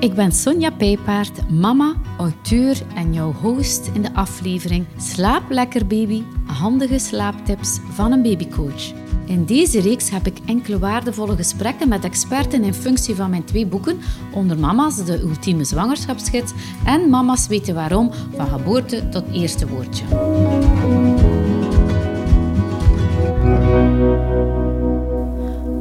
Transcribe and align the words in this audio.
Ik 0.00 0.14
ben 0.14 0.32
Sonja 0.32 0.70
Pijpaard, 0.70 1.50
mama, 1.50 1.94
auteur 2.18 2.76
en 2.94 3.12
jouw 3.12 3.32
host 3.32 3.90
in 3.94 4.02
de 4.02 4.14
aflevering 4.14 4.86
Slaap 4.96 5.42
lekker 5.50 5.86
baby, 5.86 6.22
handige 6.46 6.98
slaaptips 6.98 7.78
van 7.90 8.12
een 8.12 8.22
babycoach. 8.22 8.92
In 9.26 9.44
deze 9.44 9.80
reeks 9.80 10.10
heb 10.10 10.26
ik 10.26 10.38
enkele 10.46 10.78
waardevolle 10.78 11.36
gesprekken 11.36 11.88
met 11.88 12.04
experten 12.04 12.64
in 12.64 12.74
functie 12.74 13.14
van 13.14 13.30
mijn 13.30 13.44
twee 13.44 13.66
boeken 13.66 13.98
onder 14.32 14.58
Mama's, 14.58 15.04
de 15.04 15.20
ultieme 15.20 15.64
zwangerschapsgids 15.64 16.52
en 16.84 17.08
Mama's 17.08 17.46
weten 17.46 17.74
waarom, 17.74 18.10
van 18.36 18.46
geboorte 18.46 19.08
tot 19.08 19.24
eerste 19.32 19.68
woordje. 19.68 20.04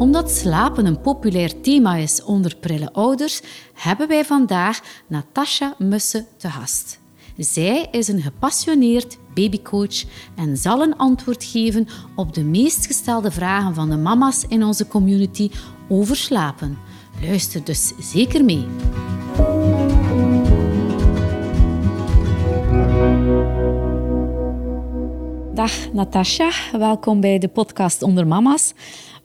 Omdat 0.08 0.32
slapen 0.32 0.86
een 0.86 1.02
populair 1.02 1.62
thema 1.62 1.96
is 1.96 2.24
onder 2.24 2.56
prille 2.56 2.94
ouders, 2.94 3.42
hebben 3.74 4.07
wij 4.07 4.26
vandaag 4.26 4.80
Natasha 5.07 5.75
Musse 5.78 6.25
te 6.38 6.50
gast. 6.50 7.00
Zij 7.38 7.88
is 7.92 8.07
een 8.07 8.21
gepassioneerd 8.21 9.18
babycoach 9.34 10.04
en 10.36 10.57
zal 10.57 10.82
een 10.82 10.98
antwoord 10.98 11.43
geven 11.43 11.88
op 12.15 12.34
de 12.34 12.43
meest 12.43 12.86
gestelde 12.86 13.32
vragen 13.32 13.74
van 13.74 13.89
de 13.89 13.98
mama's 13.98 14.46
in 14.48 14.64
onze 14.64 14.88
community 14.88 15.51
over 15.89 16.15
slapen. 16.15 16.78
Luister 17.21 17.64
dus 17.64 17.92
zeker 18.00 18.46
mee. 18.46 18.65
Dag 25.54 25.93
Natasha, 25.93 26.50
welkom 26.78 27.21
bij 27.21 27.39
de 27.39 27.48
podcast 27.48 28.01
Onder 28.01 28.28
Mama's. 28.28 28.74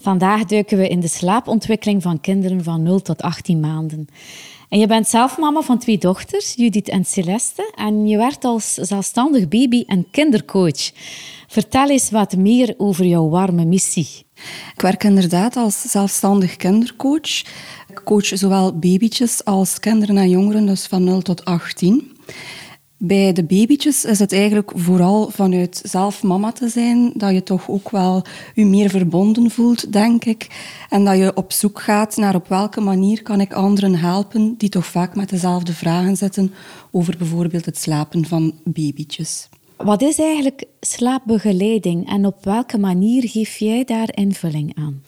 Vandaag 0.02 0.44
duiken 0.44 0.78
we 0.78 0.88
in 0.88 1.00
de 1.00 1.08
slaapontwikkeling 1.08 2.02
van 2.02 2.20
kinderen 2.20 2.64
van 2.64 2.82
0 2.82 3.02
tot 3.02 3.22
18 3.22 3.60
maanden. 3.60 4.06
En 4.68 4.78
je 4.78 4.86
bent 4.86 5.08
zelf 5.08 5.38
mama 5.38 5.60
van 5.60 5.78
twee 5.78 5.98
dochters, 5.98 6.54
Judith 6.54 6.88
en 6.88 7.04
Celeste, 7.04 7.72
en 7.74 8.06
je 8.06 8.16
werkt 8.16 8.44
als 8.44 8.74
zelfstandig 8.74 9.48
baby- 9.48 9.84
en 9.86 10.06
kindercoach. 10.10 10.90
Vertel 11.46 11.90
eens 11.90 12.10
wat 12.10 12.36
meer 12.36 12.74
over 12.76 13.04
jouw 13.04 13.28
warme 13.28 13.64
missie. 13.64 14.08
Ik 14.74 14.80
werk 14.80 15.04
inderdaad 15.04 15.56
als 15.56 15.80
zelfstandig 15.80 16.56
kindercoach. 16.56 17.38
Ik 17.88 18.00
coach 18.04 18.26
zowel 18.26 18.78
babytjes 18.78 19.44
als 19.44 19.80
kinderen 19.80 20.16
en 20.16 20.30
jongeren, 20.30 20.66
dus 20.66 20.86
van 20.86 21.04
0 21.04 21.22
tot 21.22 21.44
18. 21.44 22.16
Bij 23.04 23.32
de 23.32 23.44
babytjes 23.44 24.04
is 24.04 24.18
het 24.18 24.32
eigenlijk 24.32 24.72
vooral 24.74 25.30
vanuit 25.30 25.82
zelf 25.84 26.22
mama 26.22 26.52
te 26.52 26.68
zijn 26.68 27.12
dat 27.14 27.32
je 27.32 27.42
toch 27.42 27.68
ook 27.68 27.90
wel 27.90 28.22
je 28.54 28.64
meer 28.64 28.90
verbonden 28.90 29.50
voelt, 29.50 29.92
denk 29.92 30.24
ik. 30.24 30.46
En 30.90 31.04
dat 31.04 31.16
je 31.16 31.36
op 31.36 31.52
zoek 31.52 31.80
gaat 31.80 32.16
naar 32.16 32.34
op 32.34 32.48
welke 32.48 32.80
manier 32.80 33.22
kan 33.22 33.40
ik 33.40 33.52
anderen 33.52 33.94
helpen 33.94 34.54
die 34.58 34.68
toch 34.68 34.86
vaak 34.86 35.16
met 35.16 35.28
dezelfde 35.28 35.72
vragen 35.72 36.16
zitten 36.16 36.52
over 36.90 37.16
bijvoorbeeld 37.18 37.64
het 37.64 37.78
slapen 37.78 38.26
van 38.26 38.52
babytjes. 38.64 39.48
Wat 39.76 40.02
is 40.02 40.18
eigenlijk 40.18 40.64
slaapbegeleiding 40.80 42.08
en 42.08 42.26
op 42.26 42.44
welke 42.44 42.78
manier 42.78 43.28
geef 43.28 43.56
jij 43.56 43.84
daar 43.84 44.08
invulling 44.14 44.76
aan? 44.76 45.02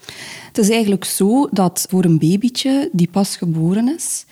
Het 0.47 0.59
is 0.59 0.71
eigenlijk 0.71 1.05
zo 1.05 1.49
dat 1.51 1.87
voor 1.91 2.05
een 2.05 2.19
babytje 2.19 2.89
die 2.93 3.09
pas 3.09 3.37
geboren 3.37 3.95
is, 3.95 4.27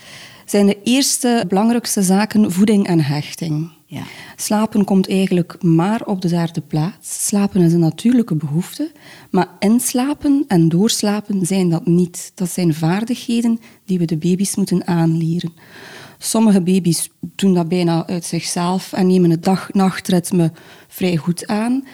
zijn 0.44 0.66
de 0.66 0.78
eerste 0.82 1.44
belangrijkste 1.48 2.02
zaken 2.02 2.52
voeding 2.52 2.86
en 2.86 3.00
hechting. 3.00 3.70
Ja. 3.86 4.02
Slapen 4.36 4.84
komt 4.84 5.08
eigenlijk 5.08 5.62
maar 5.62 6.04
op 6.04 6.20
de 6.20 6.28
derde 6.28 6.60
plaats. 6.60 7.26
Slapen 7.26 7.60
is 7.60 7.72
een 7.72 7.80
natuurlijke 7.80 8.34
behoefte, 8.34 8.92
maar 9.30 9.48
inslapen 9.58 10.44
en 10.48 10.68
doorslapen 10.68 11.46
zijn 11.46 11.70
dat 11.70 11.86
niet. 11.86 12.32
Dat 12.34 12.50
zijn 12.50 12.74
vaardigheden 12.74 13.60
die 13.84 13.98
we 13.98 14.04
de 14.04 14.16
baby's 14.16 14.56
moeten 14.56 14.86
aanleren. 14.86 15.52
Sommige 16.18 16.60
baby's 16.60 17.10
doen 17.20 17.54
dat 17.54 17.68
bijna 17.68 18.06
uit 18.06 18.24
zichzelf 18.24 18.92
en 18.92 19.06
nemen 19.06 19.30
het 19.30 19.44
dag-nachtritme 19.44 20.52
vrij 20.88 21.16
goed 21.16 21.46
aan. 21.46 21.84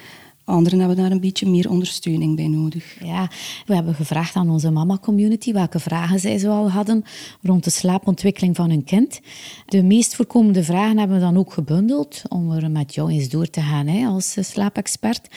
Anderen 0.49 0.79
hebben 0.79 0.97
daar 0.97 1.11
een 1.11 1.21
beetje 1.21 1.49
meer 1.49 1.71
ondersteuning 1.71 2.37
bij 2.37 2.49
nodig. 2.49 3.05
Ja, 3.05 3.31
we 3.67 3.75
hebben 3.75 3.95
gevraagd 3.95 4.35
aan 4.35 4.51
onze 4.51 4.71
mama-community 4.71 5.53
welke 5.53 5.79
vragen 5.79 6.21
zij 6.21 6.39
zoal 6.39 6.71
hadden 6.71 7.05
rond 7.43 7.65
de 7.65 7.71
slaapontwikkeling 7.71 8.57
van 8.57 8.71
hun 8.71 8.85
kind. 8.85 9.21
De 9.67 9.83
meest 9.83 10.15
voorkomende 10.15 10.63
vragen 10.63 10.99
hebben 10.99 11.17
we 11.17 11.23
dan 11.23 11.37
ook 11.37 11.53
gebundeld 11.53 12.23
om 12.29 12.51
er 12.53 12.71
met 12.71 12.95
jou 12.95 13.11
eens 13.11 13.29
door 13.29 13.51
te 13.51 13.61
gaan 13.61 13.87
hè, 13.87 14.07
als 14.07 14.37
slaapexpert. 14.41 15.29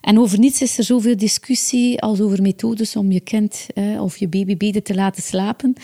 En 0.00 0.18
over 0.18 0.38
niets 0.38 0.62
is 0.62 0.78
er 0.78 0.84
zoveel 0.84 1.16
discussie 1.16 2.02
als 2.02 2.20
over 2.20 2.42
methodes 2.42 2.96
om 2.96 3.12
je 3.12 3.20
kind 3.20 3.66
eh, 3.74 4.02
of 4.02 4.16
je 4.16 4.28
baby 4.28 4.56
beter 4.56 4.82
te 4.82 4.94
laten 4.94 5.22
slapen. 5.22 5.74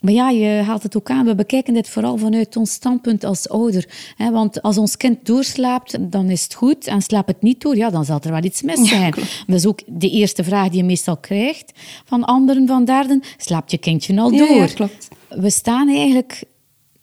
Maar 0.00 0.12
ja, 0.12 0.30
je 0.30 0.62
haalt 0.62 0.82
het 0.82 0.96
ook 0.96 1.10
aan. 1.10 1.26
We 1.26 1.34
bekijken 1.34 1.74
dit 1.74 1.88
vooral 1.88 2.16
vanuit 2.16 2.56
ons 2.56 2.72
standpunt 2.72 3.24
als 3.24 3.48
ouder. 3.48 4.12
Hè, 4.16 4.30
want 4.30 4.62
als 4.62 4.78
ons 4.78 4.96
kind 4.96 5.26
doorslaapt, 5.26 6.10
dan 6.12 6.30
is 6.30 6.42
het 6.42 6.54
goed. 6.54 6.86
En 6.86 7.02
slaapt 7.02 7.28
het 7.28 7.42
niet 7.42 7.60
door, 7.60 7.76
ja, 7.76 7.90
dan 7.90 8.04
zal 8.04 8.22
er 8.24 8.30
wel 8.30 8.44
iets 8.44 8.62
mis 8.62 8.88
zijn. 8.88 9.14
dat 9.46 9.56
is 9.56 9.66
ook 9.66 9.80
de 9.86 10.10
eerste 10.10 10.44
vraag 10.44 10.68
die 10.68 10.78
je 10.78 10.84
meestal 10.84 11.16
krijgt 11.16 11.72
van 12.04 12.24
anderen, 12.24 12.66
van 12.66 12.84
derden. 12.84 13.22
Slaapt 13.36 13.70
je 13.70 13.78
kindje 13.78 14.20
al 14.20 14.30
door? 14.30 14.54
Ja, 14.54 14.66
klopt. 14.66 15.08
We 15.28 15.50
staan 15.50 15.88
eigenlijk 15.88 16.42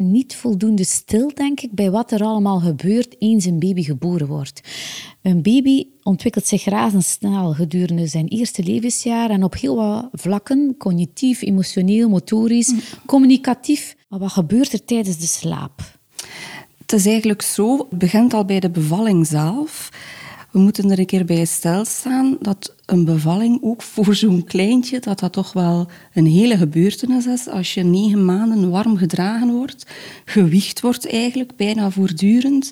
niet 0.02 0.36
voldoende 0.36 0.86
stil, 0.86 1.32
denk 1.34 1.59
ik, 1.62 1.72
bij 1.72 1.92
wat 1.92 2.12
er 2.12 2.24
allemaal 2.24 2.59
gebeurt 2.59 3.16
eens 3.20 3.46
een 3.46 3.59
baby 3.59 3.84
geboren 3.84 4.28
wordt. 4.28 4.62
Een 5.22 5.42
baby 5.42 5.86
ontwikkelt 6.04 6.48
zich 6.48 6.66
razendsnel 6.66 7.53
gedurende 7.53 8.08
zijn 8.08 8.28
eerste 8.28 8.64
levensjaar 8.64 9.30
en 9.30 9.44
op 9.44 9.56
heel 9.56 9.76
wat 9.76 10.09
vlakken, 10.12 10.76
cognitief, 10.78 11.42
emotioneel, 11.42 12.09
motorisch, 12.09 12.72
mm. 12.72 12.80
communicatief. 13.06 13.96
Maar 14.09 14.20
wat 14.20 14.32
gebeurt 14.32 14.74
er 14.74 14.86
tijdens 14.86 15.18
de 15.18 15.28
slaap? 15.28 16.00
Het 16.78 16.94
is 16.94 17.06
eigenlijk 17.06 17.42
zo, 17.42 17.78
het 17.78 18.00
begint 18.00 18.34
al 18.34 18.46
bij 18.46 18.59
de 18.59 18.70
bevalling 18.70 19.28
zelf. 19.28 19.90
We 20.52 20.60
moeten 20.60 20.92
er 20.92 21.00
een 21.00 21.06
keer 21.06 21.26
bij 21.26 21.46
stilstaan 21.46 22.38
dat 22.40 22.76
een 22.86 23.06
bevalling 23.06 23.64
ook 23.64 23.82
voor 23.82 24.16
zo'n 24.16 24.44
kleintje, 24.44 25.00
dat 25.00 25.20
dat 25.20 25.34
toch 25.34 25.54
wel 25.54 25.88
een 26.14 26.26
hele 26.26 26.58
gebeurtenis 26.58 27.26
is. 27.26 27.48
Als 27.48 27.74
je 27.74 27.84
negen 27.84 28.26
maanden 28.26 28.70
warm 28.70 28.98
gedragen 28.98 29.52
wordt, 29.52 29.86
gewicht 30.26 30.82
wordt 30.82 31.10
eigenlijk 31.10 31.56
bijna 31.56 31.92
voortdurend. 31.92 32.70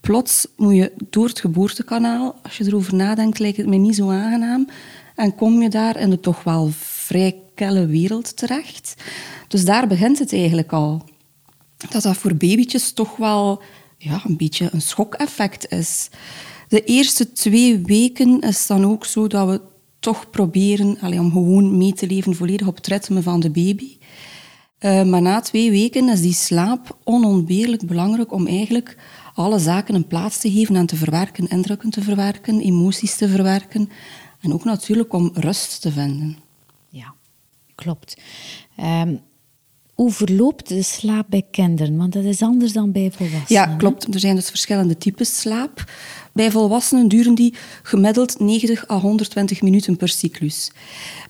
Plots 0.00 0.46
moet 0.56 0.74
je 0.74 0.92
door 1.10 1.26
het 1.26 1.40
geboortekanaal, 1.40 2.34
als 2.42 2.56
je 2.56 2.64
erover 2.66 2.94
nadenkt, 2.94 3.38
lijkt 3.38 3.56
het 3.56 3.66
me 3.66 3.76
niet 3.76 3.96
zo 3.96 4.10
aangenaam. 4.10 4.68
En 5.14 5.34
kom 5.34 5.62
je 5.62 5.68
daar 5.68 5.96
in 5.96 6.10
de 6.10 6.20
toch 6.20 6.42
wel 6.42 6.68
vrij 6.72 7.36
kelle 7.54 7.86
wereld 7.86 8.36
terecht. 8.36 8.94
Dus 9.48 9.64
daar 9.64 9.86
begint 9.86 10.18
het 10.18 10.32
eigenlijk 10.32 10.72
al. 10.72 11.04
Dat 11.90 12.02
dat 12.02 12.16
voor 12.16 12.34
babytjes 12.34 12.92
toch 12.92 13.16
wel 13.16 13.62
ja, 13.98 14.22
een 14.26 14.36
beetje 14.36 14.68
een 14.72 14.82
schokeffect 14.82 15.72
is. 15.72 16.08
De 16.70 16.84
eerste 16.84 17.32
twee 17.32 17.78
weken 17.78 18.40
is 18.40 18.66
dan 18.66 18.84
ook 18.84 19.04
zo 19.04 19.26
dat 19.26 19.48
we 19.48 19.60
toch 19.98 20.30
proberen 20.30 20.98
allee, 21.00 21.18
om 21.18 21.32
gewoon 21.32 21.76
mee 21.76 21.92
te 21.92 22.06
leven 22.06 22.34
volledig 22.34 22.66
op 22.66 22.76
het 22.76 22.86
ritme 22.86 23.22
van 23.22 23.40
de 23.40 23.50
baby. 23.50 23.96
Uh, 24.80 25.04
maar 25.04 25.22
na 25.22 25.40
twee 25.40 25.70
weken 25.70 26.08
is 26.08 26.20
die 26.20 26.32
slaap 26.32 26.98
onontbeerlijk 27.04 27.86
belangrijk 27.86 28.32
om 28.32 28.46
eigenlijk 28.46 28.96
alle 29.34 29.58
zaken 29.58 29.94
een 29.94 30.06
plaats 30.06 30.40
te 30.40 30.50
geven 30.50 30.76
en 30.76 30.86
te 30.86 30.96
verwerken, 30.96 31.48
indrukken 31.48 31.90
te 31.90 32.02
verwerken, 32.02 32.60
emoties 32.60 33.16
te 33.16 33.28
verwerken 33.28 33.88
en 34.40 34.52
ook 34.52 34.64
natuurlijk 34.64 35.12
om 35.12 35.30
rust 35.34 35.80
te 35.80 35.92
vinden. 35.92 36.36
Ja, 36.88 37.14
klopt. 37.74 38.16
Um, 38.80 39.20
hoe 40.00 40.10
verloopt 40.10 40.68
de 40.68 40.82
slaap 40.82 41.26
bij 41.28 41.46
kinderen? 41.50 41.96
Want 41.96 42.12
dat 42.12 42.24
is 42.24 42.42
anders 42.42 42.72
dan 42.72 42.92
bij 42.92 43.10
volwassenen. 43.12 43.44
Ja, 43.48 43.76
klopt. 43.76 44.14
Er 44.14 44.20
zijn 44.20 44.34
dus 44.34 44.48
verschillende 44.48 44.96
types 44.96 45.40
slaap. 45.40 45.84
Bij 46.32 46.50
volwassenen 46.50 47.08
duren 47.08 47.34
die 47.34 47.54
gemiddeld 47.82 48.38
90 48.38 48.90
à 48.90 48.98
120 48.98 49.62
minuten 49.62 49.96
per 49.96 50.08
cyclus. 50.08 50.70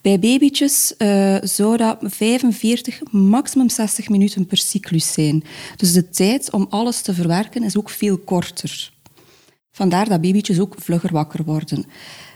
Bij 0.02 0.18
babytjes 0.18 0.94
uh, 0.98 1.36
zou 1.42 1.76
dat 1.76 1.98
45, 2.00 3.00
maximum 3.10 3.68
60 3.68 4.08
minuten 4.08 4.46
per 4.46 4.58
cyclus 4.58 5.12
zijn. 5.12 5.44
Dus 5.76 5.92
de 5.92 6.08
tijd 6.08 6.52
om 6.52 6.66
alles 6.70 7.00
te 7.00 7.14
verwerken 7.14 7.62
is 7.62 7.76
ook 7.76 7.90
veel 7.90 8.18
korter. 8.18 8.92
Vandaar 9.72 10.08
dat 10.08 10.20
babytjes 10.20 10.60
ook 10.60 10.74
vlugger 10.78 11.12
wakker 11.12 11.44
worden. 11.44 11.84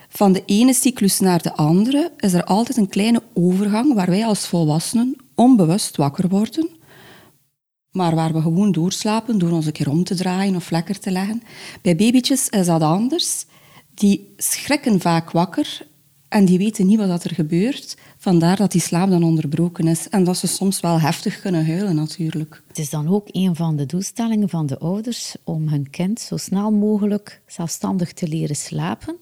Van 0.09 0.33
de 0.33 0.43
ene 0.47 0.75
cyclus 0.75 1.21
naar 1.21 1.43
de 1.43 1.53
andere 1.53 2.13
is 2.17 2.33
er 2.33 2.45
altijd 2.45 2.79
een 2.79 2.89
kleine 2.89 3.23
overgang 3.33 3.95
waar 3.95 4.11
wij 4.11 4.27
als 4.27 4.47
volwassenen 4.47 5.17
onbewust 5.35 5.97
wakker 5.97 6.29
worden, 6.29 6.69
maar 7.95 8.15
waar 8.15 8.33
we 8.33 8.41
gewoon 8.41 8.73
doorslapen 8.73 9.39
door 9.39 9.51
ons 9.51 9.67
een 9.67 9.73
keer 9.73 9.91
om 9.91 10.05
te 10.05 10.15
draaien 10.15 10.57
of 10.57 10.71
lekker 10.71 10.99
te 10.99 11.11
leggen. 11.11 11.43
Bij 11.83 11.97
babytjes 11.97 12.49
is 12.49 12.67
dat 12.67 12.83
anders. 12.83 13.47
Die 13.95 14.35
schrikken 14.37 15.01
vaak 15.01 15.31
wakker 15.31 15.87
en 16.29 16.45
die 16.45 16.59
weten 16.59 16.87
niet 16.87 16.99
wat 16.99 17.25
er 17.25 17.35
gebeurt. 17.35 17.97
Vandaar 18.19 18.57
dat 18.57 18.73
die 18.73 18.81
slaap 18.81 19.11
dan 19.11 19.23
onderbroken 19.23 19.87
is. 19.87 20.09
En 20.09 20.25
dat 20.25 20.37
ze 20.37 20.47
soms 20.47 20.81
wel 20.81 21.01
heftig 21.01 21.41
kunnen 21.41 21.67
huilen, 21.67 21.95
natuurlijk. 21.95 22.63
Het 22.69 22.79
is 22.79 22.91
dan 22.91 23.09
ook 23.09 23.29
een 23.31 23.57
van 23.57 23.77
de 23.77 23.87
doelstellingen 23.87 24.49
van 24.49 24.67
de 24.67 24.79
ouders 24.79 25.35
om 25.45 25.69
hun 25.69 25.91
kind 25.91 26.21
zo 26.21 26.37
snel 26.37 26.71
mogelijk 26.71 27.41
zelfstandig 27.47 28.13
te 28.13 28.29
leren 28.29 28.57
slapen. 28.57 29.17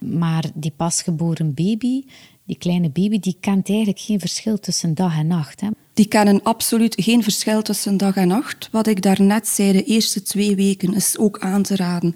Maar 0.00 0.44
die 0.54 0.72
pasgeboren 0.76 1.54
baby 1.54 2.04
die 2.44 2.58
kleine 2.58 2.90
baby 2.90 3.18
die 3.18 3.36
kent 3.40 3.68
eigenlijk 3.68 4.00
geen 4.00 4.20
verschil 4.20 4.58
tussen 4.58 4.94
dag 4.94 5.18
en 5.18 5.26
nacht. 5.26 5.60
Hè. 5.60 5.68
Die 5.96 6.06
kennen 6.06 6.42
absoluut 6.42 6.94
geen 6.98 7.22
verschil 7.22 7.62
tussen 7.62 7.96
dag 7.96 8.16
en 8.16 8.28
nacht. 8.28 8.68
Wat 8.72 8.86
ik 8.86 9.02
daarnet 9.02 9.48
zei, 9.48 9.72
de 9.72 9.84
eerste 9.84 10.22
twee 10.22 10.56
weken 10.56 10.94
is 10.94 11.18
ook 11.18 11.38
aan 11.38 11.62
te 11.62 11.76
raden 11.76 12.14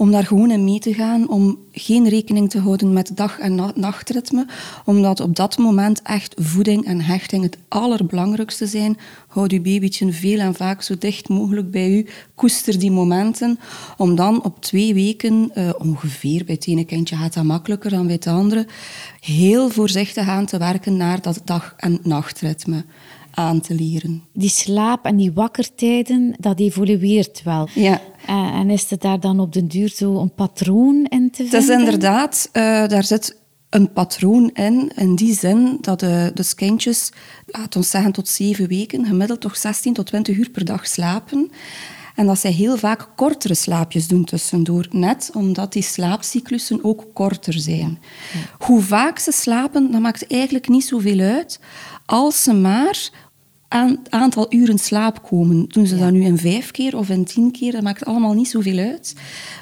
om 0.00 0.10
daar 0.10 0.26
gewoon 0.26 0.50
in 0.50 0.64
mee 0.64 0.78
te 0.78 0.94
gaan, 0.94 1.28
om 1.28 1.58
geen 1.72 2.08
rekening 2.08 2.50
te 2.50 2.58
houden 2.58 2.92
met 2.92 3.10
dag- 3.14 3.38
en 3.38 3.72
nachtritme, 3.74 4.46
omdat 4.84 5.20
op 5.20 5.36
dat 5.36 5.58
moment 5.58 6.02
echt 6.02 6.34
voeding 6.38 6.84
en 6.84 7.00
hechting 7.00 7.42
het 7.42 7.58
allerbelangrijkste 7.68 8.66
zijn. 8.66 8.98
Houd 9.28 9.50
je 9.50 9.60
babytje 9.60 10.12
veel 10.12 10.38
en 10.38 10.54
vaak 10.54 10.82
zo 10.82 10.94
dicht 10.98 11.28
mogelijk 11.28 11.70
bij 11.70 11.90
u, 11.90 12.06
koester 12.34 12.78
die 12.78 12.90
momenten, 12.90 13.58
om 13.96 14.14
dan 14.14 14.44
op 14.44 14.62
twee 14.62 14.94
weken, 14.94 15.50
uh, 15.54 15.70
ongeveer, 15.78 16.44
bij 16.44 16.54
het 16.54 16.66
ene 16.66 16.84
kindje 16.84 17.16
gaat 17.16 17.34
dat 17.34 17.44
makkelijker 17.44 17.90
dan 17.90 18.06
bij 18.06 18.14
het 18.14 18.26
andere, 18.26 18.66
heel 19.20 19.70
voorzichtig 19.70 20.28
aan 20.28 20.46
te 20.46 20.58
werken 20.58 20.96
naar 20.96 21.22
dat 21.22 21.40
dag- 21.44 21.74
en 21.76 21.98
nachtritme 22.02 22.84
aan 23.30 23.60
te 23.60 23.74
leren. 23.74 24.22
Die 24.32 24.48
slaap 24.48 25.04
en 25.04 25.16
die 25.16 25.32
wakkertijden, 25.32 26.34
dat 26.38 26.60
evolueert 26.60 27.42
wel. 27.42 27.68
Ja. 27.74 28.00
Uh, 28.28 28.54
en 28.54 28.70
is 28.70 28.90
er 28.90 28.98
daar 28.98 29.20
dan 29.20 29.40
op 29.40 29.52
den 29.52 29.68
duur 29.68 29.88
zo 29.88 30.16
een 30.16 30.34
patroon 30.34 31.06
in 31.08 31.30
te 31.30 31.36
vinden? 31.36 31.60
Het 31.60 31.68
is 31.68 31.76
inderdaad, 31.78 32.48
uh, 32.52 32.62
daar 32.88 33.04
zit 33.04 33.38
een 33.70 33.92
patroon 33.92 34.50
in, 34.54 34.92
in 34.94 35.14
die 35.14 35.34
zin 35.34 35.78
dat 35.80 36.00
de, 36.00 36.30
de 36.34 36.52
kindjes, 36.54 37.12
laten 37.46 37.80
we 37.80 37.86
zeggen 37.86 38.12
tot 38.12 38.28
zeven 38.28 38.68
weken, 38.68 39.06
gemiddeld 39.06 39.40
toch 39.40 39.56
16 39.56 39.92
tot 39.92 40.06
20 40.06 40.36
uur 40.36 40.50
per 40.50 40.64
dag 40.64 40.86
slapen. 40.86 41.50
En 42.14 42.26
dat 42.26 42.38
zij 42.38 42.50
heel 42.50 42.76
vaak 42.76 43.08
kortere 43.16 43.54
slaapjes 43.54 44.08
doen 44.08 44.24
tussendoor, 44.24 44.86
net 44.90 45.30
omdat 45.34 45.72
die 45.72 45.82
slaapcyclussen 45.82 46.84
ook 46.84 47.06
korter 47.12 47.52
zijn. 47.52 47.98
Hoe 48.58 48.80
vaak 48.80 49.18
ze 49.18 49.32
slapen, 49.32 49.92
dat 49.92 50.00
maakt 50.00 50.26
eigenlijk 50.26 50.68
niet 50.68 50.84
zoveel 50.84 51.20
uit, 51.20 51.60
als 52.10 52.42
ze 52.42 52.52
maar 52.52 53.10
aantal 54.08 54.46
uren 54.48 54.78
slaap 54.78 55.22
komen. 55.22 55.64
Doen 55.68 55.86
ze 55.86 55.98
dat 55.98 56.10
nu 56.10 56.24
in 56.24 56.38
vijf 56.38 56.70
keer 56.70 56.96
of 56.96 57.08
in 57.08 57.24
tien 57.24 57.50
keer, 57.50 57.72
dat 57.72 57.82
maakt 57.82 58.04
allemaal 58.04 58.32
niet 58.32 58.48
zoveel 58.48 58.78
uit. 58.78 59.14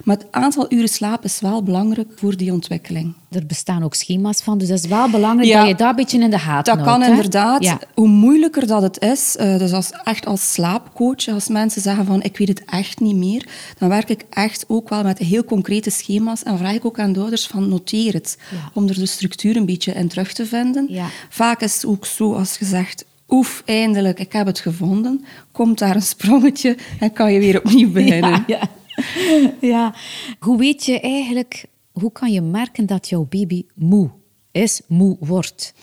Maar 0.04 0.16
het 0.16 0.26
aantal 0.30 0.66
uren 0.72 0.88
slaap 0.88 1.24
is 1.24 1.40
wel 1.40 1.62
belangrijk 1.62 2.08
voor 2.16 2.36
die 2.36 2.52
ontwikkeling. 2.52 3.14
Er 3.30 3.46
bestaan 3.46 3.82
ook 3.82 3.94
schema's 3.94 4.42
van, 4.42 4.58
dus 4.58 4.68
het 4.68 4.84
is 4.84 4.88
wel 4.88 5.10
belangrijk 5.10 5.52
dat 5.52 5.66
je 5.66 5.74
dat 5.74 5.88
een 5.88 5.96
beetje 5.96 6.20
in 6.20 6.30
de 6.30 6.38
gaten 6.38 6.76
dat. 6.76 6.84
Dat 6.84 6.94
kan 6.94 7.10
inderdaad. 7.10 7.76
Hoe 7.94 8.08
moeilijker 8.08 8.66
dat 8.66 8.82
het 8.82 9.00
is, 9.02 9.36
uh, 9.40 9.58
dus 9.58 9.72
als, 9.72 9.90
echt 10.04 10.26
als 10.26 10.52
slaapcoach, 10.52 11.28
als 11.28 11.48
mensen 11.48 11.82
zeggen 11.82 12.06
van 12.06 12.22
ik 12.22 12.36
weet 12.36 12.48
het 12.48 12.62
echt 12.64 13.00
niet 13.00 13.16
meer, 13.16 13.48
dan 13.78 13.88
werk 13.88 14.08
ik 14.08 14.24
echt 14.30 14.64
ook 14.68 14.88
wel 14.88 15.02
met 15.02 15.18
heel 15.18 15.44
concrete 15.44 15.90
schema's 15.90 16.42
en 16.42 16.58
vraag 16.58 16.74
ik 16.74 16.84
ook 16.84 16.98
aan 16.98 17.12
de 17.12 17.20
ouders 17.20 17.46
van 17.46 17.68
noteer 17.68 18.12
het, 18.12 18.38
om 18.72 18.88
er 18.88 18.94
de 18.94 19.06
structuur 19.06 19.56
een 19.56 19.66
beetje 19.66 19.92
in 19.92 20.08
terug 20.08 20.32
te 20.32 20.46
vinden. 20.46 20.90
Vaak 21.28 21.60
is 21.60 21.74
het 21.74 21.86
ook 21.86 22.06
zo 22.06 22.34
als 22.34 22.56
gezegd, 22.56 23.04
oef, 23.28 23.62
eindelijk, 23.64 24.20
ik 24.20 24.32
heb 24.32 24.46
het 24.46 24.58
gevonden. 24.58 25.24
Komt 25.52 25.78
daar 25.78 25.94
een 25.94 26.02
sprongetje 26.02 26.76
en 27.00 27.12
kan 27.12 27.32
je 27.32 27.38
weer 27.38 27.58
opnieuw 27.58 27.90
beginnen. 28.00 28.44
Ja, 28.46 28.60
ja. 29.26 29.50
ja. 29.60 29.94
Hoe 30.38 30.58
weet 30.58 30.84
je 30.84 31.00
eigenlijk, 31.00 31.64
hoe 31.92 32.12
kan 32.12 32.32
je 32.32 32.40
merken 32.40 32.86
dat 32.86 33.08
jouw 33.08 33.26
baby 33.30 33.64
moe 33.74 34.10
is, 34.52 34.80
moe 34.86 35.16
wordt? 35.20 35.74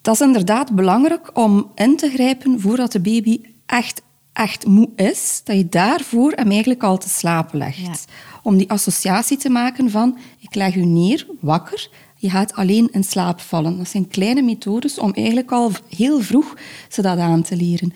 Dat 0.00 0.14
is 0.14 0.20
inderdaad 0.20 0.74
belangrijk 0.74 1.38
om 1.38 1.70
in 1.74 1.96
te 1.96 2.10
grijpen 2.10 2.60
voordat 2.60 2.92
de 2.92 3.00
baby 3.00 3.40
echt, 3.66 4.02
echt 4.32 4.66
moe 4.66 4.88
is. 4.96 5.40
Dat 5.44 5.56
je 5.56 5.68
daarvoor 5.68 6.32
hem 6.32 6.50
eigenlijk 6.50 6.82
al 6.82 6.98
te 6.98 7.08
slapen 7.08 7.58
legt. 7.58 8.04
Om 8.42 8.56
die 8.56 8.70
associatie 8.70 9.36
te 9.36 9.50
maken 9.50 9.90
van, 9.90 10.18
ik 10.38 10.54
leg 10.54 10.74
u 10.74 10.84
neer, 10.84 11.26
wakker, 11.40 11.90
je 12.20 12.30
gaat 12.30 12.54
alleen 12.54 12.88
in 12.92 13.04
slaap 13.04 13.40
vallen. 13.40 13.76
Dat 13.78 13.88
zijn 13.88 14.08
kleine 14.08 14.42
methodes 14.42 14.98
om 14.98 15.12
eigenlijk 15.12 15.52
al 15.52 15.70
heel 15.96 16.20
vroeg 16.20 16.56
ze 16.88 17.02
dat 17.02 17.18
aan 17.18 17.42
te 17.42 17.56
leren. 17.56 17.92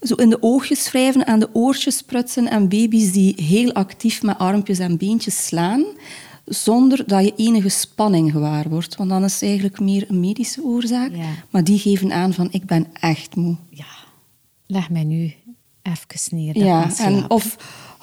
Zo 0.00 0.14
in 0.14 0.30
de 0.30 0.42
oogjes 0.42 0.90
wrijven, 0.90 1.26
aan 1.26 1.38
de 1.38 1.48
oortjes 1.52 2.02
prutsen 2.02 2.50
en 2.50 2.68
baby's 2.68 3.12
die 3.12 3.42
heel 3.42 3.72
actief 3.72 4.22
met 4.22 4.38
armpjes 4.38 4.78
en 4.78 4.96
beentjes 4.96 5.46
slaan, 5.46 5.84
zonder 6.44 7.06
dat 7.06 7.24
je 7.24 7.32
enige 7.36 7.68
spanning 7.68 8.30
gewaar 8.32 8.68
wordt. 8.68 8.96
Want 8.96 9.10
dan 9.10 9.24
is 9.24 9.32
het 9.32 9.42
eigenlijk 9.42 9.80
meer 9.80 10.04
een 10.08 10.20
medische 10.20 10.62
oorzaak. 10.62 11.10
Maar 11.50 11.64
die 11.64 11.78
geven 11.78 12.12
aan 12.12 12.32
van 12.32 12.48
ik 12.50 12.64
ben 12.64 12.86
echt 12.92 13.36
moe. 13.36 13.56
Ja, 13.70 13.86
leg 14.66 14.90
mij 14.90 15.04
nu 15.04 15.34
even 15.82 16.36
neer. 16.36 16.58
Ja, 16.58 16.90
en 16.98 17.30
of 17.30 17.56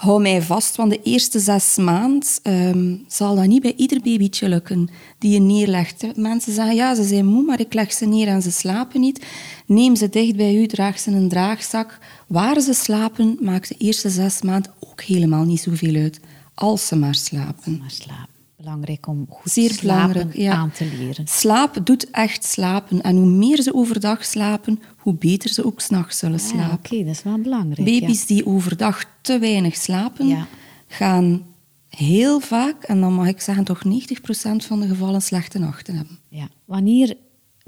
hou 0.05 0.21
mij 0.21 0.41
vast, 0.41 0.75
want 0.75 0.91
de 0.91 1.01
eerste 1.03 1.39
zes 1.39 1.75
maanden 1.75 2.29
um, 2.43 3.05
zal 3.07 3.35
dat 3.35 3.45
niet 3.45 3.61
bij 3.61 3.73
ieder 3.75 4.01
babytje 4.01 4.49
lukken 4.49 4.89
die 5.19 5.31
je 5.31 5.39
neerlegt. 5.39 6.15
Mensen 6.15 6.53
zeggen, 6.53 6.75
ja, 6.75 6.95
ze 6.95 7.03
zijn 7.03 7.25
moe, 7.25 7.43
maar 7.43 7.59
ik 7.59 7.73
leg 7.73 7.93
ze 7.93 8.05
neer 8.05 8.27
en 8.27 8.41
ze 8.41 8.51
slapen 8.51 8.99
niet. 8.99 9.25
Neem 9.65 9.95
ze 9.95 10.09
dicht 10.09 10.35
bij 10.35 10.55
u, 10.55 10.67
draag 10.67 10.99
ze 10.99 11.11
een 11.11 11.29
draagzak. 11.29 11.99
Waar 12.27 12.61
ze 12.61 12.73
slapen, 12.73 13.37
maakt 13.41 13.67
de 13.67 13.75
eerste 13.77 14.09
zes 14.09 14.41
maanden 14.41 14.71
ook 14.79 15.01
helemaal 15.01 15.43
niet 15.43 15.61
zoveel 15.61 15.95
uit. 15.95 16.19
Als 16.53 16.87
ze 16.87 16.95
maar 16.95 17.15
slapen. 17.15 17.77
Maar 17.79 17.91
slapen. 17.91 18.34
Belangrijk 18.65 19.07
om 19.07 19.25
goed 19.29 19.51
Zeer 19.51 19.71
slapen 19.71 20.29
ja. 20.33 20.53
aan 20.53 20.71
te 20.71 20.85
leren. 20.97 21.27
Slaap 21.27 21.77
doet 21.83 22.09
echt 22.09 22.43
slapen. 22.43 23.01
En 23.01 23.15
hoe 23.15 23.25
meer 23.25 23.61
ze 23.61 23.73
overdag 23.73 24.25
slapen, 24.25 24.79
hoe 24.97 25.13
beter 25.13 25.49
ze 25.49 25.65
ook 25.65 25.81
s'nachts 25.81 26.17
zullen 26.17 26.39
slapen. 26.39 26.67
Ja, 26.67 26.73
Oké, 26.73 26.97
dat 26.97 27.13
is 27.13 27.23
wel 27.23 27.37
belangrijk. 27.37 27.99
Baby's 27.99 28.25
die 28.25 28.45
overdag 28.45 29.05
te 29.21 29.39
weinig 29.39 29.75
slapen, 29.75 30.47
gaan 30.87 31.45
heel 31.89 32.39
vaak, 32.39 32.83
en 32.83 33.01
dan 33.01 33.13
mag 33.13 33.27
ik 33.27 33.41
zeggen 33.41 33.63
toch 33.63 33.81
90% 33.85 33.87
van 34.55 34.79
de 34.79 34.87
gevallen, 34.87 35.21
slechte 35.21 35.59
nachten 35.59 35.95
hebben. 35.95 36.19
Ja. 36.29 36.47
Wanneer 36.65 37.17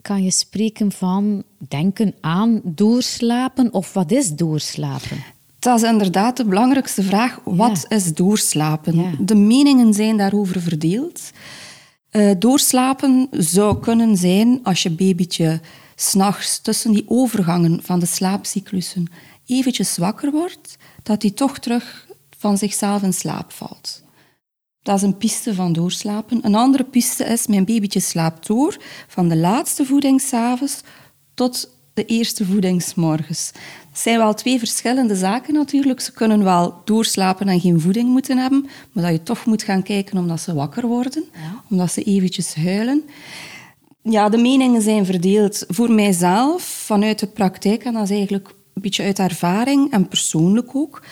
kan 0.01 0.23
je 0.23 0.31
spreken 0.31 0.91
van 0.91 1.43
denken 1.67 2.13
aan 2.21 2.61
doorslapen 2.63 3.73
of 3.73 3.93
wat 3.93 4.11
is 4.11 4.29
doorslapen? 4.29 5.17
Dat 5.59 5.81
is 5.81 5.89
inderdaad 5.89 6.37
de 6.37 6.45
belangrijkste 6.45 7.03
vraag. 7.03 7.39
Wat 7.43 7.85
is 7.89 8.13
doorslapen? 8.13 9.25
De 9.25 9.35
meningen 9.35 9.93
zijn 9.93 10.17
daarover 10.17 10.61
verdeeld. 10.61 11.31
Uh, 12.11 12.31
doorslapen 12.39 13.27
zou 13.31 13.79
kunnen 13.79 14.17
zijn 14.17 14.59
als 14.63 14.83
je 14.83 14.91
babytje 14.91 15.61
s'nachts 15.95 16.61
tussen 16.61 16.91
die 16.91 17.03
overgangen 17.07 17.79
van 17.83 17.99
de 17.99 18.05
slaapcyclussen 18.05 19.07
eventjes 19.45 19.97
wakker 19.97 20.31
wordt, 20.31 20.77
dat 21.03 21.21
hij 21.21 21.31
toch 21.31 21.59
terug 21.59 22.07
van 22.37 22.57
zichzelf 22.57 23.03
in 23.03 23.13
slaap 23.13 23.51
valt. 23.51 24.03
Dat 24.81 24.95
is 24.95 25.01
een 25.01 25.17
piste 25.17 25.53
van 25.53 25.73
doorslapen. 25.73 26.39
Een 26.45 26.55
andere 26.55 26.83
piste 26.83 27.23
is, 27.23 27.47
mijn 27.47 27.65
babytje 27.65 27.99
slaapt 27.99 28.47
door 28.47 28.77
van 29.07 29.29
de 29.29 29.37
laatste 29.37 29.85
voeding 29.85 30.21
s'avonds 30.21 30.81
tot 31.33 31.69
de 31.93 32.05
eerste 32.05 32.45
voedingsmorgens. 32.45 33.51
Het 33.97 34.05
zijn 34.05 34.17
wel 34.17 34.33
twee 34.33 34.59
verschillende 34.59 35.15
zaken 35.15 35.53
natuurlijk. 35.53 35.99
Ze 35.99 36.11
kunnen 36.11 36.43
wel 36.43 36.81
doorslapen 36.85 37.47
en 37.47 37.59
geen 37.59 37.81
voeding 37.81 38.09
moeten 38.09 38.37
hebben, 38.37 38.69
maar 38.91 39.03
dat 39.03 39.13
je 39.13 39.23
toch 39.23 39.45
moet 39.45 39.63
gaan 39.63 39.83
kijken 39.83 40.17
omdat 40.17 40.41
ze 40.41 40.53
wakker 40.53 40.87
worden, 40.87 41.23
omdat 41.69 41.91
ze 41.91 42.03
eventjes 42.03 42.55
huilen. 42.55 43.03
Ja, 44.01 44.29
de 44.29 44.37
meningen 44.37 44.81
zijn 44.81 45.05
verdeeld. 45.05 45.65
Voor 45.67 45.91
mijzelf, 45.91 46.63
vanuit 46.63 47.19
de 47.19 47.27
praktijk, 47.27 47.83
en 47.83 47.93
dat 47.93 48.03
is 48.03 48.09
eigenlijk 48.09 48.47
een 48.47 48.81
beetje 48.81 49.03
uit 49.03 49.19
ervaring 49.19 49.91
en 49.91 50.07
persoonlijk 50.07 50.75
ook, 50.75 51.03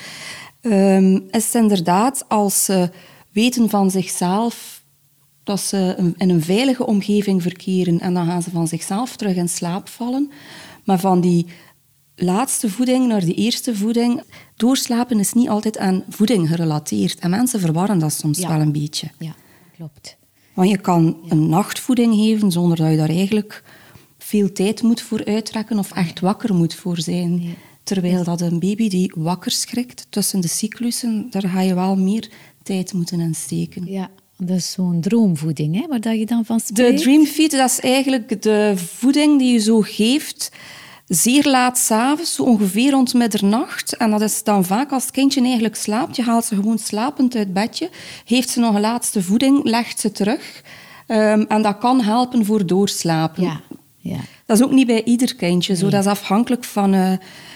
um, 0.62 1.24
is 1.32 1.46
het 1.46 1.54
inderdaad 1.54 2.26
als 2.28 2.66
ze 2.66 2.90
weten 3.32 3.70
van 3.70 3.92
zichzelf 3.92 4.84
dat 5.44 5.60
ze 5.60 6.14
in 6.18 6.30
een 6.30 6.44
veilige 6.44 6.86
omgeving 6.86 7.42
verkeren 7.42 8.00
en 8.00 8.14
dan 8.14 8.26
gaan 8.26 8.42
ze 8.42 8.52
van 8.52 8.68
zichzelf 8.68 9.16
terug 9.16 9.36
in 9.36 9.50
slaap 9.50 9.90
vallen. 9.90 10.32
Maar 10.84 11.00
van 11.00 11.22
die 11.22 11.46
laatste 12.16 12.70
voeding 12.70 13.08
naar 13.08 13.26
die 13.26 13.34
eerste 13.34 13.76
voeding, 13.76 14.24
doorslapen 14.56 15.20
is 15.20 15.34
niet 15.34 15.50
altijd 15.50 15.78
aan 15.78 16.04
voeding 16.10 16.48
gerelateerd. 16.48 17.20
En 17.20 17.30
mensen 17.30 17.60
verwarren 17.60 18.00
dat 18.00 18.14
soms 18.14 18.40
wel 18.40 18.60
een 18.60 18.72
beetje. 18.72 19.12
Ja, 19.20 19.36
klopt. 19.76 20.18
Want 20.54 20.70
je 20.70 20.78
kan 20.78 21.18
een 21.30 21.50
nachtvoeding 21.50 22.16
geven 22.16 22.52
zonder 22.52 22.78
dat 22.78 22.90
je 22.90 22.98
daar 22.98 23.10
eigenlijk 23.10 23.64
veel 24.18 24.52
tijd 24.52 24.82
moet 24.82 25.02
voor 25.02 25.26
uittrekken 25.26 25.80
of 25.80 25.92
echt 25.92 26.20
wakker 26.20 26.54
moet 26.54 26.76
voor 26.76 27.00
zijn. 27.00 27.56
Terwijl 27.84 28.24
dat 28.24 28.42
een 28.42 28.60
baby 28.60 28.90
die 28.90 29.12
wakker 29.16 29.52
schrikt 29.52 30.08
tussen 30.10 30.42
de 30.42 30.48
cyclussen, 30.48 31.28
daar 31.30 31.50
ga 31.50 31.62
je 31.62 31.76
wel 31.76 31.96
meer 31.96 32.30
tijd 32.64 32.94
moeten 32.94 33.20
insteken. 33.20 33.86
Ja, 33.86 34.10
dat 34.38 34.58
is 34.58 34.72
zo'n 34.72 35.02
droomvoeding, 35.02 35.82
hè, 35.82 35.88
waar 35.88 36.02
dat 36.02 36.18
je 36.18 36.26
dan 36.26 36.46
van 36.46 36.60
spreekt. 36.60 36.98
De 36.98 37.04
dreamfeed, 37.04 37.52
dat 37.52 37.70
is 37.70 37.80
eigenlijk 37.80 38.42
de 38.42 38.74
voeding 38.76 39.40
die 39.40 39.54
je 39.54 39.60
zo 39.60 39.82
geeft 39.82 40.52
zeer 41.08 41.50
laat 41.50 41.78
s'avonds, 41.78 42.36
zo 42.36 42.44
ongeveer 42.44 42.92
rond 42.92 43.14
middernacht. 43.14 43.98
En 43.98 44.12
dat 44.12 44.22
is 44.22 44.44
dan 44.44 44.66
vaak 44.66 44.92
als 44.92 45.04
het 45.04 45.12
kindje 45.12 45.42
eigenlijk 45.42 45.76
slaapt. 45.76 46.16
Je 46.16 46.24
haalt 46.24 46.46
ze 46.46 46.56
gewoon 46.56 46.78
slapend 46.78 47.36
uit 47.36 47.54
bedje. 47.54 47.90
Heeft 48.26 48.50
ze 48.50 48.60
nog 48.60 48.76
een 48.76 48.82
laatste 48.82 49.24
voeding, 49.24 49.64
legt 49.64 50.00
ze 50.00 50.12
terug. 50.12 50.64
Um, 51.08 51.46
en 51.48 51.62
dat 51.62 51.78
kan 51.78 52.02
helpen 52.02 52.46
voor 52.46 52.66
doorslapen. 52.66 53.44
Ja, 53.44 53.62
ja. 54.00 54.20
Dat 54.46 54.58
is 54.58 54.64
ook 54.64 54.72
niet 54.72 54.88
bij 54.88 55.04
ieder 55.04 55.36
kindje 55.36 55.76
zo. 55.76 55.90
Dat 55.90 56.02
is 56.02 56.10
afhankelijk 56.10 56.64
van 56.64 56.94
uh, 56.94 57.12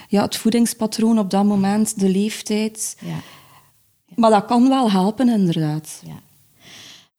ja, 0.07 0.21
het 0.21 0.35
voedingspatroon 0.35 1.19
op 1.19 1.29
dat 1.29 1.45
moment, 1.45 1.99
de 1.99 2.09
leeftijd. 2.09 2.97
Ja. 2.99 3.15
Maar 4.15 4.29
dat 4.29 4.45
kan 4.45 4.69
wel 4.69 4.91
helpen, 4.91 5.29
inderdaad. 5.29 6.01
Ja. 6.05 6.28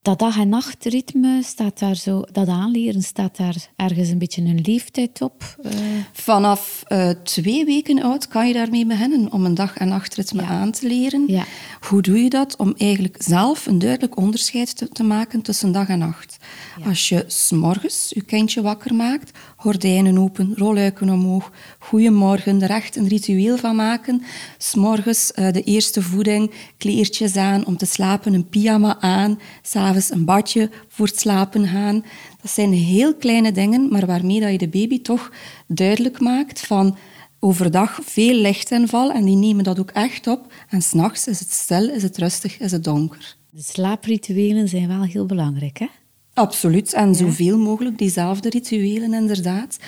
Dat 0.03 0.19
dag- 0.19 0.39
en 0.39 0.49
nachtritme, 0.49 1.43
staat 1.43 1.79
daar 1.79 1.97
zo, 1.97 2.23
dat 2.33 2.49
aanleren, 2.49 3.03
staat 3.03 3.37
daar 3.37 3.69
ergens 3.77 4.09
een 4.09 4.19
beetje 4.19 4.43
een 4.43 4.61
leeftijd 4.61 5.23
op? 5.23 5.57
Uh... 5.63 5.73
Vanaf 6.13 6.83
uh, 6.89 7.11
twee 7.11 7.65
weken 7.65 8.03
oud 8.03 8.29
kan 8.29 8.47
je 8.49 8.55
daarmee 8.55 8.87
beginnen 8.87 9.33
om 9.33 9.45
een 9.45 9.55
dag- 9.55 9.77
en 9.77 9.89
nachtritme 9.89 10.43
ja. 10.43 10.49
aan 10.49 10.71
te 10.71 10.87
leren. 10.87 11.25
Ja. 11.27 11.45
Hoe 11.89 12.03
doe 12.03 12.23
je 12.23 12.31
dat? 12.31 12.57
Om 12.57 12.75
eigenlijk 12.77 13.17
zelf 13.19 13.67
een 13.67 13.79
duidelijk 13.79 14.17
onderscheid 14.17 14.77
te, 14.77 14.89
te 14.89 15.03
maken 15.03 15.43
tussen 15.43 15.73
dag 15.73 15.89
en 15.89 15.99
nacht. 15.99 16.37
Ja. 16.79 16.89
Als 16.89 17.09
je 17.09 17.25
s'morgens 17.27 18.11
je 18.15 18.23
kindje 18.23 18.63
wakker 18.63 18.95
maakt, 18.95 19.39
gordijnen 19.61 20.19
open, 20.19 20.53
rolluiken 20.57 21.11
omhoog, 21.11 21.51
goeiemorgen, 21.79 22.63
er 22.63 22.71
echt 22.71 22.97
een 22.97 23.09
ritueel 23.09 23.57
van 23.57 23.77
maken. 23.77 24.23
S'morgens 24.59 25.33
uh, 25.35 25.53
de 25.53 25.63
eerste 25.63 26.03
voeding, 26.03 26.51
kleertjes 26.77 27.37
aan 27.37 27.67
om 27.67 27.77
te 27.77 27.87
slapen, 27.87 28.35
een 28.35 28.49
pyjama 28.49 29.01
aan, 29.01 29.39
s'avonds 29.63 30.11
een 30.11 30.25
badje 30.25 30.71
voor 30.89 31.07
het 31.07 31.21
slapen 31.21 31.67
gaan. 31.67 32.05
Dat 32.43 32.51
zijn 32.51 32.73
heel 32.73 33.15
kleine 33.15 33.53
dingen, 33.53 33.89
maar 33.91 34.07
waarmee 34.07 34.41
dat 34.41 34.51
je 34.51 34.59
de 34.59 34.69
baby 34.69 35.03
toch 35.03 35.33
duidelijk 35.67 36.21
maakt 36.21 36.61
van 36.61 36.97
overdag 37.41 37.99
veel 38.03 38.35
lichtinval 38.35 39.13
en 39.13 39.25
die 39.25 39.37
nemen 39.37 39.65
dat 39.65 39.79
ook 39.79 39.91
echt 39.91 40.27
op. 40.27 40.53
En 40.69 40.83
s'nachts 40.83 41.27
is 41.27 41.41
het 41.41 41.51
stil, 41.51 41.91
is 41.91 42.03
het 42.03 42.19
rustig, 42.19 42.59
is 42.59 42.73
het 42.73 42.85
donker. 42.85 43.37
De 43.51 43.63
slaaprituelen 43.63 44.69
zijn 44.69 44.89
wel 44.89 45.03
heel 45.03 45.27
belangrijk, 45.27 45.79
hè? 45.79 45.87
Absoluut. 46.41 46.93
En 46.93 47.15
zoveel 47.15 47.59
mogelijk 47.59 47.99
diezelfde 47.99 48.49
rituelen, 48.49 49.15
inderdaad. 49.15 49.79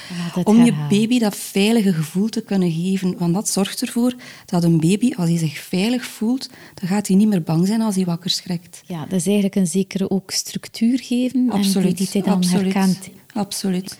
Om 0.44 0.64
je 0.64 0.74
baby 0.88 1.18
dat 1.18 1.36
veilige 1.36 1.92
gevoel 1.92 2.28
te 2.28 2.40
kunnen 2.40 2.72
geven. 2.72 3.14
Want 3.18 3.34
dat 3.34 3.48
zorgt 3.48 3.82
ervoor 3.82 4.14
dat 4.46 4.64
een 4.64 4.80
baby, 4.80 5.12
als 5.14 5.28
hij 5.28 5.38
zich 5.38 5.58
veilig 5.58 6.04
voelt, 6.04 6.50
dan 6.74 6.88
gaat 6.88 7.06
hij 7.06 7.16
niet 7.16 7.28
meer 7.28 7.42
bang 7.42 7.66
zijn 7.66 7.80
als 7.80 7.94
hij 7.94 8.04
wakker 8.04 8.30
schrikt. 8.30 8.82
Ja, 8.86 9.00
dat 9.00 9.12
is 9.12 9.24
eigenlijk 9.24 9.54
een 9.54 9.66
zekere 9.66 10.10
ook 10.10 10.30
structuur 10.30 10.98
geven. 10.98 11.50
Absoluut. 11.50 11.88
En 11.88 11.94
die 11.94 12.08
hij 12.12 12.22
dan 12.22 12.34
Absoluut. 12.34 12.74
herkent. 12.74 13.10
Absoluut. 13.34 13.98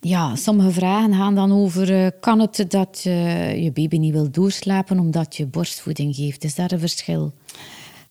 Ja, 0.00 0.36
sommige 0.36 0.70
vragen 0.70 1.14
gaan 1.14 1.34
dan 1.34 1.52
over... 1.52 1.90
Uh, 1.90 2.06
kan 2.20 2.40
het 2.40 2.64
dat 2.68 3.04
uh, 3.06 3.62
je 3.64 3.72
baby 3.72 3.96
niet 3.96 4.12
wil 4.12 4.30
doorslapen 4.30 4.98
omdat 4.98 5.36
je 5.36 5.46
borstvoeding 5.46 6.14
geeft? 6.14 6.44
Is 6.44 6.54
daar 6.54 6.72
een 6.72 6.78
verschil? 6.78 7.32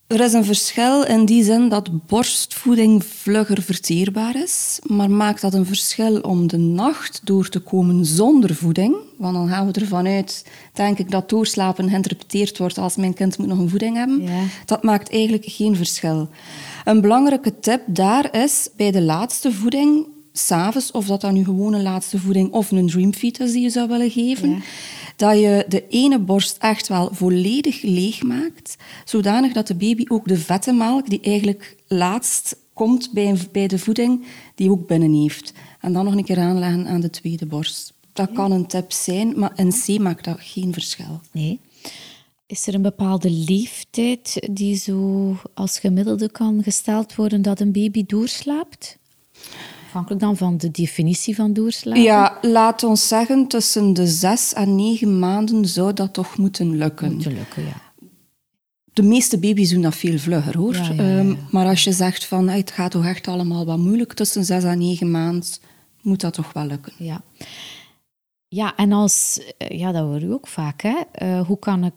Er 0.08 0.20
is 0.20 0.34
een 0.34 0.46
verschil 0.46 1.04
in 1.04 1.26
die 1.26 1.44
zin 1.44 1.70
dat 1.70 2.06
borstvoeding 2.08 3.06
vlugger 3.06 3.62
verteerbaar 3.62 4.36
is, 4.36 4.80
maar 4.84 5.10
maakt 5.12 5.42
dat 5.42 5.54
een 5.54 5.66
verschil 5.66 6.20
om 6.20 6.48
de 6.48 6.58
nacht 6.58 7.22
door 7.24 7.50
te 7.50 7.60
komen 7.60 8.06
zonder 8.06 8.56
voeding? 8.56 8.96
Want 9.18 9.34
dan 9.36 9.48
gaan 9.48 9.72
we 9.72 9.80
ervan 9.80 10.08
uit, 10.08 10.46
denk 10.74 11.00
ik, 11.00 11.12
dat 11.12 11.30
doorslapen 11.30 11.90
geïnterpreteerd 11.90 12.58
wordt 12.58 12.78
als 12.78 12.96
mijn 12.96 13.14
kind 13.14 13.38
moet 13.38 13.48
nog 13.48 13.58
een 13.58 13.70
voeding 13.70 13.96
hebben. 13.96 14.22
Ja. 14.22 14.42
Dat 14.66 14.84
maakt 14.84 15.12
eigenlijk 15.12 15.46
geen 15.48 15.76
verschil. 15.76 16.30
Een 16.84 17.02
belangrijke 17.02 17.60
tip 17.60 17.82
daar 17.86 18.36
is 18.36 18.70
bij 18.76 18.92
de 18.92 19.02
laatste 19.02 19.52
voeding, 19.52 20.06
s'avonds, 20.34 20.92
of 20.92 21.06
dat 21.06 21.22
dan 21.22 21.34
nu 21.34 21.44
gewoon 21.44 21.74
een 21.74 21.84
laatste 21.84 22.20
voeding 22.20 22.52
of 22.52 22.72
een 22.72 22.88
dreamfeed 22.88 23.40
is 23.40 23.52
die 23.52 23.62
je 23.62 23.70
zou 23.70 23.88
willen 23.88 24.12
geven, 24.12 24.50
Ja 24.50 24.58
dat 25.16 25.40
je 25.40 25.66
de 25.68 25.88
ene 25.88 26.20
borst 26.20 26.58
echt 26.58 26.88
wel 26.88 27.10
volledig 27.14 27.82
leeg 27.82 28.24
maakt, 28.24 28.76
zodanig 29.06 29.54
dat 29.54 29.68
de 29.68 29.76
baby 29.76 30.06
ook 30.08 30.28
de 30.28 30.38
vette 30.38 30.74
melk, 30.74 31.10
die 31.10 31.22
eigenlijk 31.22 31.76
laatst 31.88 32.58
komt 32.74 33.10
bij, 33.14 33.38
bij 33.52 33.68
de 33.68 33.80
voeding, 33.80 34.26
die 34.56 34.72
ook 34.72 34.88
binnen 34.88 35.14
heeft. 35.14 35.54
En 35.82 35.94
dan 35.94 36.06
nog 36.06 36.16
een 36.16 36.24
keer 36.24 36.40
aanleggen 36.40 36.88
aan 36.88 37.02
de 37.02 37.10
tweede 37.10 37.46
borst. 37.46 37.94
Dat 38.14 38.32
kan 38.32 38.52
een 38.52 38.68
tip 38.68 38.92
zijn, 38.92 39.40
maar 39.40 39.52
in 39.56 39.72
C 39.72 40.00
maakt 40.00 40.24
dat 40.24 40.38
geen 40.40 40.74
verschil. 40.74 41.22
Nee. 41.32 41.60
Is 42.48 42.68
er 42.68 42.74
een 42.74 42.82
bepaalde 42.82 43.30
leeftijd 43.30 44.48
die 44.52 44.76
zo 44.76 45.36
als 45.54 45.80
gemiddelde 45.80 46.32
kan 46.32 46.64
gesteld 46.64 47.16
worden 47.16 47.42
dat 47.42 47.60
een 47.60 47.72
baby 47.72 48.06
doorslaapt? 48.06 48.98
Afhankelijk 49.96 50.26
dan 50.26 50.38
van 50.38 50.58
de 50.58 50.72
definitie 50.72 51.36
van 51.36 51.54
doorslapen? 51.54 52.02
Ja, 52.02 52.38
laat 52.42 52.84
ons 52.84 53.08
zeggen, 53.08 53.48
tussen 53.48 53.94
de 53.94 54.08
zes 54.08 54.54
en 54.54 54.76
negen 54.76 55.20
maanden 55.20 55.66
zou 55.66 55.94
dat 55.94 56.14
toch 56.14 56.38
moeten 56.38 56.78
lukken. 56.78 57.14
Moeten 57.14 57.34
lukken, 57.34 57.64
ja. 57.64 57.82
De 58.94 59.04
meeste 59.04 59.40
baby's 59.40 59.70
doen 59.70 59.82
dat 59.82 59.96
veel 59.96 60.18
vlugger, 60.18 60.58
hoor. 60.58 60.74
Ja, 60.74 60.92
ja, 60.92 61.04
ja, 61.04 61.20
um, 61.20 61.38
maar 61.52 61.68
als 61.68 61.84
je 61.84 61.92
zegt 61.92 62.26
van 62.26 62.50
het 62.50 62.72
gaat 62.72 62.92
toch 62.92 63.06
echt 63.06 63.28
allemaal 63.28 63.66
wat 63.66 63.78
moeilijk 63.78 64.14
tussen 64.14 64.46
zes 64.46 64.64
en 64.64 64.78
negen 64.78 65.12
maanden, 65.12 65.50
moet 66.02 66.22
dat 66.22 66.34
toch 66.34 66.54
wel 66.54 66.66
lukken. 66.66 66.94
Ja, 66.98 67.22
ja 68.48 68.76
en 68.76 68.92
als, 68.92 69.40
ja, 69.58 69.92
dat 69.92 70.04
hoor 70.04 70.20
je 70.20 70.34
ook 70.34 70.48
vaak, 70.48 70.82
hè. 70.82 70.96
Uh, 71.24 71.48
hoe 71.48 71.60
kan 71.60 71.84
ik 71.84 71.94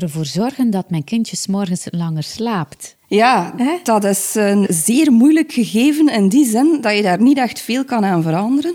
ervoor 0.00 0.26
zorgen 0.26 0.70
dat 0.70 0.90
mijn 0.90 1.04
kindje 1.04 1.36
morgens 1.50 1.86
langer 1.90 2.22
slaapt? 2.22 2.96
Ja, 3.06 3.54
dat 3.82 4.04
is 4.04 4.34
een 4.34 4.66
zeer 4.68 5.12
moeilijk 5.12 5.52
gegeven 5.52 6.08
in 6.08 6.28
die 6.28 6.46
zin 6.46 6.78
dat 6.80 6.96
je 6.96 7.02
daar 7.02 7.22
niet 7.22 7.38
echt 7.38 7.60
veel 7.60 7.84
kan 7.84 8.04
aan 8.04 8.22
veranderen. 8.22 8.74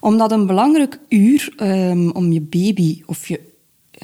Omdat 0.00 0.32
een 0.32 0.46
belangrijk 0.46 0.98
uur 1.08 1.54
um, 1.56 2.10
om 2.10 2.32
je 2.32 2.40
baby 2.40 3.02
of 3.06 3.28
je 3.28 3.40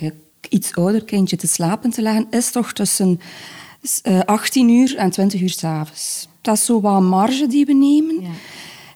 uh, 0.03 0.11
iets 0.49 0.75
ouder 0.75 1.05
kindje 1.05 1.37
te 1.37 1.47
slapen 1.47 1.91
te 1.91 2.03
leggen, 2.03 2.27
is 2.31 2.51
toch 2.51 2.73
tussen 2.73 3.21
uh, 4.03 4.21
18 4.21 4.69
uur 4.69 4.97
en 4.97 5.11
20 5.11 5.41
uur 5.41 5.51
s'avonds. 5.51 6.29
Dat 6.41 6.57
is 6.57 6.65
zo 6.65 6.81
wat 6.81 7.03
marge 7.03 7.47
die 7.47 7.67
we 7.67 7.75
nemen. 7.75 8.21
Ja. 8.21 8.29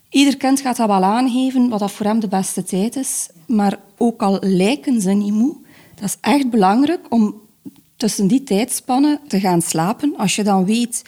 Ieder 0.09 0.37
kind 0.37 0.61
gaat 0.61 0.77
dat 0.77 0.87
wel 0.87 1.05
aangeven 1.05 1.69
wat 1.69 1.79
dat 1.79 1.93
voor 1.93 2.07
hem 2.07 2.21
de 2.21 2.29
beste 2.29 2.63
tijd 2.63 2.97
is. 2.97 3.29
Maar 3.47 3.79
ook 3.99 4.23
al 4.23 4.39
lijken 4.41 5.01
ze 5.01 5.11
niet 5.11 5.33
moe, 5.33 5.57
dat 5.95 6.05
is 6.05 6.17
echt 6.21 6.51
belangrijk 6.51 7.01
om 7.09 7.43
tussen 7.97 8.27
die 8.27 8.43
tijdspannen 8.43 9.21
te 9.29 9.41
gaan 9.41 9.63
slapen. 9.63 10.17
Als 10.17 10.37
je 10.37 10.43
dan 10.43 10.65
weet 10.65 11.03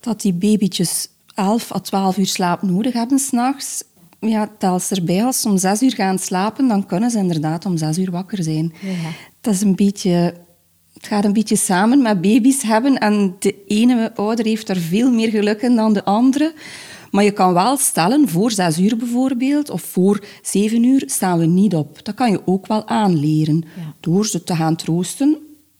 dat 0.00 0.20
die 0.20 0.32
babytjes 0.32 1.08
11 1.34 1.74
à 1.74 1.80
12 1.80 2.16
uur 2.16 2.26
slaap 2.26 2.62
nodig 2.62 2.92
hebben 2.92 3.18
s'nachts, 3.18 3.84
ja, 4.20 4.50
tel 4.58 4.80
ze 4.80 4.94
erbij. 4.94 5.24
Als 5.24 5.40
ze 5.40 5.48
om 5.48 5.58
6 5.58 5.82
uur 5.82 5.94
gaan 5.94 6.18
slapen, 6.18 6.68
dan 6.68 6.86
kunnen 6.86 7.10
ze 7.10 7.18
inderdaad 7.18 7.66
om 7.66 7.76
6 7.76 7.98
uur 7.98 8.10
wakker 8.10 8.42
zijn. 8.42 8.72
Ja. 8.80 9.10
Dat 9.40 9.54
is 9.54 9.60
een 9.60 9.76
beetje... 9.76 10.34
Het 10.92 11.06
gaat 11.06 11.24
een 11.24 11.32
beetje 11.32 11.56
samen 11.56 12.02
met 12.02 12.20
baby's 12.20 12.62
hebben. 12.62 12.98
En 12.98 13.36
de 13.38 13.54
ene 13.66 14.14
ouder 14.14 14.44
heeft 14.44 14.68
er 14.68 14.76
veel 14.76 15.10
meer 15.10 15.30
geluk 15.30 15.62
in 15.62 15.76
dan 15.76 15.92
de 15.92 16.04
andere. 16.04 16.54
Maar 17.10 17.24
je 17.24 17.30
kan 17.30 17.52
wel 17.52 17.76
stellen, 17.76 18.28
voor 18.28 18.50
zes 18.50 18.78
uur 18.78 18.96
bijvoorbeeld, 18.96 19.70
of 19.70 19.82
voor 19.82 20.24
zeven 20.42 20.82
uur, 20.82 21.02
staan 21.06 21.38
we 21.38 21.46
niet 21.46 21.74
op. 21.74 22.04
Dat 22.04 22.14
kan 22.14 22.30
je 22.30 22.46
ook 22.46 22.66
wel 22.66 22.88
aanleren. 22.88 23.64
Ja. 23.76 23.94
Door 24.00 24.26
ze 24.26 24.44
te 24.44 24.56
gaan 24.56 24.76
troosten, 24.76 25.36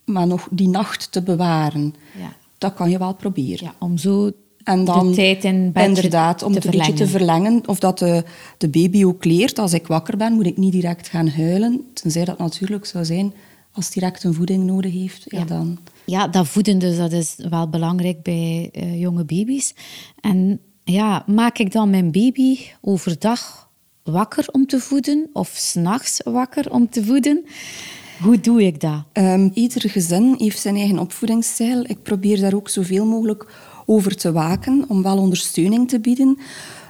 maar 0.09 0.27
nog 0.27 0.49
die 0.50 0.69
nacht 0.69 1.12
te 1.12 1.23
bewaren. 1.23 1.95
Ja. 2.19 2.33
Dat 2.59 2.75
kan 2.75 2.91
je 2.91 2.99
wel 2.99 3.15
proberen. 3.15 3.65
Ja, 3.65 3.75
om 3.79 3.99
zo 3.99 4.31
En 4.65 4.85
dan 4.85 5.09
de 5.09 5.15
tijd 5.15 5.45
in 5.45 5.73
bed 5.73 5.87
inderdaad, 5.87 6.43
om 6.43 6.53
te 6.53 6.59
het 6.59 6.65
een 6.65 6.71
beetje 6.71 6.93
te 6.93 7.07
verlengen. 7.07 7.62
Of 7.67 7.79
dat 7.79 7.99
de, 7.99 8.25
de 8.59 8.69
baby 8.69 9.05
ook 9.05 9.25
leert, 9.25 9.59
als 9.59 9.73
ik 9.73 9.87
wakker 9.87 10.17
ben, 10.17 10.33
moet 10.33 10.47
ik 10.47 10.57
niet 10.57 10.73
direct 10.73 11.09
gaan 11.09 11.29
huilen. 11.29 11.85
Tenzij 11.93 12.25
dat 12.25 12.38
natuurlijk 12.38 12.87
zou 12.87 13.05
zijn 13.05 13.33
als 13.73 13.91
direct 13.91 14.25
een 14.25 14.35
voeding 14.35 14.65
nodig 14.65 14.93
heeft. 14.93 15.25
Ja, 15.27 15.38
Ja. 15.38 15.45
dan... 15.45 15.79
Ja, 16.05 16.29
dat 16.29 16.49
voeden 16.49 16.79
dus, 16.79 16.97
dat 16.97 17.12
is 17.12 17.35
wel 17.50 17.69
belangrijk 17.69 18.23
bij 18.23 18.69
eh, 18.73 19.00
jonge 19.00 19.25
baby's. 19.25 19.75
En 20.21 20.61
ja, 20.85 21.25
maak 21.27 21.59
ik 21.59 21.73
dan 21.73 21.91
mijn 21.91 22.11
baby 22.11 22.59
overdag 22.81 23.69
wakker 24.03 24.49
om 24.53 24.67
te 24.67 24.81
voeden 24.81 25.31
of 25.33 25.49
s'nachts 25.55 26.21
wakker 26.25 26.71
om 26.71 26.88
te 26.88 27.05
voeden? 27.05 27.45
Hoe 28.23 28.41
doe 28.41 28.63
ik 28.63 28.81
dat? 28.81 29.03
Ehm, 29.13 29.49
ieder 29.55 29.91
gezin 29.91 30.35
heeft 30.39 30.61
zijn 30.61 30.77
eigen 30.77 30.99
opvoedingsstijl. 30.99 31.85
Ik 31.87 32.03
probeer 32.03 32.41
daar 32.41 32.55
ook 32.55 32.69
zoveel 32.69 33.07
mogelijk 33.07 33.47
over 33.87 34.17
te 34.17 34.33
waken, 34.33 34.85
om 34.89 35.03
wel 35.03 35.19
ondersteuning 35.19 35.89
te 35.89 36.01
bieden, 36.01 36.39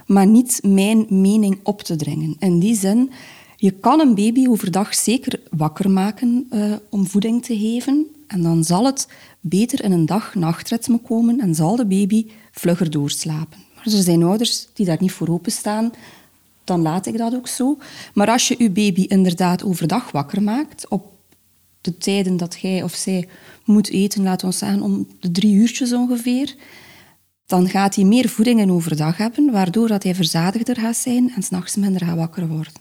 maar 0.06 0.26
niet 0.26 0.60
mijn 0.62 1.06
mening 1.08 1.60
op 1.62 1.82
te 1.82 1.96
dringen. 1.96 2.36
In 2.38 2.58
die 2.58 2.76
zin, 2.76 3.10
je 3.56 3.70
kan 3.70 4.00
een 4.00 4.14
baby 4.14 4.46
overdag 4.48 4.94
zeker 4.94 5.40
wakker 5.50 5.90
maken 5.90 6.46
eh, 6.50 6.72
om 6.88 7.06
voeding 7.06 7.44
te 7.44 7.58
geven. 7.58 8.06
En 8.26 8.42
dan 8.42 8.64
zal 8.64 8.84
het 8.84 9.08
beter 9.40 9.84
in 9.84 9.92
een 9.92 10.06
dag-nachtritme 10.06 10.98
komen 10.98 11.40
en 11.40 11.54
zal 11.54 11.76
de 11.76 11.86
baby 11.86 12.26
vlugger 12.52 12.90
doorslapen. 12.90 13.58
Maar 13.74 13.84
er 13.84 14.02
zijn 14.02 14.22
ouders 14.22 14.68
die 14.72 14.86
daar 14.86 15.00
niet 15.00 15.12
voor 15.12 15.28
openstaan. 15.28 15.90
Dan 16.64 16.82
laat 16.82 17.06
ik 17.06 17.18
dat 17.18 17.34
ook 17.34 17.48
zo. 17.48 17.78
Maar 18.14 18.28
als 18.28 18.48
je 18.48 18.54
je 18.58 18.70
baby 18.70 19.04
inderdaad 19.08 19.64
overdag 19.64 20.10
wakker 20.10 20.42
maakt, 20.42 20.88
op 20.88 21.16
de 21.88 21.98
tijden 21.98 22.36
dat 22.36 22.58
jij 22.60 22.82
of 22.82 22.94
zij 22.94 23.28
moet 23.64 23.90
eten, 23.90 24.22
laten 24.22 24.48
we 24.48 24.54
zeggen 24.54 24.82
om 24.82 25.08
de 25.20 25.30
drie 25.30 25.54
uurtjes 25.54 25.92
ongeveer, 25.92 26.54
dan 27.46 27.68
gaat 27.68 27.94
hij 27.94 28.04
meer 28.04 28.28
voedingen 28.28 28.70
overdag 28.70 29.16
hebben, 29.16 29.52
waardoor 29.52 29.88
dat 29.88 30.02
hij 30.02 30.14
verzadigder 30.14 30.76
gaat 30.76 30.96
zijn 30.96 31.32
en 31.34 31.42
s'nachts 31.42 31.76
minder 31.76 32.04
gaat 32.04 32.16
wakker 32.16 32.48
worden. 32.48 32.72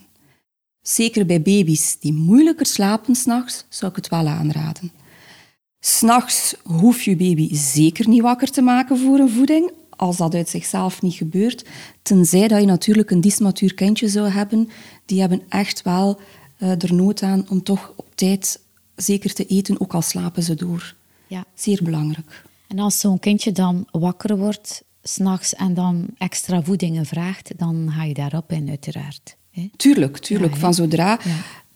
Zeker 0.82 1.26
bij 1.26 1.42
baby's 1.42 1.96
die 2.00 2.12
moeilijker 2.12 2.66
slapen 2.66 3.14
s'nachts, 3.14 3.64
zou 3.68 3.90
ik 3.90 3.96
het 3.96 4.08
wel 4.08 4.26
aanraden. 4.26 4.92
S'nachts 5.80 6.54
hoef 6.64 7.02
je 7.02 7.16
baby 7.16 7.54
zeker 7.54 8.08
niet 8.08 8.22
wakker 8.22 8.50
te 8.50 8.62
maken 8.62 8.98
voor 8.98 9.18
een 9.18 9.30
voeding, 9.30 9.70
als 9.96 10.16
dat 10.16 10.34
uit 10.34 10.48
zichzelf 10.48 11.02
niet 11.02 11.14
gebeurt. 11.14 11.64
Tenzij 12.02 12.48
dat 12.48 12.60
je 12.60 12.66
natuurlijk 12.66 13.10
een 13.10 13.20
dysmatuur 13.20 13.74
kindje 13.74 14.08
zou 14.08 14.28
hebben. 14.28 14.68
Die 15.06 15.20
hebben 15.20 15.42
echt 15.48 15.82
wel 15.82 16.20
uh, 16.58 16.70
er 16.70 16.94
nood 16.94 17.22
aan 17.22 17.46
om 17.48 17.62
toch 17.62 17.92
op 17.96 18.06
tijd 18.14 18.60
zeker 19.00 19.32
te 19.32 19.46
eten, 19.46 19.80
ook 19.80 19.94
al 19.94 20.02
slapen 20.02 20.42
ze 20.42 20.54
door. 20.54 20.94
Ja. 21.26 21.44
Zeer 21.54 21.82
belangrijk. 21.82 22.44
En 22.68 22.78
als 22.78 23.00
zo'n 23.00 23.18
kindje 23.18 23.52
dan 23.52 23.86
wakker 23.90 24.36
wordt, 24.36 24.82
s'nachts 25.02 25.54
en 25.54 25.74
dan 25.74 26.06
extra 26.18 26.62
voedingen 26.62 27.06
vraagt, 27.06 27.52
dan 27.56 27.90
ga 27.90 28.04
je 28.04 28.14
daarop 28.14 28.52
in, 28.52 28.68
uiteraard. 28.68 29.36
Tuurlijk, 29.76 30.18
tuurlijk. 30.18 30.56
Van 30.56 30.74
zodra... 30.74 31.18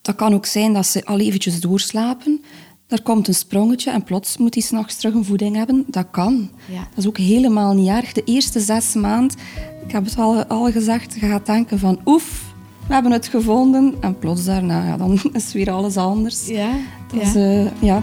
Dat 0.02 0.14
kan 0.14 0.34
ook 0.34 0.46
zijn 0.46 0.72
dat 0.72 0.86
ze 0.86 1.04
al 1.04 1.18
eventjes 1.18 1.60
doorslapen. 1.60 2.44
Er 2.86 3.02
komt 3.02 3.28
een 3.28 3.34
sprongetje 3.34 3.90
en 3.90 4.04
plots 4.04 4.36
moet 4.36 4.54
hij 4.54 4.62
s'nachts 4.62 4.96
terug 4.96 5.14
een 5.14 5.24
voeding 5.24 5.56
hebben. 5.56 5.84
Dat 5.88 6.06
kan. 6.10 6.50
Ja. 6.70 6.78
Dat 6.78 6.98
is 6.98 7.06
ook 7.06 7.18
helemaal 7.18 7.74
niet 7.74 7.88
erg. 7.88 8.12
De 8.12 8.24
eerste 8.24 8.60
zes 8.60 8.94
maanden, 8.94 9.38
ik 9.86 9.92
heb 9.92 10.04
het 10.04 10.18
al, 10.18 10.44
al 10.44 10.70
gezegd, 10.72 11.14
je 11.14 11.20
gaat 11.20 11.46
denken 11.46 11.78
van 11.78 12.00
oef, 12.04 12.51
we 12.86 12.94
hebben 12.94 13.12
het 13.12 13.28
gevonden. 13.28 13.94
En 14.00 14.18
plots 14.18 14.44
daarna, 14.44 14.86
ja, 14.86 14.96
dan 14.96 15.20
is 15.32 15.52
weer 15.52 15.70
alles 15.70 15.96
anders. 15.96 16.46
Ja, 16.46 16.76
ja. 17.12 17.34
Uh, 17.34 17.82
ja. 17.82 18.02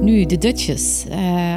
Nu, 0.00 0.26
de 0.26 0.38
dutjes. 0.38 1.04
Uh, 1.08 1.56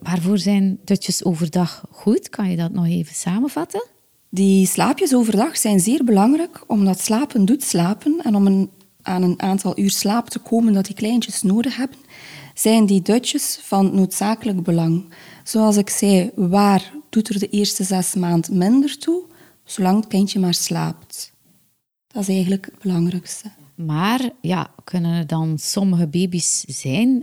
waarvoor 0.00 0.38
zijn 0.38 0.78
dutjes 0.84 1.24
overdag 1.24 1.84
goed? 1.90 2.28
Kan 2.28 2.50
je 2.50 2.56
dat 2.56 2.72
nog 2.72 2.86
even 2.86 3.14
samenvatten? 3.14 3.86
Die 4.30 4.66
slaapjes 4.66 5.14
overdag 5.14 5.56
zijn 5.56 5.80
zeer 5.80 6.04
belangrijk, 6.04 6.64
omdat 6.66 7.00
slapen 7.00 7.44
doet 7.44 7.62
slapen. 7.62 8.20
En 8.22 8.34
om 8.34 8.46
een, 8.46 8.70
aan 9.04 9.22
een 9.22 9.42
aantal 9.42 9.78
uur 9.78 9.90
slaap 9.90 10.28
te 10.28 10.38
komen 10.38 10.72
dat 10.72 10.86
die 10.86 10.94
kleintjes 10.94 11.42
nodig 11.42 11.76
hebben, 11.76 11.98
zijn 12.54 12.86
die 12.86 13.02
dutjes 13.02 13.58
van 13.62 13.94
noodzakelijk 13.94 14.62
belang. 14.62 15.04
Zoals 15.44 15.76
ik 15.76 15.90
zei, 15.90 16.30
waar 16.34 16.92
doet 17.08 17.28
er 17.28 17.38
de 17.38 17.48
eerste 17.48 17.84
zes 17.84 18.14
maanden 18.14 18.58
minder 18.58 18.98
toe, 18.98 19.22
zolang 19.64 19.96
het 19.96 20.06
kindje 20.06 20.40
maar 20.40 20.54
slaapt. 20.54 21.32
Dat 22.06 22.22
is 22.22 22.28
eigenlijk 22.28 22.64
het 22.64 22.78
belangrijkste. 22.78 23.50
Maar 23.74 24.30
ja, 24.40 24.68
kunnen 24.84 25.18
er 25.18 25.26
dan 25.26 25.58
sommige 25.58 26.06
baby's 26.06 26.64
zijn, 26.66 27.22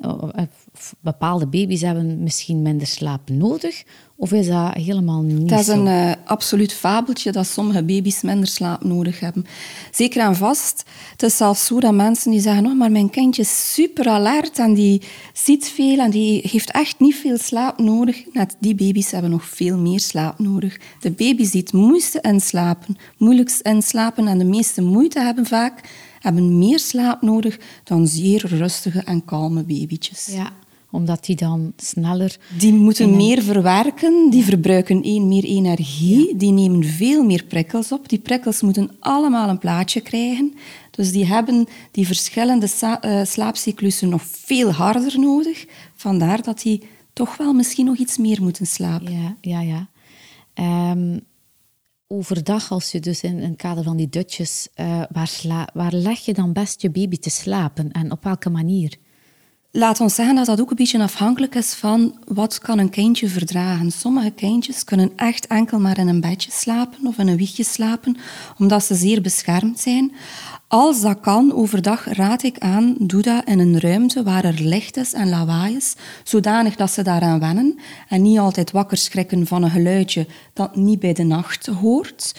bepaalde 1.00 1.48
baby's 1.48 1.81
hebben 1.81 2.24
misschien 2.24 2.62
minder 2.62 2.88
slaap 2.88 3.29
nodig, 3.29 3.84
of 4.15 4.31
is 4.31 4.48
dat 4.48 4.74
helemaal 4.74 5.22
niet 5.22 5.50
Dat 5.50 5.60
is 5.60 5.67
een 5.67 5.88
uh, 5.88 6.12
absoluut 6.25 6.74
fabeltje 6.74 7.31
dat 7.31 7.48
sommige 7.48 7.84
baby's 7.84 8.22
minder 8.22 8.48
slaap 8.48 8.84
nodig 8.84 9.20
hebben. 9.20 9.46
Zeker 9.91 10.22
en 10.22 10.36
vast. 10.36 10.84
Het 11.12 11.24
is 11.24 11.38
zelfs 11.38 11.65
zo 11.65 11.79
dat 11.79 11.93
mensen 11.93 12.31
die 12.31 12.39
zeggen, 12.39 12.65
oh, 12.65 12.77
maar 12.77 12.91
mijn 12.91 13.10
kindje 13.10 13.41
is 13.41 13.74
super 13.74 14.08
alert 14.08 14.60
en 14.60 14.74
die 14.74 15.01
ziet 15.34 15.70
veel 15.70 16.00
en 16.00 16.12
die 16.12 16.41
heeft 16.51 16.72
echt 16.72 17.00
niet 17.00 17.15
veel 17.15 17.38
slaap 17.38 17.79
nodig. 17.79 18.24
Net 18.34 18.55
die 18.60 18.75
baby's 18.75 19.12
hebben 19.12 19.31
nog 19.31 19.46
veel 19.46 19.77
meer 19.77 20.00
slaap 20.00 20.39
nodig. 20.39 20.79
De 21.00 21.12
baby's 21.12 21.51
die 21.51 21.62
het 21.62 21.74
moeiste 21.74 22.22
inslapen, 22.22 22.98
moeilijkst 23.17 23.62
inslapen 23.62 24.27
en 24.27 24.38
de 24.38 24.46
meeste 24.46 24.81
moeite 24.81 25.20
hebben 25.20 25.46
vaak, 25.46 25.89
hebben 26.22 26.58
meer 26.58 26.80
slaap 26.80 27.22
nodig 27.22 27.60
dan 27.84 28.08
zeer 28.08 28.46
rustige 28.46 29.00
en 29.00 29.25
kalme 29.25 29.63
babytjes. 29.63 30.25
Ja, 30.25 30.51
omdat 30.92 31.25
die 31.25 31.36
dan 31.36 31.74
sneller... 31.78 32.38
Die 32.58 32.74
moeten 32.74 33.16
meer 33.16 33.42
verwerken, 33.42 34.30
die 34.30 34.44
verbruiken 34.44 35.04
één 35.04 35.28
meer 35.28 35.44
energie, 35.44 36.36
die 36.36 36.51
nemen 36.51 36.84
veel 36.84 37.24
meer 37.24 37.44
prikkels 37.44 37.92
op. 37.92 38.10
Die 38.10 38.20
prikkels 38.20 38.62
moeten 38.62 38.92
allemaal 39.00 39.50
een 39.50 39.58
plaatje 39.58 40.01
krijgen. 40.01 40.54
Dus 40.92 41.12
die 41.12 41.25
hebben 41.25 41.68
die 41.92 42.06
verschillende 42.06 42.68
uh, 42.82 43.24
slaapcyclussen 43.24 44.10
nog 44.10 44.22
veel 44.25 44.72
harder 44.72 45.20
nodig. 45.20 45.66
Vandaar 45.96 46.44
dat 46.44 46.62
die 46.62 46.82
toch 47.13 47.38
wel 47.38 47.54
misschien 47.54 47.86
nog 47.86 47.98
iets 47.98 48.18
meer 48.18 48.42
moeten 48.42 48.68
slapen. 48.68 49.12
Ja, 49.12 49.36
ja, 49.42 49.62
ja. 49.62 49.90
Um, 50.92 51.22
overdag, 52.12 52.72
als 52.72 52.91
je 52.91 53.00
dus 53.00 53.22
in 53.22 53.39
het 53.39 53.56
kader 53.56 53.84
van 53.84 53.98
die 53.98 54.10
dutjes, 54.10 54.68
uh, 54.75 55.03
waar, 55.12 55.70
waar 55.74 55.94
leg 55.94 56.20
je 56.20 56.34
dan 56.34 56.53
best 56.53 56.82
je 56.82 56.89
baby 56.89 57.18
te 57.18 57.30
slapen 57.30 57.91
en 57.91 58.12
op 58.12 58.24
welke 58.24 58.50
manier? 58.50 58.98
Laat 59.74 60.00
ons 60.00 60.15
zeggen 60.15 60.36
dat 60.36 60.46
dat 60.46 60.62
ook 60.62 60.70
een 60.70 60.75
beetje 60.75 61.01
afhankelijk 61.01 61.56
is 61.56 61.74
van 61.74 62.20
wat 62.27 62.60
kan 62.60 62.80
een 62.80 62.89
kindje 62.89 63.27
verdragen. 63.27 63.91
Sommige 63.91 64.31
kindjes 64.31 64.83
kunnen 64.83 65.12
echt 65.16 65.48
enkel 65.48 65.79
maar 65.79 65.98
in 65.98 66.07
een 66.07 66.22
bedje 66.22 66.51
slapen 66.51 67.07
of 67.07 67.18
in 67.18 67.27
een 67.27 67.38
wiegje 67.38 67.64
slapen, 67.64 68.18
omdat 68.57 68.83
ze 68.83 68.96
zeer 68.96 69.22
beschermd 69.22 69.79
zijn. 69.79 70.12
Als 70.72 71.01
dat 71.01 71.20
kan, 71.20 71.53
overdag 71.53 72.05
raad 72.14 72.44
ik 72.44 72.57
aan, 72.60 72.96
doe 73.00 73.22
dat 73.22 73.48
in 73.48 73.60
een 73.60 73.79
ruimte 73.79 74.24
waar 74.24 74.44
er 74.44 74.60
licht 74.62 74.98
is 74.98 75.14
en 75.14 75.29
lawaai 75.29 75.75
is, 75.75 75.96
zodanig 76.24 76.75
dat 76.75 76.92
ze 76.92 77.01
daaraan 77.01 77.40
wennen 77.40 77.79
en 78.10 78.22
niet 78.22 78.40
altijd 78.40 78.72
wakker 78.72 78.98
schrikken 78.98 79.48
van 79.48 79.64
een 79.64 79.70
geluidje 79.70 80.27
dat 80.53 80.75
niet 80.75 81.00
bij 81.00 81.14
de 81.14 81.24
nacht 81.24 81.66
hoort. 81.66 82.36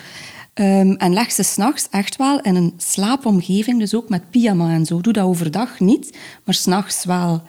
Um, 0.55 0.97
en 0.97 1.13
leg 1.13 1.33
ze 1.33 1.43
s'nachts 1.43 1.89
echt 1.91 2.17
wel 2.17 2.41
in 2.41 2.55
een 2.55 2.75
slaapomgeving, 2.77 3.79
dus 3.79 3.95
ook 3.95 4.09
met 4.09 4.31
pyjama 4.31 4.73
en 4.73 4.87
zo. 4.87 5.01
Doe 5.01 5.13
dat 5.13 5.25
overdag 5.25 5.81
niet, 5.81 6.19
maar 6.45 6.55
s'nachts 6.55 7.05
wel. 7.05 7.43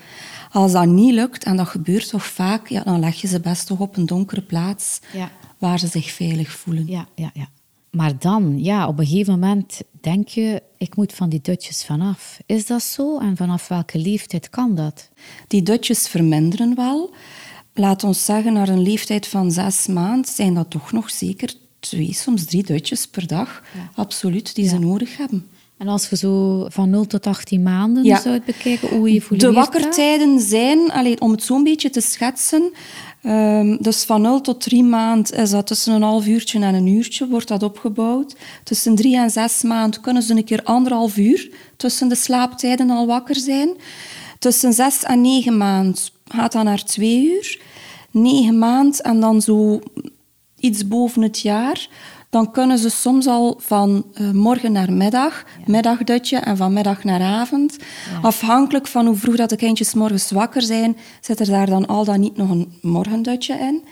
Als 0.52 0.72
dat 0.72 0.86
niet 0.86 1.14
lukt, 1.14 1.44
en 1.44 1.58
dat 1.58 1.68
gebeurt 1.68 2.10
toch 2.10 2.26
vaak, 2.26 2.68
ja, 2.68 2.84
dan 2.84 3.00
leg 3.00 3.22
je 3.22 3.28
ze 3.28 3.40
best 3.40 3.68
toch 3.68 3.80
op 3.80 3.98
een 3.98 4.06
donkere 4.06 4.42
plaats 4.42 5.00
ja. 5.14 5.32
waar 5.58 5.80
ze 5.80 5.88
zich 5.88 6.12
veilig 6.12 6.52
voelen. 6.52 6.88
Ja, 6.88 7.08
ja, 7.16 7.32
ja. 7.34 7.48
Maar 7.96 8.20
dan, 8.20 8.64
ja, 8.64 8.88
op 8.88 9.00
een 9.00 9.06
gegeven 9.06 9.34
moment 9.34 9.82
denk 10.02 10.28
je, 10.28 10.62
ik 10.78 10.96
moet 10.96 11.14
van 11.14 11.30
die 11.30 11.42
dutjes 11.42 11.86
vanaf. 11.86 12.40
Is 12.46 12.66
dat 12.66 12.82
zo? 12.82 13.20
En 13.20 13.38
vanaf 13.38 13.68
welke 13.68 13.98
leeftijd 13.98 14.50
kan 14.50 14.76
dat? 14.76 15.10
Die 15.48 15.64
dutjes 15.64 16.08
verminderen 16.08 16.76
wel. 16.76 17.14
Laat 17.74 18.04
ons 18.04 18.26
zeggen, 18.26 18.54
naar 18.54 18.70
een 18.70 18.82
leeftijd 18.82 19.28
van 19.28 19.52
zes 19.52 19.88
maanden 19.88 20.32
zijn 20.32 20.54
dat 20.54 20.70
toch 20.70 20.92
nog 20.92 21.10
zeker 21.10 21.54
twee, 21.80 22.14
soms 22.14 22.46
drie 22.46 22.64
dutjes 22.64 23.08
per 23.08 23.28
dag. 23.28 23.64
Absoluut, 23.96 24.56
die 24.56 24.68
ze 24.68 24.80
nodig 24.80 25.18
hebben. 25.18 25.48
En 25.84 25.90
als 25.90 26.10
je 26.10 26.16
zo 26.16 26.66
van 26.70 26.90
0 26.90 27.08
tot 27.08 27.28
18 27.28 27.64
maanden 27.64 28.04
ja. 28.04 28.22
zou 28.22 28.40
bekijken, 28.46 28.88
hoe 28.90 29.10
evolueert 29.10 29.42
De 29.42 29.52
wakkertijden 29.52 30.40
zijn, 30.40 30.92
alleen, 30.92 31.22
om 31.22 31.32
het 31.32 31.44
zo'n 31.44 31.64
beetje 31.64 31.90
te 31.90 32.02
schetsen, 32.02 32.72
um, 33.24 33.78
dus 33.82 34.04
van 34.04 34.22
0 34.22 34.42
tot 34.42 34.62
3 34.62 34.84
maanden 34.84 35.38
is 35.38 35.50
dat 35.50 35.68
tussen 35.68 35.94
een 35.94 36.02
half 36.02 36.28
uurtje 36.28 36.60
en 36.60 36.74
een 36.76 36.88
uurtje, 36.88 37.28
wordt 37.28 37.48
dat 37.48 37.64
opgebouwd. 37.64 38.36
Tussen 38.64 38.96
3 38.96 39.18
en 39.18 39.30
6 39.30 39.62
maanden 39.62 40.02
kunnen 40.02 40.24
ze 40.24 40.34
een 40.34 40.44
keer 40.44 40.64
anderhalf 40.64 41.18
uur 41.18 41.50
tussen 41.78 42.08
de 42.08 42.16
slaaptijden 42.16 42.90
al 42.90 43.08
wakker 43.08 43.36
zijn. 43.36 43.70
Tussen 44.40 44.74
6 44.74 45.04
en 45.04 45.22
9 45.22 45.58
maanden 45.58 45.96
gaat 46.28 46.52
dat 46.52 46.64
naar 46.64 46.84
2 46.84 47.32
uur. 47.32 47.60
9 48.12 48.58
maanden 48.58 49.00
en 49.00 49.20
dan 49.20 49.42
zo 49.42 49.80
iets 50.60 50.88
boven 50.88 51.22
het 51.22 51.40
jaar, 51.40 51.88
dan 52.34 52.52
kunnen 52.52 52.78
ze 52.78 52.90
soms 52.90 53.28
al 53.28 53.56
van 53.60 54.06
uh, 54.22 54.32
morgen 54.32 54.72
naar 54.72 54.94
middag, 54.94 55.44
ja. 55.58 55.64
middagdutje 55.66 56.38
en 56.38 56.58
van 56.58 56.74
middag 56.74 57.04
naar 57.04 57.22
avond. 57.22 57.78
Afhankelijk 58.22 58.88
van 58.88 59.06
hoe 59.06 59.16
vroeg 59.16 59.36
dat 59.36 59.50
de 59.50 59.56
kindjes 59.56 59.94
morgens 59.94 60.32
wakker 60.32 60.62
zijn, 60.62 60.98
zit 61.22 61.40
er 61.40 61.46
daar 61.46 61.66
dan 61.66 61.86
al 61.86 62.06
dan 62.06 62.20
niet 62.20 62.38
nog 62.38 62.50
een 62.50 62.74
morgendutje 62.82 63.54
in. 63.54 63.84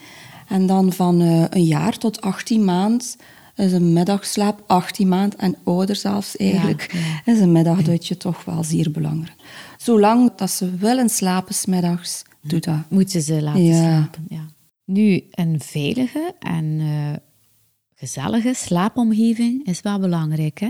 En 0.47 0.65
dan 0.65 0.93
van 0.93 1.21
uh, 1.21 1.43
een 1.49 1.63
jaar 1.63 1.97
tot 1.97 2.21
18 2.21 2.65
maand 2.65 3.17
is 3.55 3.71
een 3.71 3.93
middagslaap, 3.93 4.63
18 4.67 5.07
maand 5.07 5.35
en 5.35 5.55
ouder 5.63 5.95
zelfs 5.95 6.37
eigenlijk, 6.37 6.91
ja, 7.25 7.33
is 7.33 7.39
een 7.39 7.51
middagdutje 7.51 8.17
toch 8.17 8.45
wel 8.45 8.63
zeer 8.63 8.91
belangrijk. 8.91 9.39
Zolang 9.77 10.31
dat 10.35 10.51
ze 10.51 10.75
willen 10.75 11.09
slapen 11.09 11.53
smiddags, 11.53 12.23
doe 12.41 12.59
dat. 12.59 12.79
Moeten 12.89 13.21
ze 13.21 13.41
laten 13.41 13.75
slapen, 13.75 14.25
ja. 14.29 14.45
Nu, 14.85 15.23
een 15.31 15.59
veilige 15.59 16.35
en 16.39 16.65
uh, 16.65 16.87
gezellige 18.01 18.53
slaapomgeving 18.53 19.65
is 19.65 19.81
wel 19.81 19.99
belangrijk, 19.99 20.59
hè? 20.59 20.67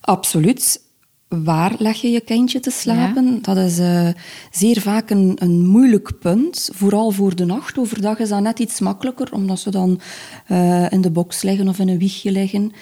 Absoluut. 0.00 0.84
Waar 1.28 1.74
leg 1.78 2.00
je 2.00 2.10
je 2.10 2.20
kindje 2.20 2.60
te 2.60 2.70
slapen? 2.70 3.42
Dat 3.42 3.56
is 3.56 3.78
uh, 3.78 4.08
zeer 4.50 4.80
vaak 4.80 5.10
een, 5.10 5.36
een, 5.38 5.66
moeilijk 5.66 6.18
punt, 6.18 6.70
vooral 6.72 7.10
voor 7.10 7.36
de 7.36 7.44
nacht. 7.44 7.78
Overdag 7.78 8.18
is 8.18 8.28
dat 8.28 8.40
net 8.40 8.58
iets 8.58 8.80
makkelijker, 8.80 9.32
omdat 9.32 9.58
ze 9.58 9.70
dan 9.70 10.00
uh, 10.48 10.92
in 10.92 11.00
de 11.00 11.10
box 11.10 11.42
liggen 11.42 11.68
of 11.68 11.78
in 11.78 11.88
een 11.88 11.98
wiegje 11.98 12.30
liggen, 12.30 12.72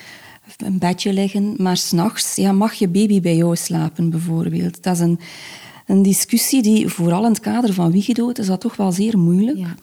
of 0.46 0.54
een 0.56 0.78
bedje 0.78 1.12
liggen. 1.12 1.54
Maar 1.56 1.76
s'nachts 1.76 2.36
ja, 2.36 2.52
mag 2.52 2.74
je 2.74 2.88
baby 2.88 3.20
bij 3.20 3.36
jou 3.36 3.56
slapen, 3.56 4.10
bijvoorbeeld. 4.10 4.82
Dat 4.82 4.94
is 4.94 5.00
een, 5.00 5.18
een 5.86 6.02
discussie 6.02 6.62
die, 6.62 6.88
vooral 6.88 7.24
in 7.24 7.30
het 7.30 7.40
kader 7.40 7.72
van 7.72 7.90
wiegedood, 7.90 8.38
is 8.38 8.46
dat 8.46 8.60
toch 8.60 8.76
wel 8.76 8.92
zeer 8.92 9.18
moeilijk. 9.18 9.58
Ja. 9.58 9.74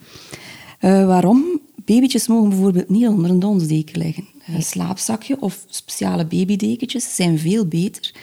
Uh, 0.82 1.08
waarom? 1.08 1.60
Babytjes 1.92 2.28
mogen 2.28 2.50
bijvoorbeeld 2.50 2.90
niet 2.90 3.08
onder 3.08 3.30
een 3.30 3.40
donsdeken 3.40 4.02
liggen. 4.02 4.28
Een 4.48 4.64
slaapzakje 4.64 5.42
of 5.42 5.66
speciale 5.70 6.26
babydekentjes 6.26 7.16
zijn 7.16 7.40
veel 7.40 7.66
beter. 7.66 8.14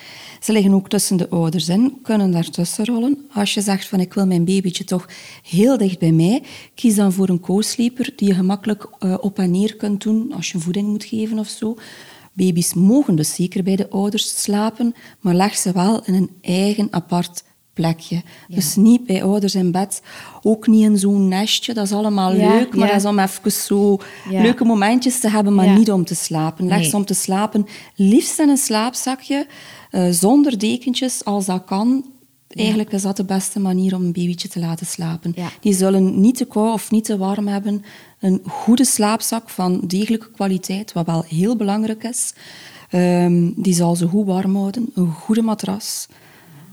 Ze 0.40 0.52
liggen 0.52 0.72
ook 0.72 0.88
tussen 0.88 1.16
de 1.16 1.28
ouders 1.28 1.68
in, 1.68 1.98
kunnen 2.02 2.30
daartussen 2.30 2.84
rollen. 2.84 3.26
Als 3.32 3.54
je 3.54 3.60
zegt 3.60 3.88
van 3.88 4.00
ik 4.00 4.14
wil 4.14 4.26
mijn 4.26 4.44
babytje 4.44 4.84
toch 4.84 5.08
heel 5.42 5.78
dicht 5.78 5.98
bij 5.98 6.12
mij, 6.12 6.42
kies 6.74 6.94
dan 6.94 7.12
voor 7.12 7.28
een 7.28 7.40
co-sleeper 7.40 8.12
die 8.16 8.28
je 8.28 8.34
gemakkelijk 8.34 8.88
uh, 9.00 9.14
op 9.20 9.38
en 9.38 9.50
neer 9.50 9.76
kunt 9.76 10.02
doen 10.02 10.32
als 10.32 10.52
je 10.52 10.58
voeding 10.58 10.88
moet 10.88 11.04
geven 11.04 11.38
of 11.38 11.48
zo. 11.48 11.76
Baby's 12.32 12.74
mogen 12.74 13.16
dus 13.16 13.34
zeker 13.34 13.62
bij 13.62 13.76
de 13.76 13.90
ouders 13.90 14.42
slapen, 14.42 14.94
maar 15.20 15.34
leg 15.34 15.56
ze 15.56 15.72
wel 15.72 16.04
in 16.04 16.14
een 16.14 16.30
eigen 16.40 16.88
apart 16.90 17.44
plekje. 17.78 18.22
Dus 18.48 18.76
niet 18.76 19.06
bij 19.06 19.22
ouders 19.24 19.54
in 19.54 19.70
bed, 19.70 20.02
ook 20.42 20.66
niet 20.66 20.82
in 20.84 20.98
zo'n 20.98 21.28
nestje. 21.28 21.74
Dat 21.74 21.84
is 21.84 21.92
allemaal 21.92 22.34
Ja, 22.34 22.48
leuk, 22.54 22.74
maar 22.76 22.86
ja. 22.86 22.92
dat 22.92 23.02
is 23.02 23.08
om 23.08 23.18
even 23.18 23.52
zo 23.52 23.98
leuke 24.30 24.64
momentjes 24.64 25.20
te 25.20 25.28
hebben, 25.30 25.54
maar 25.54 25.78
niet 25.78 25.90
om 25.90 26.04
te 26.04 26.14
slapen. 26.14 26.66
Leg 26.66 26.78
Nee. 26.80 26.94
om 26.94 27.04
te 27.04 27.14
slapen, 27.14 27.66
liefst 27.94 28.38
in 28.38 28.48
een 28.48 28.56
slaapzakje, 28.56 29.46
eh, 29.90 30.08
zonder 30.10 30.58
dekentjes 30.58 31.24
als 31.24 31.46
dat 31.46 31.64
kan. 31.64 32.04
Eigenlijk 32.48 32.92
is 32.92 33.02
dat 33.02 33.16
de 33.16 33.24
beste 33.24 33.60
manier 33.60 33.94
om 33.94 34.02
een 34.04 34.12
babytje 34.12 34.48
te 34.48 34.58
laten 34.58 34.86
slapen. 34.86 35.34
Die 35.60 35.74
zullen 35.74 36.20
niet 36.20 36.36
te 36.36 36.44
koud 36.44 36.72
of 36.72 36.90
niet 36.90 37.04
te 37.04 37.16
warm 37.18 37.46
hebben. 37.48 37.84
Een 38.20 38.40
goede 38.46 38.84
slaapzak 38.84 39.48
van 39.48 39.80
degelijke 39.86 40.30
kwaliteit, 40.30 40.92
wat 40.92 41.06
wel 41.06 41.24
heel 41.28 41.56
belangrijk 41.56 42.04
is. 42.04 42.32
Ehm, 42.90 43.50
die 43.56 43.74
zal 43.74 43.96
ze 43.96 44.06
goed 44.08 44.26
warm 44.26 44.56
houden. 44.56 44.90
Een 44.94 45.10
goede 45.12 45.42
matras. 45.42 46.06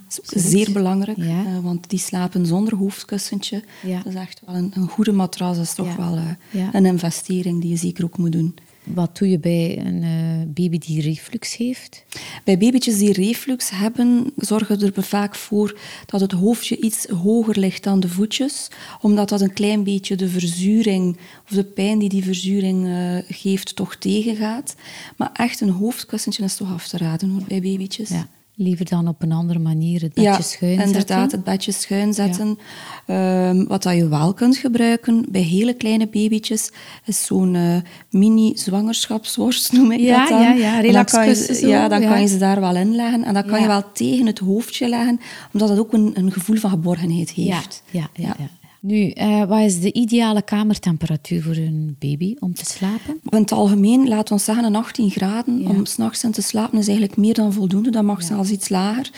Is 0.07 0.49
zeer 0.49 0.71
belangrijk, 0.71 1.17
Ja. 1.17 1.45
eh, 1.45 1.59
want 1.63 1.89
die 1.89 1.99
slapen 1.99 2.45
zonder 2.45 2.75
hoofdkussentje. 2.75 3.63
Ja. 3.83 3.97
Dat 4.03 4.13
is 4.13 4.19
echt 4.19 4.41
wel 4.45 4.55
een, 4.55 4.71
een 4.75 4.87
goede 4.87 5.11
matras. 5.11 5.55
Dat 5.57 5.65
is 5.65 5.73
toch 5.73 5.95
wel 5.95 6.15
eh, 6.17 6.67
een 6.71 6.85
investering 6.85 7.61
die 7.61 7.69
je 7.69 7.75
zeker 7.77 8.03
ook 8.03 8.17
moet 8.17 8.31
doen. 8.31 8.55
Wat 8.83 9.17
doe 9.17 9.29
je 9.29 9.39
bij 9.39 9.79
een 9.85 10.03
eh, 10.03 10.53
baby 10.53 10.77
die 10.77 11.01
reflux 11.01 11.57
heeft? 11.57 12.03
Bij 12.43 12.57
babytjes 12.57 12.97
die 12.97 13.13
reflux 13.13 13.69
hebben, 13.69 14.31
zorgen 14.35 14.81
er 14.81 15.03
vaak 15.03 15.35
voor 15.35 15.79
dat 16.05 16.21
het 16.21 16.31
hoofdje 16.31 16.77
iets 16.77 17.07
hoger 17.07 17.59
ligt 17.59 17.83
dan 17.83 17.99
de 17.99 18.09
voetjes, 18.09 18.67
omdat 19.01 19.29
dat 19.29 19.41
een 19.41 19.53
klein 19.53 19.83
beetje 19.83 20.15
de 20.15 20.29
verzuring 20.29 21.17
of 21.49 21.55
de 21.55 21.63
pijn 21.63 21.99
die 21.99 22.09
die 22.09 22.23
verzuring 22.23 22.87
geeft 23.27 23.75
toch 23.75 23.95
tegengaat. 23.95 24.75
Maar 25.17 25.29
echt 25.33 25.61
een 25.61 25.69
hoofdkussentje 25.69 26.43
is 26.43 26.55
toch 26.55 26.71
af 26.73 26.87
te 26.87 26.97
raden 26.97 27.29
hoor, 27.29 27.41
bij 27.47 27.61
babytjes. 27.61 28.09
Ja. 28.09 28.27
Liever 28.57 28.85
dan 28.89 29.07
op 29.07 29.21
een 29.21 29.31
andere 29.31 29.59
manier 29.59 30.01
het 30.01 30.13
bedje 30.13 30.29
Ja, 30.29 30.41
schuin 30.41 30.69
zetten? 30.71 30.85
inderdaad, 30.87 31.31
het 31.31 31.43
bedje 31.43 31.71
schuin 31.71 32.13
zetten. 32.13 32.57
Ehm, 33.05 33.65
wat 33.67 33.83
dat 33.83 33.95
je 33.95 34.07
wel 34.07 34.33
kunt 34.33 34.57
gebruiken 34.57 35.25
bij 35.29 35.41
hele 35.41 35.73
kleine 35.73 36.07
babytjes, 36.07 36.71
is 37.05 37.25
zo'n 37.25 37.55
eh, 37.55 37.75
mini-zwangerschapsworst, 38.09 39.71
noem 39.73 39.91
ik 39.91 39.99
Ja, 39.99 40.19
dat 40.19 40.29
dan. 40.29 40.41
ja, 40.41 40.51
ja, 40.53 40.83
En 40.83 40.91
dan 40.91 41.05
kan 41.05 41.19
je, 41.19 41.25
relaxkussen 41.31 41.55
zo, 41.55 41.67
Ja, 41.67 41.87
dan 41.87 42.01
kan 42.01 42.21
je 42.21 42.27
ze 42.27 42.37
daar 42.37 42.59
wel 42.59 42.75
in 42.75 42.95
leggen. 42.95 43.23
En 43.23 43.33
dat 43.33 43.45
kan 43.45 43.61
je 43.61 43.67
wel 43.67 43.91
tegen 43.93 44.25
het 44.25 44.39
hoofdje 44.39 44.89
leggen, 44.89 45.19
omdat 45.53 45.69
het 45.69 45.79
ook 45.79 45.93
een, 45.93 46.11
een 46.13 46.31
gevoel 46.31 46.55
van 46.57 46.69
geborgenheid 46.69 47.29
heeft. 47.31 47.83
ja, 47.91 48.07
ja. 48.13 48.35
ja. 48.37 48.49
Nu, 48.85 49.09
eh, 49.09 49.43
wat 49.43 49.59
is 49.59 49.79
de 49.79 49.93
ideale 49.93 50.41
kamertemperatuur 50.41 51.41
voor 51.41 51.55
een 51.55 51.95
baby 51.99 52.35
om 52.39 52.53
te 52.53 52.65
slapen? 52.65 53.19
In 53.29 53.37
het 53.39 53.51
algemeen, 53.51 54.07
laat 54.07 54.31
ons 54.31 54.43
zeggen, 54.43 54.65
een 54.65 54.75
18 54.75 55.09
graden 55.09 55.61
Ja. 55.61 55.69
om 55.69 55.85
s'nachts 55.85 56.23
in 56.23 56.31
te 56.31 56.41
slapen 56.41 56.77
is 56.79 56.87
eigenlijk 56.87 57.17
meer 57.17 57.33
dan 57.33 57.53
voldoende. 57.53 57.89
Dat 57.89 58.03
mag 58.03 58.23
zelfs 58.23 58.49
iets 58.49 58.69
lager. 58.69 59.11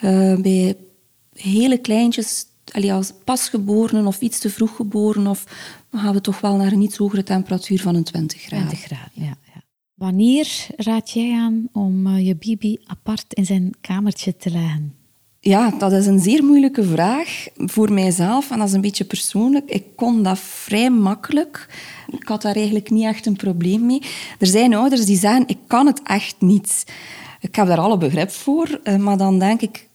Eh, 0.00 0.36
bij 0.36 0.76
hele 1.32 1.78
kleintjes, 1.78 2.46
allee, 2.72 2.92
als 2.92 3.12
pasgeborenen 3.24 4.06
of 4.06 4.20
iets 4.20 4.38
te 4.38 4.50
vroeg 4.50 4.76
geboren, 4.76 5.26
of, 5.26 5.44
dan 5.90 6.00
gaan 6.00 6.14
we 6.14 6.20
toch 6.20 6.40
wel 6.40 6.56
naar 6.56 6.72
een 6.72 6.82
iets 6.82 6.96
hogere 6.96 7.22
temperatuur 7.22 7.80
van 7.80 7.94
een 7.94 8.04
20 8.04 8.40
graden. 8.40 8.66
20 8.68 8.86
graden, 8.86 9.12
ja. 9.14 9.36
ja. 9.54 9.62
Wanneer 9.94 10.66
raad 10.76 11.10
jij 11.10 11.38
aan 11.38 11.68
om 11.72 12.06
eh, 12.06 12.26
je 12.26 12.36
baby 12.36 12.76
apart 12.84 13.34
in 13.34 13.46
zijn 13.46 13.74
kamertje 13.80 14.36
te 14.36 14.50
leggen? 14.50 14.95
Ja, 15.46 15.70
dat 15.78 15.92
is 15.92 16.06
een 16.06 16.18
zeer 16.18 16.44
moeilijke 16.44 16.82
vraag 16.84 17.46
voor 17.56 17.92
mijzelf. 17.92 18.50
En 18.50 18.58
dat 18.58 18.68
is 18.68 18.72
een 18.74 18.80
beetje 18.80 19.04
persoonlijk. 19.04 19.70
Ik 19.70 19.84
kon 19.96 20.22
dat 20.22 20.38
vrij 20.38 20.90
makkelijk. 20.90 21.68
Ik 22.20 22.28
had 22.28 22.42
daar 22.42 22.54
eigenlijk 22.54 22.90
niet 22.90 23.04
echt 23.04 23.26
een 23.26 23.36
probleem 23.36 23.86
mee. 23.86 24.02
Er 24.38 24.46
zijn 24.46 24.74
ouders 24.74 25.04
die 25.04 25.18
zeggen, 25.18 25.44
ik 25.46 25.58
kan 25.66 25.86
het 25.86 26.00
echt 26.04 26.34
niet. 26.38 26.84
Ik 27.40 27.54
heb 27.56 27.66
daar 27.66 27.78
alle 27.80 27.98
begrip 27.98 28.30
voor. 28.30 28.80
eh, 28.82 28.96
Maar 28.96 29.16
dan 29.16 29.38
denk 29.38 29.60
ik 29.60 29.85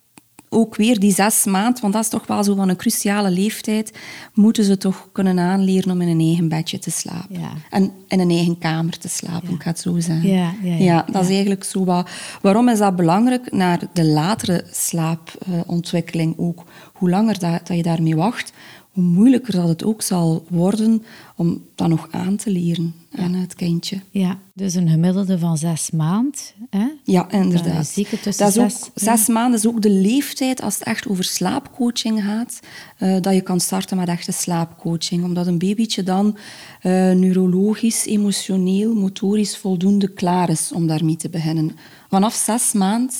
ook 0.54 0.76
weer 0.76 1.00
die 1.00 1.14
zes 1.14 1.46
maanden, 1.46 1.82
want 1.82 1.94
dat 1.94 2.04
is 2.04 2.10
toch 2.10 2.28
wel 2.28 2.44
zo 2.44 2.56
van 2.56 2.70
een 2.70 2.76
cruciale 2.76 3.30
leeftijd, 3.30 3.98
moeten 4.34 4.64
ze 4.64 4.78
toch 4.78 5.10
kunnen 5.12 5.40
aanleren 5.40 5.92
om 5.92 6.02
in 6.02 6.08
een 6.08 6.20
eigen 6.20 6.50
bedje 6.50 6.80
te 6.80 6.92
slapen. 6.92 7.40
Ja. 7.40 7.52
En 7.70 7.92
in 8.08 8.20
een 8.20 8.30
eigen 8.30 8.58
kamer 8.58 8.98
te 8.98 9.10
slapen, 9.10 9.50
ik 9.50 9.62
ga 9.62 9.70
het 9.70 9.80
zo 9.80 10.00
zeggen. 10.00 10.30
Ja, 10.30 10.54
ja, 10.64 10.76
ja. 10.76 11.06
dat 11.12 11.24
is 11.24 11.30
eigenlijk 11.30 11.64
zo 11.64 11.86
wat... 11.86 12.10
Waarom 12.42 12.70
is 12.70 12.78
dat 12.78 12.96
belangrijk? 12.96 13.52
Naar 13.52 13.80
de 13.94 14.06
latere 14.06 14.66
slaapontwikkeling 14.72 16.38
ook. 16.38 16.64
Hoe 17.02 17.10
langer 17.10 17.40
dat, 17.40 17.68
dat 17.68 17.78
je 17.78 17.84
daarmee 17.84 18.16
wacht, 18.16 18.52
hoe 18.92 19.04
moeilijker 19.04 19.54
dat 19.54 19.68
het 19.68 19.84
ook 19.84 20.02
zal 20.02 20.46
worden 20.50 21.04
om 21.36 21.64
dat 21.76 21.88
nog 21.88 22.08
aan 22.12 22.36
te 22.36 22.50
leren 22.52 22.94
aan 23.16 23.34
het 23.34 23.56
kindje. 23.56 24.00
Ja, 24.10 24.40
dus 24.54 24.74
een 24.74 24.90
gemiddelde 24.90 25.40
van 25.40 25.58
zes 25.58 25.92
maanden. 25.92 26.40
Hè? 26.70 26.88
Ja, 27.04 27.32
inderdaad. 27.32 27.96
het 27.96 28.22
tussen 28.22 28.46
dat 28.46 28.56
is 28.56 28.58
ook, 28.58 28.70
zes- 28.70 28.90
zes 28.94 29.28
maanden 29.28 29.60
is 29.60 29.68
ook 29.68 29.82
de 29.82 29.90
leeftijd, 29.90 30.62
als 30.62 30.74
het 30.74 30.84
echt 30.84 31.08
over 31.08 31.24
slaapcoaching 31.24 32.24
gaat, 32.24 32.60
eh, 32.98 33.22
dat 33.22 33.34
je 33.34 33.42
kan 33.42 33.60
starten 33.60 33.98
met 33.98 34.08
echte 34.08 34.32
slaapcoaching. 34.32 35.24
Omdat 35.24 35.48
een 35.48 35.58
babytje 35.60 36.04
dan 36.04 36.38
eh, 36.82 36.92
neurologisch, 37.12 38.06
emotioneel, 38.06 38.94
motorisch 38.94 39.58
voldoende 39.58 40.08
klaar 40.08 40.50
is 40.50 40.72
om 40.72 40.88
daarmee 40.88 41.16
te 41.16 41.30
beginnen. 41.30 41.72
Vanaf 42.10 42.34
zes 42.34 42.74
maanden 42.74 43.16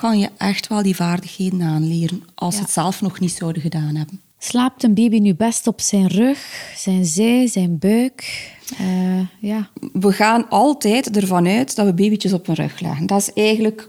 kan 0.00 0.18
je 0.18 0.28
echt 0.36 0.68
wel 0.68 0.82
die 0.82 0.96
vaardigheden 0.96 1.62
aanleren, 1.62 2.22
als 2.34 2.54
ze 2.54 2.60
Ja. 2.60 2.64
het 2.66 2.74
zelf 2.74 3.00
nog 3.00 3.20
niet 3.20 3.32
zouden 3.32 3.62
gedaan 3.62 3.94
hebben. 3.94 4.20
Slaapt 4.38 4.82
een 4.82 4.94
baby 4.94 5.18
nu 5.18 5.34
best 5.34 5.66
op 5.66 5.80
zijn 5.80 6.06
rug, 6.06 6.72
zijn 6.76 7.04
zij, 7.04 7.46
zijn 7.46 7.78
buik? 7.78 8.50
Eh, 8.78 9.20
ja. 9.40 9.68
we 9.92 10.12
gaan 10.12 10.48
altijd 10.48 11.16
ervan 11.16 11.46
uit 11.46 11.76
dat 11.76 11.86
we 11.86 11.92
babytjes 11.94 12.32
op 12.32 12.46
hun 12.46 12.54
rug 12.54 12.80
leggen. 12.80 13.06
Dat 13.06 13.20
is 13.20 13.32
eigenlijk 13.32 13.88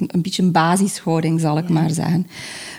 een, 0.00 0.08
een 0.12 0.22
beetje 0.22 0.42
een 0.42 0.52
basishouding, 0.52 1.40
zal 1.40 1.58
ik 1.58 1.68
maar 1.68 1.90
zeggen. 1.90 2.26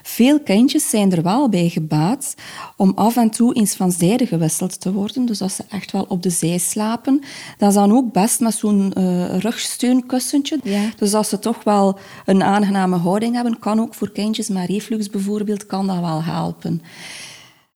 Veel 0.04 0.40
kindjes 0.40 0.90
zijn 0.90 1.12
er 1.12 1.24
wel 1.24 1.50
bij 1.50 1.70
gebaat 1.70 2.36
om 2.76 2.92
af 2.96 3.18
en 3.18 3.30
toe 3.30 3.54
eens 3.54 3.76
van 3.76 3.92
zijde 3.92 4.26
gewisseld 4.26 4.82
te 4.82 4.94
worden. 4.94 5.26
Dus 5.26 5.42
als 5.42 5.56
ze 5.56 5.64
echt 5.70 5.92
wel 5.92 6.06
op 6.08 6.24
de 6.24 6.30
zij 6.30 6.58
slapen. 6.58 7.22
Dat 7.58 7.70
is 7.70 7.76
dan 7.76 7.92
ook 7.92 8.12
best 8.14 8.40
met 8.40 8.54
zo'n 8.54 8.94
eh, 8.94 9.38
rugsteunkussentje. 9.38 10.60
Ja. 10.64 10.82
Dus 10.98 11.14
als 11.14 11.30
ze 11.30 11.40
toch 11.40 11.64
wel 11.64 12.00
een 12.26 12.44
aangename 12.44 12.98
houding 12.98 13.36
hebben, 13.36 13.60
kan 13.60 13.80
ook 13.80 13.94
voor 13.94 14.12
kindjes 14.12 14.50
met 14.50 14.70
reflux 14.70 15.10
bijvoorbeeld, 15.10 15.66
kan 15.66 15.88
dat 15.88 16.00
wel 16.00 16.24
helpen. 16.24 16.82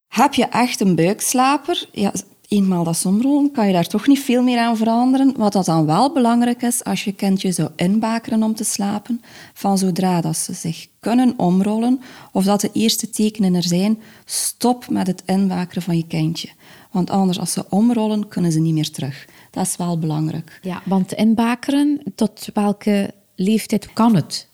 Heb 0.07 0.33
je 0.33 0.45
echt 0.45 0.79
een 0.79 0.95
buikslaper? 0.95 1.87
Ja, 1.91 2.11
eenmaal 2.53 2.83
dat 2.83 2.97
somrollen 2.97 3.51
kan 3.51 3.67
je 3.67 3.73
daar 3.73 3.87
toch 3.87 4.07
niet 4.07 4.19
veel 4.19 4.43
meer 4.43 4.59
aan 4.59 4.77
veranderen. 4.77 5.33
Wat 5.37 5.53
dat 5.53 5.65
dan 5.65 5.85
wel 5.85 6.13
belangrijk 6.13 6.61
is, 6.61 6.83
als 6.83 7.03
je 7.03 7.13
kindje 7.13 7.51
zou 7.51 7.69
inbakeren 7.75 8.43
om 8.43 8.55
te 8.55 8.63
slapen, 8.63 9.21
van 9.53 9.77
zodra 9.77 10.21
dat 10.21 10.37
ze 10.37 10.53
zich 10.53 10.87
kunnen 10.99 11.33
omrollen, 11.37 12.01
of 12.31 12.43
dat 12.43 12.61
de 12.61 12.69
eerste 12.73 13.09
tekenen 13.09 13.55
er 13.55 13.63
zijn, 13.63 13.99
stop 14.25 14.89
met 14.89 15.07
het 15.07 15.23
inbakeren 15.25 15.83
van 15.83 15.97
je 15.97 16.07
kindje. 16.07 16.49
Want 16.91 17.09
anders, 17.09 17.39
als 17.39 17.51
ze 17.51 17.65
omrollen, 17.69 18.27
kunnen 18.27 18.51
ze 18.51 18.59
niet 18.59 18.73
meer 18.73 18.91
terug. 18.91 19.25
Dat 19.51 19.65
is 19.65 19.75
wel 19.75 19.99
belangrijk. 19.99 20.59
ja, 20.61 20.81
want 20.85 21.13
inbakeren, 21.13 22.01
tot 22.15 22.49
welke 22.53 23.13
leeftijd 23.35 23.93
kan 23.93 24.15
het? 24.15 24.47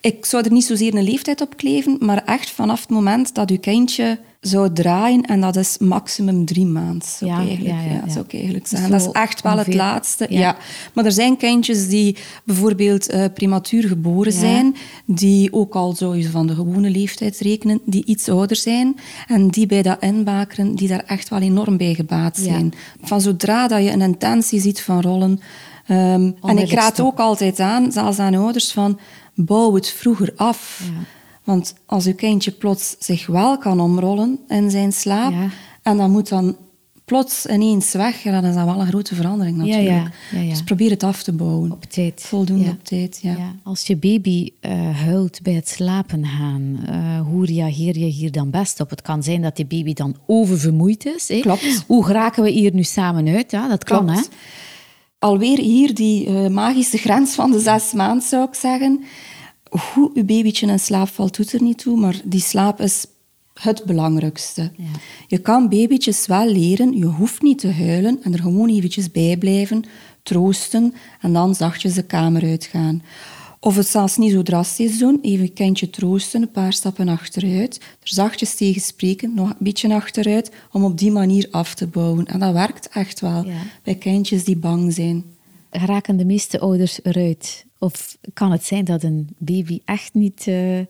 Ik 0.00 0.24
zou 0.24 0.44
er 0.44 0.52
niet 0.52 0.64
zozeer 0.64 0.94
een 0.94 1.04
leeftijd 1.04 1.40
op 1.40 1.56
kleven, 1.56 1.96
maar 2.00 2.24
echt 2.24 2.50
vanaf 2.50 2.80
het 2.80 2.90
moment 2.90 3.34
dat 3.34 3.50
uw 3.50 3.58
kindje 3.58 4.18
zou 4.40 4.72
draaien, 4.72 5.22
en 5.22 5.40
dat 5.40 5.56
is 5.56 5.78
maximum 5.78 6.44
drie 6.44 6.66
maanden, 6.66 7.08
zou, 7.08 7.30
Ja, 7.30 7.40
ik, 7.40 7.48
eigenlijk, 7.48 7.76
ja, 7.76 7.92
ja, 7.92 8.08
zou 8.08 8.24
ik 8.24 8.32
eigenlijk 8.32 8.66
Zo 8.66 8.76
zeggen. 8.76 8.92
Dat 8.92 9.00
is 9.00 9.12
echt 9.12 9.42
wel 9.42 9.58
het 9.58 9.74
laatste. 9.74 10.26
ja. 10.28 10.56
Maar 10.94 11.04
er 11.04 11.12
zijn 11.12 11.36
kindjes 11.36 11.88
die 11.88 12.16
bijvoorbeeld 12.44 13.08
eh, 13.08 13.24
prematuur 13.34 13.88
geboren 13.88 14.32
zijn, 14.32 14.76
die 15.04 15.52
ook 15.52 15.74
al 15.74 15.92
zou 15.92 16.16
je 16.16 16.30
van 16.30 16.46
de 16.46 16.54
gewone 16.54 16.90
leeftijd 16.90 17.38
rekenen, 17.38 17.80
die 17.84 18.04
iets 18.04 18.28
ouder 18.28 18.56
zijn, 18.56 18.96
en 19.26 19.48
die 19.48 19.66
bij 19.66 19.82
dat 19.82 20.02
inbakeren, 20.02 20.74
die 20.74 20.88
daar 20.88 21.04
echt 21.06 21.28
wel 21.28 21.40
enorm 21.40 21.76
bij 21.76 21.94
gebaat 21.94 22.36
zijn. 22.36 22.72
Van 23.02 23.20
zodra 23.20 23.68
dat 23.68 23.82
je 23.82 23.90
een 23.90 24.00
intentie 24.00 24.60
ziet 24.60 24.80
van 24.80 25.00
rollen... 25.00 25.40
ehm, 25.86 26.30
en 26.42 26.58
ik 26.58 26.72
raad 26.72 27.00
ook 27.00 27.18
altijd 27.18 27.60
aan, 27.60 27.92
zelfs 27.92 28.18
aan 28.18 28.34
ouders, 28.34 28.72
van 28.72 28.98
bouw 29.34 29.74
het 29.74 29.90
vroeger 29.90 30.32
af. 30.36 30.82
Ja. 30.84 31.19
Want 31.44 31.74
als 31.86 32.06
uw 32.06 32.14
kindje 32.14 32.50
plots 32.50 32.96
zich 32.98 33.26
wel 33.26 33.58
kan 33.58 33.80
omrollen 33.80 34.38
in 34.48 34.70
zijn 34.70 34.92
slaap, 34.92 35.32
Ja. 35.32 35.48
en 35.82 35.96
dat 35.96 36.08
moet 36.08 36.28
dan 36.28 36.56
plots 37.04 37.46
ineens 37.46 37.92
weg, 37.92 38.22
ja, 38.22 38.40
dan 38.40 38.44
is 38.50 38.54
dat 38.54 38.64
wel 38.64 38.80
een 38.80 38.86
grote 38.86 39.14
verandering 39.14 39.56
natuurlijk. 39.56 39.88
ja, 39.88 40.10
ja, 40.32 40.40
ja. 40.40 40.48
Dus 40.50 40.62
probeer 40.62 40.90
het 40.90 41.02
af 41.02 41.22
te 41.22 41.32
bouwen. 41.32 41.72
Op 41.72 41.84
tijd. 41.84 42.22
Voldoende 42.26 42.70
op 42.70 42.84
tijd, 42.84 43.18
ja. 43.22 43.30
Ja, 43.30 43.54
als 43.62 43.86
je 43.86 43.96
baby 43.96 44.50
eh, 44.60 44.96
huilt 44.96 45.42
bij 45.42 45.52
het 45.52 45.68
slapen 45.68 46.26
gaan, 46.26 46.80
eh, 46.86 47.20
hoe 47.20 47.46
reageer 47.46 47.98
je 47.98 48.04
hier 48.06 48.32
dan 48.32 48.50
best 48.50 48.80
op? 48.80 48.90
Het 48.90 49.02
kan 49.02 49.22
zijn 49.22 49.42
dat 49.42 49.56
die 49.56 49.66
baby 49.66 49.92
dan 49.92 50.16
oververmoeid 50.26 51.06
is. 51.06 51.28
Hè? 51.28 51.40
Klopt. 51.40 51.84
Hoe 51.86 52.04
geraken 52.04 52.42
we 52.42 52.50
hier 52.50 52.74
nu 52.74 52.82
samen 52.82 53.28
uit? 53.28 53.50
Ja, 53.50 53.68
dat 53.68 53.84
kan, 53.84 54.08
hè? 54.08 54.20
Alweer 55.18 55.58
hier 55.58 55.94
die 55.94 56.26
eh, 56.26 56.46
magische 56.48 56.98
grens 56.98 57.34
van 57.34 57.50
de 57.50 57.58
zes 57.60 57.92
maanden, 57.92 58.22
zou 58.28 58.48
ik 58.48 58.54
zeggen. 58.54 59.04
Uw 60.20 60.26
babytje 60.26 60.66
in 60.66 60.78
slaap 60.78 61.08
valt, 61.08 61.36
doet 61.36 61.52
er 61.52 61.62
niet 61.62 61.78
toe, 61.78 61.96
maar 62.00 62.20
die 62.24 62.40
slaap 62.40 62.80
is 62.80 63.06
het 63.54 63.84
belangrijkste. 63.84 64.70
Ja. 64.76 64.84
Je 65.26 65.38
kan 65.38 65.68
babytjes 65.68 66.26
wel 66.26 66.46
leren, 66.46 66.96
je 66.96 67.04
hoeft 67.04 67.42
niet 67.42 67.58
te 67.58 67.72
huilen 67.72 68.18
en 68.22 68.32
er 68.32 68.38
gewoon 68.38 68.68
eventjes 68.68 69.10
bij 69.10 69.36
blijven, 69.36 69.84
troosten 70.22 70.94
en 71.20 71.32
dan 71.32 71.54
zachtjes 71.54 71.94
de 71.94 72.02
kamer 72.02 72.42
uitgaan. 72.42 73.02
Of 73.60 73.76
het 73.76 73.86
zelfs 73.86 74.16
niet 74.16 74.32
zo 74.32 74.42
drastisch 74.42 74.98
doen, 74.98 75.18
even 75.22 75.44
een 75.44 75.52
kindje 75.52 75.90
troosten, 75.90 76.42
een 76.42 76.50
paar 76.50 76.72
stappen 76.72 77.08
achteruit, 77.08 77.76
er 77.76 78.08
zachtjes 78.08 78.54
tegen 78.54 78.80
spreken, 78.80 79.34
nog 79.34 79.48
een 79.48 79.56
beetje 79.58 79.94
achteruit, 79.94 80.50
om 80.72 80.84
op 80.84 80.98
die 80.98 81.10
manier 81.10 81.48
af 81.50 81.74
te 81.74 81.86
bouwen. 81.86 82.26
En 82.26 82.38
dat 82.38 82.52
werkt 82.52 82.88
echt 82.88 83.20
wel 83.20 83.46
bij 83.82 83.94
kindjes 83.94 84.44
die 84.44 84.56
bang 84.56 84.92
zijn. 84.92 85.24
Raken 85.70 86.16
de 86.16 86.24
meeste 86.24 86.60
ouders 86.60 87.00
eruit? 87.02 87.68
Of 87.80 88.16
kan 88.32 88.52
het 88.52 88.64
zijn 88.64 88.84
dat 88.84 89.02
een 89.02 89.28
baby 89.38 89.80
echt 89.84 90.14
niet... 90.14 90.46
Uh 90.46 90.80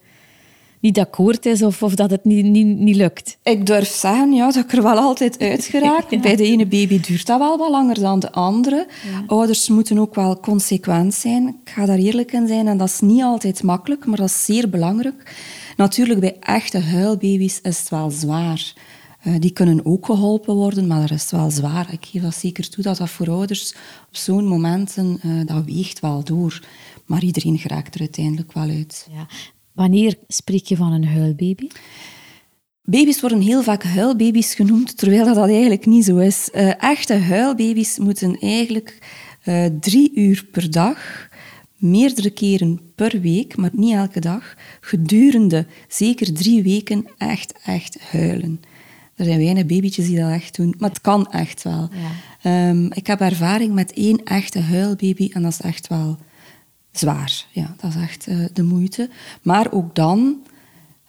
niet 0.80 0.98
akkoord 0.98 1.46
is 1.46 1.62
of, 1.62 1.82
of 1.82 1.94
dat 1.94 2.10
het 2.10 2.24
niet, 2.24 2.44
niet, 2.44 2.78
niet 2.78 2.96
lukt? 2.96 3.38
Ik 3.42 3.66
durf 3.66 3.88
zeggen 3.88 4.32
ja, 4.32 4.44
dat 4.44 4.64
ik 4.64 4.72
er 4.72 4.82
wel 4.82 4.98
altijd 4.98 5.38
uitgeraakt. 5.38 6.20
Bij 6.22 6.36
de 6.36 6.44
ene 6.44 6.66
baby 6.66 7.00
duurt 7.00 7.26
dat 7.26 7.38
wel 7.38 7.58
wat 7.58 7.70
langer 7.70 8.00
dan 8.00 8.20
de 8.20 8.32
andere. 8.32 8.86
Ouders 9.26 9.68
moeten 9.68 9.98
ook 9.98 10.14
wel 10.14 10.40
consequent 10.40 11.14
zijn. 11.14 11.48
Ik 11.48 11.70
ga 11.72 11.86
daar 11.86 11.98
eerlijk 11.98 12.32
in 12.32 12.46
zijn 12.46 12.68
en 12.68 12.76
dat 12.76 12.88
is 12.88 13.00
niet 13.00 13.22
altijd 13.22 13.62
makkelijk, 13.62 14.06
maar 14.06 14.16
dat 14.16 14.28
is 14.28 14.44
zeer 14.44 14.70
belangrijk. 14.70 15.36
Natuurlijk, 15.76 16.20
bij 16.20 16.36
echte 16.40 16.78
huilbaby's 16.78 17.60
is 17.62 17.78
het 17.78 17.88
wel 17.88 18.10
zwaar. 18.10 18.72
Uh, 19.24 19.34
die 19.38 19.50
kunnen 19.50 19.84
ook 19.84 20.06
geholpen 20.06 20.54
worden, 20.54 20.86
maar 20.86 21.00
dat 21.00 21.10
is 21.10 21.30
wel 21.30 21.50
zwaar. 21.50 21.92
Ik 21.92 22.04
geef 22.04 22.22
dat 22.22 22.34
zeker 22.34 22.68
toe 22.68 22.84
dat 22.84 22.96
dat 22.96 23.10
voor 23.10 23.28
ouders 23.28 23.74
op 24.08 24.16
zo'n 24.16 24.46
momenten, 24.46 25.20
uh, 25.24 25.46
dat 25.46 25.64
weegt 25.64 26.00
wel 26.00 26.24
door. 26.24 26.60
Maar 27.04 27.22
iedereen 27.22 27.58
geraakt 27.58 27.94
er 27.94 28.00
uiteindelijk 28.00 28.52
wel 28.52 28.68
uit. 28.68 29.08
Ja. 29.12 29.26
Wanneer 29.72 30.18
spreek 30.28 30.64
je 30.64 30.76
van 30.76 30.92
een 30.92 31.06
huilbaby? 31.06 31.66
Baby's 32.82 33.20
worden 33.20 33.40
heel 33.40 33.62
vaak 33.62 33.84
huilbaby's 33.84 34.54
genoemd, 34.54 34.96
terwijl 34.96 35.34
dat, 35.34 35.48
eigenlijk 35.48 35.86
niet 35.86 36.04
zo 36.04 36.16
is. 36.16 36.48
Uh, 36.54 36.82
echte 36.82 37.14
huilbaby's 37.14 37.98
moeten 37.98 38.38
eigenlijk 38.38 38.98
drie 39.80 40.10
uur 40.14 40.46
per 40.52 40.70
dag, 40.70 41.28
meerdere 41.76 42.30
keren 42.30 42.80
per 42.94 43.20
week, 43.20 43.56
maar 43.56 43.70
niet 43.72 43.94
elke 43.94 44.20
dag, 44.20 44.54
gedurende 44.80 45.66
zeker 45.88 46.32
drie 46.32 46.62
weken 46.62 47.06
echt, 47.18 47.54
echt 47.64 48.00
huilen. 48.00 48.60
Er 49.20 49.26
zijn 49.26 49.38
weinig 49.38 49.66
babytjes 49.66 50.06
die 50.06 50.18
dat 50.18 50.30
echt 50.30 50.56
doen, 50.56 50.74
maar 50.78 50.88
het 50.88 51.00
kan 51.00 51.30
echt 51.30 51.62
wel. 51.62 51.88
Ja. 52.42 52.68
Um, 52.68 52.92
ik 52.92 53.06
heb 53.06 53.20
ervaring 53.20 53.74
met 53.74 53.92
één 53.92 54.24
echte 54.24 54.60
huilbaby 54.60 55.30
en 55.32 55.42
dat 55.42 55.52
is 55.52 55.60
echt 55.60 55.86
wel 55.86 56.18
zwaar. 56.90 57.46
Ja, 57.50 57.74
dat 57.80 57.94
is 57.94 58.02
echt 58.02 58.28
uh, 58.28 58.44
de 58.52 58.62
moeite. 58.62 59.10
Maar 59.42 59.72
ook 59.72 59.94
dan 59.94 60.36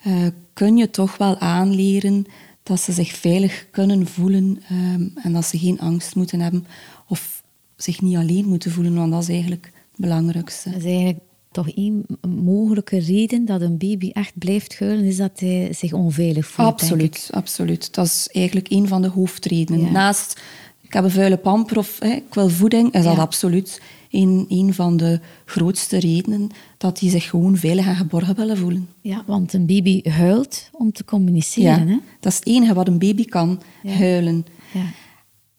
uh, 0.07 0.27
kun 0.53 0.77
je 0.77 0.89
toch 0.89 1.17
wel 1.17 1.39
aanleren 1.39 2.25
dat 2.63 2.79
ze 2.79 2.91
zich 2.91 3.11
veilig 3.15 3.67
kunnen 3.71 4.07
voelen 4.07 4.63
um, 4.71 5.11
en 5.15 5.33
dat 5.33 5.45
ze 5.45 5.59
geen 5.59 5.79
angst 5.79 6.15
moeten 6.15 6.39
hebben 6.39 6.65
of 7.07 7.43
zich 7.75 8.01
niet 8.01 8.17
alleen 8.17 8.45
moeten 8.45 8.71
voelen, 8.71 8.95
want 8.95 9.11
dat 9.11 9.21
is 9.21 9.29
eigenlijk 9.29 9.65
het 9.65 9.99
belangrijkste. 9.99 10.69
Dat 10.69 10.79
is 10.79 10.85
eigenlijk 10.85 11.19
toch 11.51 11.69
één 11.69 12.05
mogelijke 12.27 12.99
reden 12.99 13.45
dat 13.45 13.61
een 13.61 13.77
baby 13.77 14.09
echt 14.13 14.37
blijft 14.37 14.79
huilen, 14.79 15.05
is 15.05 15.17
dat 15.17 15.39
hij 15.39 15.73
zich 15.73 15.93
onveilig 15.93 16.47
voelt. 16.47 16.67
Absoluut, 16.67 17.29
absoluut. 17.31 17.93
Dat 17.93 18.05
is 18.05 18.27
eigenlijk 18.31 18.69
een 18.69 18.87
van 18.87 19.01
de 19.01 19.07
hoofdredenen. 19.07 19.81
Ja. 19.81 19.91
Naast 19.91 20.41
ik 20.81 20.93
heb 20.97 21.03
een 21.03 21.11
vuile 21.11 21.37
pamper 21.37 21.77
of 21.77 21.99
hè, 21.99 22.09
ik 22.09 22.33
wil 22.33 22.49
voeding, 22.49 22.93
is 22.93 23.03
dat 23.03 23.17
absoluut 23.17 23.81
een, 24.09 24.45
een 24.49 24.73
van 24.73 24.97
de 24.97 25.19
grootste 25.45 25.99
redenen 25.99 26.49
dat 26.77 26.99
die 26.99 27.09
zich 27.09 27.29
gewoon 27.29 27.57
veilig 27.57 27.85
en 27.85 27.95
geborgen 27.95 28.35
willen 28.35 28.57
voelen. 28.57 28.87
Ja, 29.01 29.23
want 29.25 29.53
een 29.53 29.65
baby 29.65 30.09
huilt 30.09 30.69
om 30.71 30.91
te 30.91 31.05
communiceren. 31.05 31.87
Ja, 31.87 31.93
hè? 31.93 31.97
dat 32.19 32.31
is 32.31 32.37
het 32.37 32.47
enige 32.47 32.73
wat 32.73 32.87
een 32.87 32.99
baby 32.99 33.25
kan, 33.25 33.61
huilen. 33.85 34.45
Ja. 34.73 34.83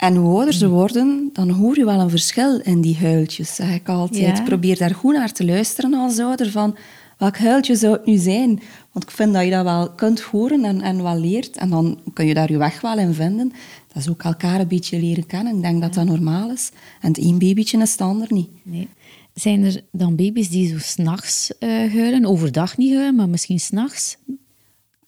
En 0.03 0.17
hoe 0.17 0.37
ouder 0.37 0.55
ze 0.55 0.69
worden, 0.69 1.31
dan 1.33 1.51
hoor 1.51 1.79
je 1.79 1.85
wel 1.85 2.01
een 2.01 2.11
verschil 2.11 2.61
in 2.61 2.81
die 2.81 2.97
huiltjes, 2.97 3.55
zeg 3.55 3.75
ik 3.75 3.89
altijd. 3.89 4.45
Probeer 4.45 4.79
daar 4.79 4.95
goed 4.95 5.15
naar 5.15 5.33
te 5.33 5.45
luisteren 5.45 5.95
als 5.95 6.19
ouder, 6.19 6.51
van 6.51 6.77
welk 7.19 7.37
huiltje 7.39 7.77
zou 7.77 7.93
het 7.93 8.07
nu 8.07 8.17
zijn? 8.17 8.61
Want 8.93 9.05
ik 9.05 9.11
vind 9.11 9.33
dat 9.33 9.45
je 9.45 9.51
dat 9.51 9.65
wel 9.65 9.91
kunt 9.91 10.21
horen 10.21 10.65
en, 10.65 10.81
en 10.81 11.03
wel 11.03 11.19
leert. 11.19 11.57
En 11.57 11.71
dan 11.71 12.01
kun 12.13 12.27
je 12.27 12.35
daar 12.35 12.51
je 12.51 12.59
weg 12.59 12.81
wel 12.81 12.99
in 12.99 13.15
vinden. 13.15 13.53
Dat 13.93 14.03
is 14.03 14.09
ook 14.09 14.23
elkaar 14.23 14.61
een 14.61 14.69
beetje 14.69 15.01
leren 15.01 15.27
kennen. 15.27 15.57
Ik 15.57 15.63
denk 15.63 15.81
dat 15.81 15.95
dat 15.95 16.07
normaal 16.07 16.51
is. 16.51 16.71
En 17.01 17.09
het 17.09 17.19
een 17.19 17.39
babytje 17.39 17.79
is 17.79 17.93
het 17.93 18.01
ander 18.01 18.27
niet. 18.31 18.51
Nee. 18.63 18.89
Zijn 19.35 19.65
er 19.65 19.81
dan 19.93 20.17
baby's 20.17 20.49
die 20.49 20.69
zo 20.69 20.79
s'nachts 20.79 21.53
uh, 21.61 21.69
huilen? 21.93 22.25
Overdag 22.25 22.77
niet 22.77 22.93
huilen, 22.93 23.15
maar 23.15 23.29
misschien 23.29 23.61
s'nachts? 23.61 24.17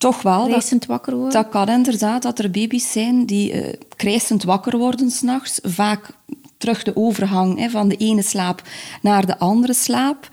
Toch 0.05 0.23
wel. 0.23 0.47
Krijsend 0.47 0.87
wakker 0.87 1.14
worden? 1.14 1.33
Dat 1.33 1.49
kan 1.49 1.69
inderdaad, 1.69 2.23
dat 2.23 2.38
er 2.38 2.51
baby's 2.51 2.93
zijn 2.93 3.27
die 3.27 3.53
uh, 3.53 3.73
krijsend 3.97 4.43
wakker 4.43 4.79
worden 4.79 5.11
s'nachts. 5.11 5.61
Vaak 5.62 6.11
terug 6.59 6.83
de 6.83 6.97
overgang 6.97 7.59
hè, 7.59 7.71
van 7.71 7.88
de 7.88 7.97
ene 7.97 8.23
slaap 8.23 8.62
naar 9.03 9.27
de 9.27 9.38
andere 9.38 9.75
slaap. 9.75 10.29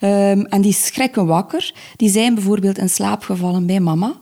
Um, 0.00 0.46
en 0.46 0.60
die 0.60 0.72
schrikken 0.72 1.26
wakker. 1.26 1.74
Die 1.96 2.08
zijn 2.08 2.34
bijvoorbeeld 2.34 2.78
in 2.78 2.88
slaap 2.88 3.22
gevallen 3.22 3.66
bij 3.66 3.80
mama. 3.80 4.12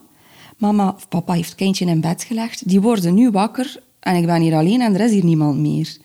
Mama 0.57 0.93
of 0.95 1.07
papa 1.07 1.33
heeft 1.33 1.49
het 1.49 1.57
kindje 1.57 1.85
in 1.85 2.01
bed 2.01 2.23
gelegd. 2.23 2.69
Die 2.69 2.81
worden 2.81 3.13
nu 3.13 3.29
wakker 3.31 3.83
en 3.99 4.15
ik 4.15 4.25
ben 4.25 4.41
hier 4.41 4.55
alleen 4.55 4.81
en 4.81 4.93
er 4.93 5.01
is 5.01 5.11
hier 5.11 5.25
niemand 5.25 5.57
meer. 5.57 5.97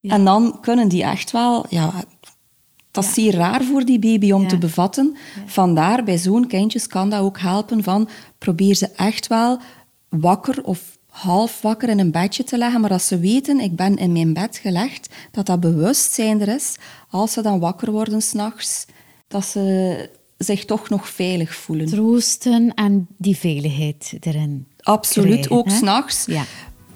En 0.00 0.24
dan 0.24 0.58
kunnen 0.60 0.88
die 0.88 1.02
echt 1.02 1.30
wel... 1.30 1.66
Ja, 1.68 1.92
dat 2.94 3.04
is 3.04 3.14
zeer 3.14 3.34
raar 3.34 3.64
voor 3.64 3.84
die 3.84 3.98
baby 3.98 4.32
om 4.32 4.48
te 4.48 4.58
bevatten. 4.58 5.16
Vandaar, 5.46 6.04
bij 6.04 6.18
zo'n 6.18 6.46
kindjes 6.46 6.86
kan 6.86 7.10
dat 7.10 7.20
ook 7.20 7.38
helpen 7.38 7.82
van... 7.82 8.08
Probeer 8.38 8.74
ze 8.74 8.90
echt 8.96 9.26
wel 9.26 9.58
wakker 10.08 10.64
of 10.64 10.98
half 11.08 11.60
wakker 11.60 11.88
in 11.88 11.98
een 11.98 12.10
bedje 12.10 12.44
te 12.44 12.58
leggen, 12.58 12.80
maar 12.80 12.90
als 12.90 13.06
ze 13.06 13.18
weten, 13.18 13.60
ik 13.60 13.76
ben 13.76 13.96
in 13.96 14.12
mijn 14.12 14.32
bed 14.32 14.56
gelegd, 14.56 15.14
dat 15.30 15.46
dat 15.46 15.60
bewustzijn 15.60 16.40
er 16.40 16.48
is, 16.48 16.76
als 17.10 17.32
ze 17.32 17.42
dan 17.42 17.58
wakker 17.58 17.90
worden 17.90 18.22
s'nachts, 18.22 18.86
dat 19.28 19.44
ze 19.44 20.10
zich 20.38 20.64
toch 20.64 20.88
nog 20.88 21.08
veilig 21.08 21.54
voelen. 21.54 21.86
Troosten 21.86 22.74
en 22.74 23.06
die 23.18 23.36
veiligheid 23.36 24.16
erin. 24.20 24.66
Absoluut, 24.80 25.50
ook 25.50 25.70
s'nachts. 25.70 26.24
Ja. 26.26 26.44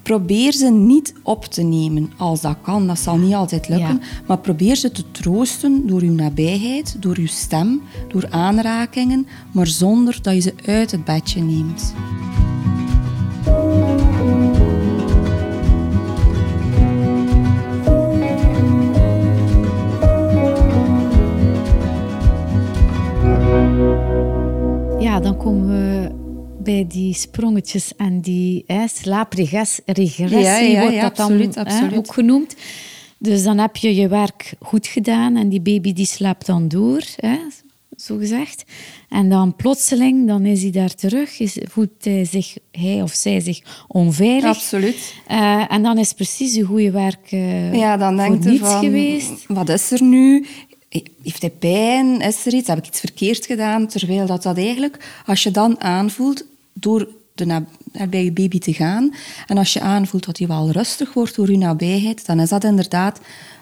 Probeer 0.09 0.53
ze 0.53 0.69
niet 0.69 1.13
op 1.23 1.45
te 1.45 1.61
nemen 1.61 2.11
als 2.17 2.41
dat 2.41 2.57
kan. 2.61 2.87
Dat 2.87 2.99
zal 2.99 3.17
niet 3.17 3.33
altijd 3.33 3.69
lukken. 3.69 4.01
Maar 4.27 4.37
probeer 4.37 4.75
ze 4.75 4.91
te 4.91 5.11
troosten 5.11 5.87
door 5.87 6.01
uw 6.01 6.13
nabijheid, 6.13 6.95
door 6.99 7.17
uw 7.17 7.27
stem, 7.27 7.81
door 8.07 8.25
aanrakingen, 8.29 9.27
maar 9.51 9.67
zonder 9.67 10.19
dat 10.21 10.33
je 10.33 10.39
ze 10.39 10.53
uit 10.65 10.91
het 10.91 11.03
bedje 11.03 11.41
neemt. 11.41 11.93
Bij 26.69 26.85
die 26.87 27.13
sprongetjes 27.13 27.95
en 27.95 28.21
die 28.21 28.63
hè, 28.67 28.87
slaapregressie, 28.87 29.83
ja, 29.85 30.59
ja, 30.59 30.81
wordt 30.81 31.01
dat 31.01 31.15
dan 31.15 31.55
absoluut, 31.55 31.97
ook 31.97 32.13
genoemd. 32.13 32.55
Dus 33.17 33.43
dan 33.43 33.57
heb 33.57 33.75
je 33.75 33.95
je 33.95 34.07
werk 34.07 34.53
goed 34.59 34.87
gedaan 34.87 35.35
en 35.35 35.49
die 35.49 35.61
baby 35.61 35.93
die 35.93 36.05
slaapt 36.05 36.45
dan 36.45 36.67
door, 36.67 37.01
hè, 37.15 37.37
zo 37.97 38.17
gezegd. 38.17 38.63
En 39.09 39.29
dan 39.29 39.55
plotseling, 39.55 40.27
dan 40.27 40.45
is 40.45 40.61
hij 40.61 40.71
daar 40.71 40.95
terug, 40.95 41.39
is, 41.39 41.57
voelt 41.61 41.89
hij, 41.99 42.25
zich, 42.25 42.57
hij 42.71 43.01
of 43.01 43.13
zij 43.13 43.39
zich 43.39 43.85
onveilig. 43.87 44.49
Absoluut. 44.49 45.13
Uh, 45.31 45.71
en 45.71 45.83
dan 45.83 45.97
is 45.97 46.13
precies 46.13 46.55
je 46.55 46.63
goede 46.63 46.91
werk 46.91 47.31
uh, 47.31 47.73
ja, 47.73 47.97
dan 47.97 48.19
voor 48.19 48.37
niets 48.37 48.59
van, 48.59 48.79
geweest. 48.79 49.45
Wat 49.47 49.69
is 49.69 49.91
er 49.91 50.03
nu? 50.03 50.45
Heeft 51.23 51.41
hij 51.41 51.49
pijn? 51.59 52.21
Is 52.21 52.45
er 52.45 52.53
iets? 52.53 52.67
Heb 52.67 52.77
ik 52.77 52.87
iets 52.87 52.99
verkeerd 52.99 53.45
gedaan? 53.45 53.87
Terwijl 53.87 54.25
dat, 54.25 54.43
dat 54.43 54.57
eigenlijk, 54.57 55.23
als 55.25 55.43
je 55.43 55.51
dan 55.51 55.81
aanvoelt 55.81 56.45
door 56.79 57.07
de 57.35 57.45
naar 57.45 57.65
bij 58.09 58.23
je 58.23 58.31
baby 58.31 58.59
te 58.59 58.73
gaan, 58.73 59.13
en 59.47 59.57
als 59.57 59.73
je 59.73 59.81
aanvoelt 59.81 60.25
dat 60.25 60.37
hij 60.37 60.47
wel 60.47 60.71
rustig 60.71 61.13
wordt 61.13 61.35
door 61.35 61.51
je 61.51 61.57
nabijheid, 61.57 62.25
dan 62.25 62.39
is 62.39 62.49
dat 62.49 62.63
inderdaad 62.63 63.19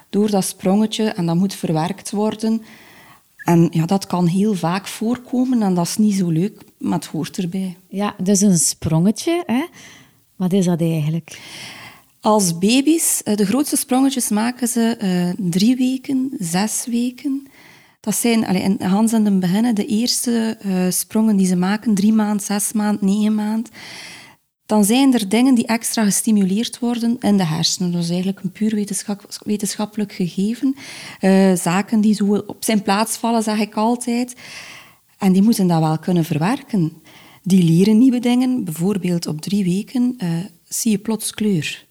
door 0.10 0.30
dat 0.30 0.46
sprongetje 0.46 1.04
en 1.04 1.26
dat 1.26 1.36
moet 1.36 1.54
verwerkt 1.54 2.12
worden. 2.12 2.62
En 3.38 3.68
ja, 3.72 3.86
dat 3.86 4.08
kan 4.08 4.26
heel 4.26 4.54
vaak 4.54 4.88
voorkomen 4.88 5.62
en 5.62 5.74
dat 5.74 5.86
is 5.86 5.98
niet 5.98 6.16
zo 6.16 6.30
leuk, 6.30 6.62
maar 6.78 6.98
het 7.00 7.08
hoort 7.08 7.38
erbij. 7.38 7.78
Ja, 7.90 8.16
dus 8.18 8.42
een 8.42 8.58
sprongetje, 8.58 9.44
hè? 9.46 9.66
wat 10.36 10.54
is 10.54 10.66
dat 10.66 10.82
eigenlijk? 10.82 11.40
Als 12.22 12.58
baby's, 12.58 13.22
eh, 13.24 13.36
de 13.36 13.46
grootste 13.46 13.76
sprongetjes 13.76 14.30
maken 14.30 14.68
ze 14.68 14.98
uh, 15.02 15.50
drie 15.50 15.76
weken, 15.76 16.32
zes 16.40 16.86
weken. 16.90 17.48
Dat 18.08 18.16
zijn, 18.16 18.82
Hans 18.82 19.14
en 19.14 19.24
de 19.24 19.32
beginnen, 19.32 19.76
de 19.76 19.86
eerste 19.86 20.58
uh, 20.66 20.86
sprongen 20.90 21.36
die 21.36 21.48
ze 21.48 21.56
maken, 21.56 21.96
drie 21.96 22.14
maand, 22.14 22.44
zes 22.44 22.72
maand, 22.72 23.02
negen 23.02 23.36
maand. 23.36 23.70
Dan 24.66 24.84
zijn 24.84 25.14
er 25.14 25.30
dingen 25.30 25.56
die 25.56 25.66
extra 25.66 26.04
gestimuleerd 26.04 26.80
worden 26.80 27.18
in 27.20 27.38
de 27.38 27.46
hersenen. 27.46 27.92
Dat 27.92 28.04
is 28.04 28.10
eigenlijk 28.10 28.40
een 28.44 28.52
puur 28.52 28.76
wetenschap, 28.76 29.26
wetenschappelijk 29.44 30.12
gegeven. 30.12 30.76
Uh, 31.22 31.56
zaken 31.56 32.02
die 32.02 32.14
zo 32.14 32.44
op 32.48 32.58
zijn 32.60 32.82
plaats 32.82 33.18
vallen, 33.18 33.44
zeg 33.44 33.60
ik 33.60 33.76
altijd. 33.76 34.36
En 35.18 35.32
die 35.32 35.42
moeten 35.42 35.68
dat 35.68 35.80
wel 35.80 36.00
kunnen 36.00 36.26
verwerken. 36.26 36.94
Die 37.44 37.64
leren 37.64 37.98
nieuwe 37.98 38.20
dingen. 38.20 38.64
Bijvoorbeeld 38.64 39.28
op 39.28 39.42
drie 39.42 39.64
weken 39.64 40.18
zie 40.64 40.92
je 40.92 40.98
plots 40.98 41.32
kleur. 41.32 41.87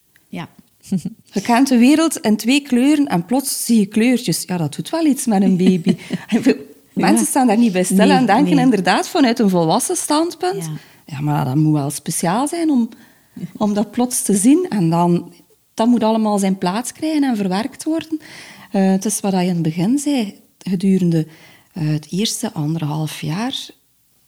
Je 1.33 1.41
kent 1.41 1.69
de 1.69 1.79
wereld 1.79 2.17
in 2.17 2.37
twee 2.37 2.61
kleuren 2.61 3.07
en 3.07 3.25
plots 3.25 3.65
zie 3.65 3.79
je 3.79 3.87
kleurtjes. 3.87 4.43
Ja, 4.47 4.57
dat 4.57 4.75
doet 4.75 4.91
wel 4.91 5.05
iets 5.05 5.27
met 5.27 5.43
een 5.43 5.57
baby. 5.57 5.97
Mensen 6.93 7.27
staan 7.27 7.47
daar 7.47 7.59
niet 7.59 7.73
bij 7.73 7.85
stil 7.85 8.11
en 8.11 8.27
denken 8.27 8.59
inderdaad 8.59 9.09
vanuit 9.09 9.39
een 9.39 9.51
volwassen 9.51 9.97
standpunt. 9.97 10.65
Ja. 10.65 10.73
ja. 11.05 11.21
maar 11.21 11.45
dat 11.45 11.55
moet 11.55 11.73
wel 11.73 11.91
speciaal 11.91 12.49
zijn 12.49 12.71
om, 12.71 12.89
om 13.57 13.75
dat 13.75 13.91
plots 13.91 14.23
te 14.23 14.37
zien. 14.37 14.67
En 14.69 14.91
dan, 14.91 15.33
dat 15.75 15.87
moet 15.87 16.03
allemaal 16.03 16.39
zijn 16.39 16.59
plaats 16.59 16.93
krijgen 16.93 17.25
en 17.25 17.37
verwerkt 17.37 17.85
worden. 17.85 18.21
Uh, 18.73 18.91
het 18.91 19.05
is 19.05 19.21
wat 19.21 19.33
je 19.33 19.41
in 19.41 19.49
het 19.49 19.63
begin 19.63 19.99
zei. 19.99 20.41
Gedurende 20.59 21.27
uh, 21.75 21.93
het 21.93 22.07
eerste 22.11 22.53
anderhalf 22.53 23.21
jaar... 23.21 23.69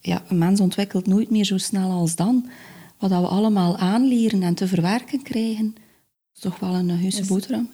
Ja, 0.00 0.22
een 0.28 0.38
mens 0.38 0.60
ontwikkelt 0.60 1.06
nooit 1.06 1.30
meer 1.30 1.44
zo 1.44 1.58
snel 1.58 1.90
als 1.90 2.16
dan. 2.16 2.48
Wat 2.98 3.10
we 3.10 3.16
allemaal 3.16 3.76
aanleren 3.76 4.42
en 4.42 4.54
te 4.54 4.66
verwerken 4.66 5.22
krijgen, 5.22 5.74
is 6.38 6.50
toch 6.50 6.58
wel 6.58 6.74
een 6.74 6.90
heuse 6.90 7.26
boterham. 7.26 7.70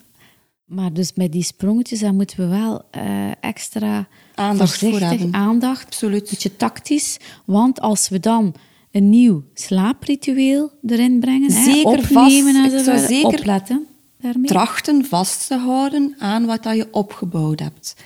Maar 0.64 0.92
dus 0.92 1.12
met 1.14 1.32
die 1.32 1.42
sprongetjes, 1.42 2.00
dan 2.00 2.16
moeten 2.16 2.36
we 2.36 2.46
wel 2.46 2.82
uh, 2.96 3.30
extra 3.40 4.08
aandacht 4.34 4.78
voor 4.78 5.00
hebben. 5.00 5.34
Aandacht, 5.34 5.86
Absoluut. 5.86 6.22
Een 6.22 6.28
beetje 6.30 6.56
tactisch. 6.56 7.16
Want 7.44 7.80
als 7.80 8.08
we 8.08 8.20
dan 8.20 8.54
een 8.90 9.10
nieuw 9.10 9.42
slaapritueel 9.54 10.72
erin 10.86 11.20
brengen, 11.20 11.50
zeker 11.50 11.72
hè, 11.74 11.98
opnemen 11.98 12.54
vast, 12.54 12.88
en 12.88 12.98
zo, 12.98 13.06
zeker 13.06 13.38
opletten 13.38 13.86
daarmee. 14.20 14.48
trachten 14.48 15.04
vast 15.04 15.46
te 15.46 15.56
houden 15.56 16.14
aan 16.18 16.46
wat 16.46 16.64
je 16.64 16.88
opgebouwd 16.90 17.60
hebt. 17.60 17.96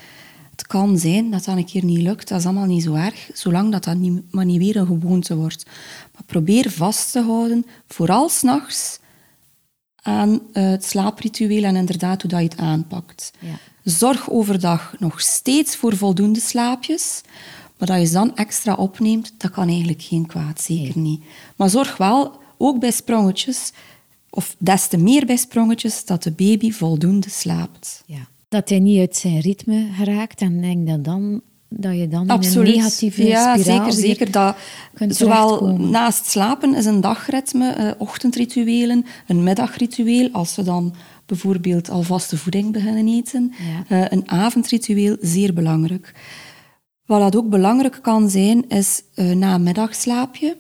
Het 0.51 0.67
kan 0.67 0.99
zijn 0.99 1.31
dat 1.31 1.45
dat 1.45 1.57
een 1.57 1.65
keer 1.65 1.85
niet 1.85 2.03
lukt, 2.03 2.29
dat 2.29 2.39
is 2.39 2.45
allemaal 2.45 2.67
niet 2.67 2.83
zo 2.83 2.95
erg, 2.95 3.31
zolang 3.33 3.73
dat, 3.73 3.85
dat 3.85 3.97
niet, 3.97 4.23
maar 4.31 4.45
niet 4.45 4.59
weer 4.59 4.77
een 4.77 4.87
gewoonte 4.87 5.37
wordt. 5.37 5.67
Maar 6.13 6.23
probeer 6.27 6.71
vast 6.71 7.13
te 7.13 7.21
houden, 7.21 7.67
vooral 7.87 8.29
s'nachts, 8.29 9.01
aan 10.09 10.31
uh, 10.31 10.39
het 10.53 10.85
slaapritueel 10.85 11.65
en 11.65 11.77
inderdaad 11.77 12.23
hoe 12.23 12.31
dat 12.31 12.41
je 12.41 12.49
het 12.49 12.59
aanpakt. 12.59 13.33
Ja. 13.39 13.59
Zorg 13.83 14.31
overdag 14.31 14.95
nog 14.99 15.21
steeds 15.21 15.77
voor 15.77 15.97
voldoende 15.97 16.41
slaapjes. 16.41 17.21
Maar 17.79 17.89
dat 17.89 17.99
je 17.99 18.05
ze 18.07 18.13
dan 18.13 18.37
extra 18.37 18.75
opneemt, 18.75 19.35
dat 19.37 19.51
kan 19.51 19.69
eigenlijk 19.69 20.03
geen 20.03 20.27
kwaad, 20.27 20.61
zeker 20.61 20.99
niet. 20.99 21.23
Maar 21.57 21.71
zorg 21.71 21.97
wel, 21.97 22.41
ook 22.57 22.81
bij 22.81 22.91
sprongetjes, 22.91 23.73
of 24.31 24.57
des 24.59 24.89
te 24.89 24.97
meer 24.97 25.27
bij 25.27 25.37
sprongetjes, 25.37 26.05
dat 26.05 26.23
de 26.23 26.31
baby 26.31 26.73
voldoende 26.73 27.31
slaapt. 27.31 28.03
Ja. 28.07 28.29
Dat 28.49 28.69
hij 28.69 28.79
niet 28.79 29.01
uit 29.01 29.17
zijn 29.17 29.41
ritme 29.41 29.89
geraakt 29.93 30.41
en 30.41 30.61
denk 30.61 30.87
dat 30.87 31.05
dan 31.05 31.43
dat 31.69 31.97
je 31.97 32.09
dan 32.09 32.29
in 32.29 32.59
een 32.59 32.63
negatieve 32.63 33.27
ja, 33.27 33.57
spiraal 33.57 33.93
zeker, 33.93 33.93
zeker. 33.93 34.31
Dat, 34.31 34.57
zowel 35.09 35.77
naast 35.77 36.27
slapen 36.27 36.75
is 36.75 36.85
een 36.85 37.01
dagritme, 37.01 37.77
uh, 37.79 37.91
ochtendrituelen, 37.99 39.05
een 39.27 39.43
middagritueel, 39.43 40.29
als 40.33 40.55
ze 40.55 40.63
dan 40.63 40.95
bijvoorbeeld 41.27 41.91
al 41.91 42.03
vaste 42.03 42.37
voeding 42.37 42.73
beginnen 42.73 43.09
eten. 43.09 43.53
Ja. 43.89 43.97
Uh, 43.97 44.07
een 44.09 44.31
avondritueel, 44.31 45.17
zeer 45.21 45.55
belangrijk. 45.55 46.15
Wat 47.07 47.21
dat 47.21 47.37
ook 47.37 47.49
belangrijk 47.49 47.99
kan 48.03 48.31
zijn, 48.31 48.69
is 48.69 49.03
uh, 49.15 49.35
na 49.35 49.55
een 49.55 49.63
middagslaapje. 49.63 50.57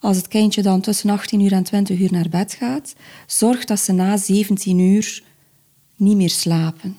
Als 0.00 0.16
het 0.16 0.28
kindje 0.28 0.62
dan 0.62 0.80
tussen 0.80 1.10
18 1.10 1.40
uur 1.40 1.52
en 1.52 1.62
20 1.62 1.98
uur 1.98 2.12
naar 2.12 2.28
bed 2.28 2.52
gaat, 2.52 2.94
zorg 3.26 3.64
dat 3.64 3.80
ze 3.80 3.92
na 3.92 4.16
17 4.16 4.78
uur 4.78 5.22
niet 5.96 6.16
meer 6.16 6.30
slapen. 6.30 6.96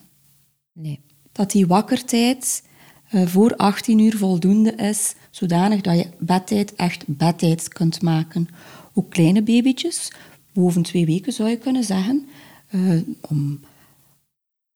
Nee. 0.74 1.00
Dat 1.32 1.52
die 1.52 1.68
wakkertijd 1.68 2.64
voor 3.12 3.56
18 3.56 4.00
uur 4.00 4.18
voldoende 4.18 4.76
is, 4.76 5.16
zodanig 5.32 5.82
dat 5.82 5.98
je 5.98 6.08
bedtijd 6.20 6.76
echt 6.76 7.04
bedtijd 7.08 7.68
kunt 7.68 8.02
maken. 8.02 8.48
Ook 8.94 9.10
kleine 9.10 9.42
babytjes, 9.42 10.12
boven 10.54 10.82
twee 10.82 11.06
weken 11.06 11.34
zou 11.34 11.50
je 11.50 11.58
kunnen 11.58 11.84
zeggen, 11.84 12.28
uh, 12.72 13.02
om 13.22 13.60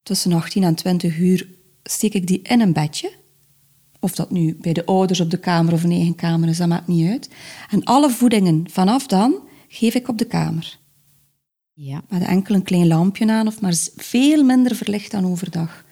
tussen 0.03 0.33
18 0.33 0.63
en 0.63 0.75
20 0.75 1.17
uur 1.17 1.47
steek 1.83 2.13
ik 2.13 2.27
die 2.27 2.41
in 2.41 2.61
een 2.61 2.73
bedje. 2.73 3.11
Of 3.99 4.15
dat 4.15 4.31
nu 4.31 4.57
bij 4.61 4.73
de 4.73 4.85
ouders 4.85 5.19
op 5.19 5.29
de 5.29 5.39
kamer 5.39 5.73
of 5.73 5.83
een 5.83 5.91
eigen 5.91 6.15
kamer 6.15 6.49
is, 6.49 6.57
dat 6.57 6.67
maakt 6.67 6.87
niet 6.87 7.09
uit. 7.09 7.29
En 7.69 7.83
alle 7.83 8.09
voedingen 8.09 8.65
vanaf 8.69 9.07
dan 9.07 9.35
geef 9.67 9.93
ik 9.93 10.07
op 10.07 10.17
de 10.17 10.25
kamer. 10.25 10.77
Ja. 11.73 12.03
Met 12.09 12.23
enkel 12.23 12.55
een 12.55 12.63
klein 12.63 12.87
lampje 12.87 13.31
aan, 13.31 13.47
of 13.47 13.61
maar 13.61 13.73
veel 13.95 14.43
minder 14.43 14.75
verlicht 14.75 15.11
dan 15.11 15.25
overdag. 15.25 15.84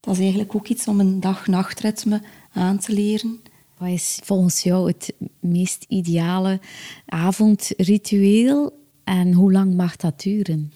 Dat 0.00 0.14
is 0.14 0.20
eigenlijk 0.20 0.54
ook 0.54 0.68
iets 0.68 0.88
om 0.88 1.00
een 1.00 1.20
dag-nachtritme 1.20 2.22
aan 2.52 2.78
te 2.78 2.92
leren. 2.92 3.40
Wat 3.78 3.88
is 3.88 4.18
volgens 4.22 4.62
jou 4.62 4.86
het 4.86 5.12
meest 5.40 5.84
ideale 5.88 6.60
avondritueel 7.06 8.78
en 9.04 9.32
hoe 9.32 9.52
lang 9.52 9.74
mag 9.74 9.96
dat 9.96 10.20
duren? 10.22 10.72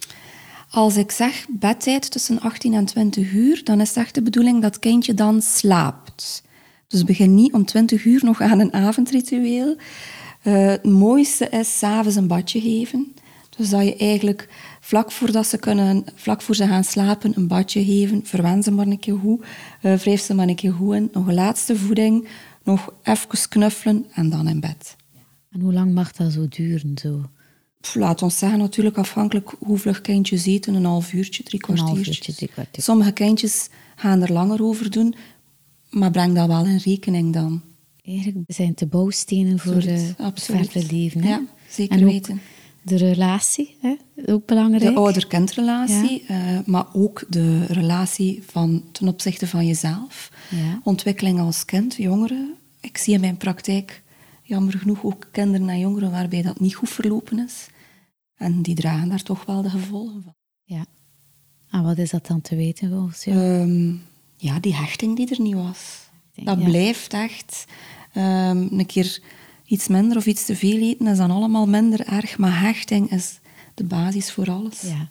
Als 0.70 0.96
ik 0.96 1.10
zeg 1.10 1.46
bedtijd 1.50 2.10
tussen 2.10 2.40
18 2.40 2.74
en 2.74 2.84
20 2.84 3.32
uur, 3.32 3.64
dan 3.64 3.80
is 3.80 3.88
het 3.88 3.96
echt 3.96 4.14
de 4.14 4.22
bedoeling 4.22 4.62
dat 4.62 4.74
het 4.74 4.82
kindje 4.82 5.14
dan 5.14 5.42
slaapt. 5.42 6.42
Dus 6.88 7.04
begin 7.04 7.34
niet 7.34 7.52
om 7.52 7.64
20 7.64 8.04
uur 8.04 8.24
nog 8.24 8.40
aan 8.40 8.58
een 8.60 8.72
avondritueel. 8.72 9.76
Uh, 10.42 10.66
het 10.66 10.84
mooiste 10.84 11.48
is 11.48 11.78
s'avonds 11.78 12.16
een 12.16 12.26
badje 12.26 12.60
geven. 12.60 13.14
Dus 13.56 13.70
dat 13.70 13.84
je 13.84 13.96
eigenlijk 13.96 14.48
vlak 14.84 15.12
voordat 15.12 15.46
ze 15.46 15.58
kunnen, 15.58 16.04
vlak 16.14 16.42
voor 16.42 16.54
ze 16.54 16.66
gaan 16.66 16.84
slapen, 16.84 17.32
een 17.36 17.46
badje 17.46 17.84
geven, 17.84 18.20
verwen 18.24 18.62
ze 18.62 18.70
maar 18.70 18.86
een 18.86 18.98
keer 18.98 19.16
goed, 19.16 19.44
uh, 19.82 19.94
wrijf 19.94 20.20
ze 20.20 20.34
maar 20.34 20.48
een 20.48 20.54
keer 20.54 20.72
goed 20.72 20.94
in, 20.94 21.08
nog 21.12 21.26
een 21.26 21.34
laatste 21.34 21.76
voeding, 21.76 22.28
nog 22.62 22.92
even 23.02 23.48
knuffelen 23.48 24.06
en 24.14 24.30
dan 24.30 24.48
in 24.48 24.60
bed. 24.60 24.96
En 25.50 25.60
hoe 25.60 25.72
lang 25.72 25.92
mag 25.92 26.12
dat 26.12 26.32
zo 26.32 26.48
duren? 26.48 26.98
Zo? 26.98 27.22
Laat 27.94 28.22
ons 28.22 28.38
zeggen, 28.38 28.58
natuurlijk 28.58 28.98
afhankelijk 28.98 29.54
hoe 29.58 29.78
vlug 29.78 30.00
kindjes 30.00 30.46
eten, 30.46 30.74
een 30.74 30.84
half 30.84 31.12
uurtje, 31.12 31.42
drie 31.42 31.60
kwartiertje. 31.60 31.94
Een 31.94 32.04
half 32.04 32.14
uurtje, 32.14 32.34
drie 32.34 32.48
kwartier. 32.48 32.82
Sommige 32.82 33.12
kindjes 33.12 33.68
gaan 33.96 34.22
er 34.22 34.32
langer 34.32 34.62
over 34.62 34.90
doen, 34.90 35.14
maar 35.90 36.10
breng 36.10 36.34
dat 36.34 36.46
wel 36.46 36.66
in 36.66 36.80
rekening 36.84 37.32
dan. 37.32 37.62
Eigenlijk 38.02 38.38
zijn 38.46 38.68
het 38.68 38.78
de 38.78 38.86
bouwstenen 38.86 39.58
voor 39.58 39.82
het 39.82 40.42
verdere 40.42 40.86
leven. 40.90 41.22
Hè? 41.22 41.28
Ja, 41.28 41.42
zeker 41.68 41.98
en 41.98 42.04
weten. 42.04 42.40
De 42.84 42.96
relatie, 42.96 43.76
hè? 43.80 43.94
ook 44.26 44.46
belangrijk. 44.46 44.82
De 44.82 44.94
ouder-kindrelatie, 44.94 46.24
ja. 46.28 46.52
uh, 46.52 46.58
maar 46.66 46.86
ook 46.92 47.24
de 47.28 47.64
relatie 47.64 48.42
van, 48.46 48.84
ten 48.92 49.08
opzichte 49.08 49.46
van 49.46 49.66
jezelf. 49.66 50.30
Ja. 50.50 50.80
Ontwikkeling 50.82 51.40
als 51.40 51.64
kind, 51.64 51.94
jongeren. 51.94 52.54
Ik 52.80 52.98
zie 52.98 53.14
in 53.14 53.20
mijn 53.20 53.36
praktijk 53.36 54.02
jammer 54.42 54.78
genoeg 54.78 55.04
ook 55.04 55.28
kinderen 55.30 55.68
en 55.68 55.78
jongeren 55.78 56.10
waarbij 56.10 56.42
dat 56.42 56.60
niet 56.60 56.74
goed 56.74 56.90
verlopen 56.90 57.38
is. 57.38 57.66
En 58.36 58.62
die 58.62 58.74
dragen 58.74 59.08
daar 59.08 59.22
toch 59.22 59.44
wel 59.44 59.62
de 59.62 59.70
gevolgen 59.70 60.22
van. 60.22 60.34
Ja. 60.64 60.86
En 61.70 61.82
wat 61.82 61.98
is 61.98 62.10
dat 62.10 62.26
dan 62.26 62.40
te 62.40 62.56
weten 62.56 62.90
volgens 62.90 63.24
jou? 63.24 63.38
Um, 63.38 64.02
ja, 64.36 64.60
die 64.60 64.74
hechting 64.74 65.16
die 65.16 65.30
er 65.30 65.40
niet 65.40 65.54
was. 65.54 66.08
Denk, 66.34 66.46
dat 66.46 66.58
ja. 66.58 66.64
blijft 66.64 67.12
echt. 67.12 67.64
Um, 68.16 68.78
een 68.78 68.86
keer 68.86 69.20
iets 69.66 69.88
minder 69.88 70.16
of 70.16 70.26
iets 70.26 70.44
te 70.44 70.56
veel 70.56 70.80
eten 70.80 71.06
is 71.06 71.16
dan 71.16 71.30
allemaal 71.30 71.66
minder 71.66 72.06
erg, 72.06 72.38
maar 72.38 72.60
hechting 72.60 73.10
is 73.10 73.38
de 73.74 73.84
basis 73.84 74.32
voor 74.32 74.50
alles. 74.50 74.80
Ja. 74.80 75.08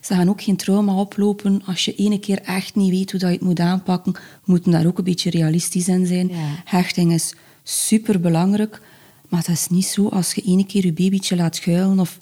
Ze 0.00 0.14
gaan 0.14 0.28
ook 0.28 0.42
geen 0.42 0.56
trauma 0.56 0.94
oplopen 0.94 1.62
als 1.64 1.84
je 1.84 1.94
ene 1.94 2.20
keer 2.20 2.42
echt 2.42 2.74
niet 2.74 2.90
weet 2.90 3.10
hoe 3.10 3.20
dat 3.20 3.28
je 3.30 3.36
het 3.36 3.44
moet 3.44 3.60
aanpakken. 3.60 4.12
We 4.12 4.18
moeten 4.44 4.70
daar 4.72 4.86
ook 4.86 4.98
een 4.98 5.04
beetje 5.04 5.30
realistisch 5.30 5.88
in 5.88 6.06
zijn. 6.06 6.28
Ja. 6.28 6.62
Hechting 6.64 7.12
is 7.12 7.34
super 7.62 8.20
belangrijk, 8.20 8.82
maar 9.28 9.42
dat 9.46 9.54
is 9.54 9.68
niet 9.68 9.86
zo 9.86 10.08
als 10.08 10.34
je 10.34 10.42
ene 10.42 10.66
keer 10.66 10.84
je 10.84 10.92
babytje 10.92 11.36
laat 11.36 11.56
schuilen 11.56 11.98
of 11.98 12.18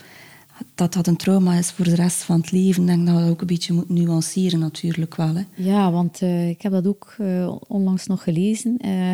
dat 0.74 0.92
dat 0.92 1.06
een 1.06 1.16
trauma 1.16 1.54
is 1.54 1.70
voor 1.70 1.84
de 1.84 1.94
rest 1.94 2.22
van 2.22 2.40
het 2.40 2.50
leven. 2.52 2.82
Ik 2.82 2.88
denk 2.88 3.06
dat 3.06 3.14
we 3.14 3.20
dat 3.20 3.30
ook 3.30 3.40
een 3.40 3.46
beetje 3.46 3.72
moeten 3.72 3.94
nuanceren 3.94 4.58
natuurlijk 4.58 5.16
wel. 5.16 5.34
Hè. 5.34 5.42
Ja, 5.54 5.90
want 5.90 6.20
uh, 6.22 6.48
ik 6.48 6.62
heb 6.62 6.72
dat 6.72 6.86
ook 6.86 7.14
uh, 7.20 7.54
onlangs 7.66 8.06
nog 8.06 8.22
gelezen. 8.22 8.78
Uh, 8.84 9.12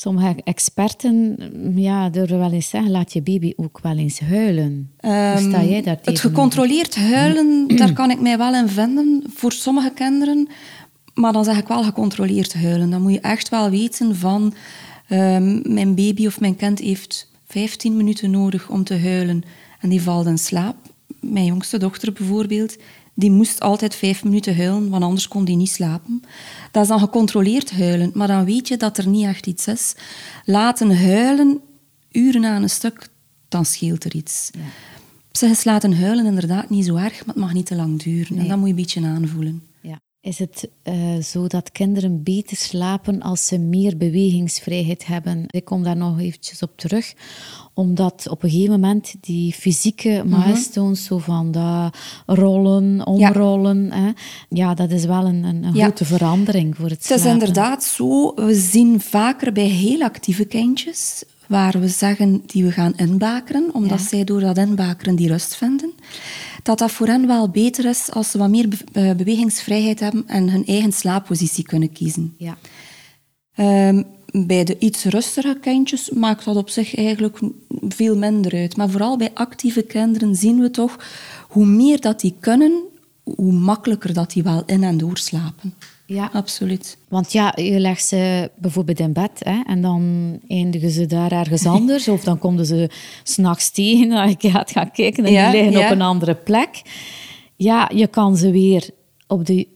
sommige 0.00 0.34
experten 0.44 1.36
ja, 1.74 2.10
durven 2.10 2.38
wel 2.38 2.52
eens 2.52 2.68
zeggen, 2.68 2.90
laat 2.90 3.12
je 3.12 3.22
baby 3.22 3.52
ook 3.56 3.78
wel 3.82 3.96
eens 3.96 4.20
huilen. 4.20 4.90
Um, 5.00 5.10
Hoe 5.10 5.48
sta 5.48 5.64
jij 5.64 5.82
daar 5.82 5.98
het 6.02 6.20
gecontroleerd 6.20 6.96
huilen, 6.96 7.76
daar 7.76 7.92
kan 7.92 8.10
ik 8.10 8.20
mij 8.20 8.38
wel 8.38 8.54
in 8.54 8.68
vinden 8.68 9.24
voor 9.34 9.52
sommige 9.52 9.90
kinderen. 9.90 10.48
Maar 11.14 11.32
dan 11.32 11.44
zeg 11.44 11.58
ik 11.58 11.68
wel 11.68 11.82
gecontroleerd 11.82 12.54
huilen. 12.54 12.90
Dan 12.90 13.02
moet 13.02 13.12
je 13.12 13.20
echt 13.20 13.48
wel 13.48 13.70
weten 13.70 14.16
van... 14.16 14.54
Um, 15.10 15.60
mijn 15.64 15.94
baby 15.94 16.26
of 16.26 16.40
mijn 16.40 16.56
kind 16.56 16.78
heeft 16.78 17.30
15 17.46 17.96
minuten 17.96 18.30
nodig 18.30 18.68
om 18.68 18.84
te 18.84 18.98
huilen. 18.98 19.42
En 19.80 19.88
die 19.88 20.02
valt 20.02 20.26
in 20.26 20.38
slaap. 20.38 20.76
Mijn 21.20 21.44
jongste 21.44 21.78
dochter 21.78 22.12
bijvoorbeeld, 22.12 22.76
die 23.18 23.30
moest 23.30 23.60
altijd 23.60 23.94
vijf 23.94 24.24
minuten 24.24 24.56
huilen, 24.56 24.88
want 24.88 25.04
anders 25.04 25.28
kon 25.28 25.44
die 25.44 25.56
niet 25.56 25.70
slapen. 25.70 26.22
Dat 26.70 26.82
is 26.82 26.88
dan 26.88 26.98
gecontroleerd 26.98 27.70
huilen, 27.70 28.10
maar 28.14 28.26
dan 28.26 28.44
weet 28.44 28.68
je 28.68 28.76
dat 28.76 28.98
er 28.98 29.08
niet 29.08 29.24
echt 29.24 29.46
iets 29.46 29.66
is. 29.66 29.94
Laten 30.44 30.96
huilen, 30.96 31.60
uren 32.10 32.44
aan 32.44 32.62
een 32.62 32.70
stuk, 32.70 33.08
dan 33.48 33.64
scheelt 33.64 34.04
er 34.04 34.14
iets. 34.14 34.50
Ja. 34.52 34.60
Psychisch 35.32 35.64
laten 35.64 35.98
huilen 35.98 36.26
inderdaad 36.26 36.70
niet 36.70 36.84
zo 36.84 36.96
erg, 36.96 37.18
maar 37.26 37.34
het 37.34 37.44
mag 37.44 37.52
niet 37.52 37.66
te 37.66 37.76
lang 37.76 38.02
duren. 38.02 38.34
Nee. 38.34 38.42
En 38.42 38.48
dat 38.48 38.58
moet 38.58 38.66
je 38.66 38.74
een 38.74 38.80
beetje 38.80 39.06
aanvoelen. 39.06 39.62
Is 40.20 40.38
het 40.38 40.68
uh, 40.84 41.22
zo 41.22 41.46
dat 41.46 41.72
kinderen 41.72 42.22
beter 42.22 42.56
slapen 42.56 43.22
als 43.22 43.46
ze 43.46 43.58
meer 43.58 43.96
bewegingsvrijheid 43.96 45.06
hebben. 45.06 45.44
Ik 45.46 45.64
kom 45.64 45.82
daar 45.82 45.96
nog 45.96 46.20
eventjes 46.20 46.62
op 46.62 46.72
terug, 46.76 47.14
omdat 47.74 48.28
op 48.28 48.42
een 48.42 48.50
gegeven 48.50 48.70
moment 48.70 49.14
die 49.20 49.52
fysieke 49.52 50.22
mhm. 50.24 50.38
milestones, 50.38 51.04
zo 51.04 51.18
van 51.18 51.50
dat 51.52 51.96
rollen, 52.26 53.06
omrollen, 53.06 53.84
ja, 53.84 53.96
hè, 53.96 54.10
ja 54.48 54.74
dat 54.74 54.90
is 54.90 55.04
wel 55.04 55.24
een, 55.24 55.44
een, 55.44 55.74
grote 55.74 56.04
verandering 56.04 56.76
voor 56.76 56.88
het 56.88 57.04
slapen. 57.04 57.24
Het 57.24 57.34
is 57.34 57.40
inderdaad 57.40 57.84
zo, 57.84 58.34
we 58.34 58.54
zien 58.54 59.00
vaker 59.00 59.52
bij 59.52 59.66
heel 59.66 60.02
actieve 60.02 60.44
kindjes, 60.44 61.24
waar 61.48 61.80
we 61.80 61.88
zeggen 61.88 62.42
die 62.46 62.64
we 62.64 62.72
gaan 62.72 62.96
inbakeren, 62.96 63.74
omdat 63.74 64.00
zij 64.00 64.24
door 64.24 64.40
dat 64.40 64.58
inbakeren 64.58 65.16
die 65.16 65.28
rust 65.28 65.56
vinden 65.56 65.92
dat 66.68 66.78
dat 66.78 66.90
voor 66.90 67.06
hen 67.06 67.26
wel 67.26 67.48
beter 67.48 67.84
is 67.84 68.10
als 68.10 68.30
ze 68.30 68.38
wat 68.38 68.48
meer 68.48 68.68
eh, 68.92 69.14
bewegingsvrijheid 69.14 70.00
hebben 70.00 70.24
en 70.26 70.50
hun 70.50 70.66
eigen 70.66 70.92
slaappositie 70.92 71.64
kunnen 71.64 71.92
kiezen. 71.92 72.34
Ja. 72.36 72.58
Um, 73.88 74.06
bij 74.46 74.64
de 74.64 74.78
iets 74.78 75.04
rustige 75.04 75.58
kindjes 75.60 76.10
maakt 76.10 76.44
dat 76.44 76.56
op 76.56 76.68
zich 76.68 76.96
eigenlijk 76.96 77.38
veel 77.88 78.16
minder 78.16 78.52
uit. 78.52 78.76
Maar 78.76 78.90
vooral 78.90 79.16
bij 79.16 79.30
actieve 79.34 79.82
kinderen 79.82 80.34
zien 80.34 80.60
we 80.60 80.70
toch 80.70 80.98
hoe 81.48 81.66
meer 81.66 82.00
dat 82.00 82.20
die 82.20 82.34
kunnen, 82.40 82.82
hoe 83.22 83.52
makkelijker 83.52 84.12
dat 84.12 84.32
die 84.32 84.42
wel 84.42 84.62
in 84.66 84.82
en 84.82 84.98
doorslapen. 84.98 85.74
Ja, 86.10 86.30
absoluut. 86.32 86.98
Want 87.08 87.32
ja, 87.32 87.52
je 87.56 87.78
legt 87.80 88.04
ze 88.04 88.50
bijvoorbeeld 88.56 89.00
in 89.00 89.12
bed 89.12 89.30
hè, 89.38 89.60
en 89.66 89.80
dan 89.82 90.32
eindigen 90.48 90.90
ze 90.90 91.06
daar 91.06 91.32
ergens 91.32 91.66
anders. 91.76 92.08
of 92.08 92.24
dan 92.24 92.38
komen 92.38 92.66
ze 92.66 92.90
s'nachts 93.22 93.70
tegen 93.70 94.12
en 94.12 94.34
je 94.38 94.50
gaat 94.50 94.70
gaan 94.70 94.90
kijken 94.90 95.24
en 95.24 95.52
die 95.52 95.62
liggen 95.62 95.84
op 95.84 95.90
een 95.90 96.02
andere 96.02 96.34
plek. 96.34 96.82
Ja, 97.56 97.90
je 97.94 98.06
kan 98.06 98.36
ze 98.36 98.50
weer 98.50 98.90
op 99.26 99.46
de 99.46 99.66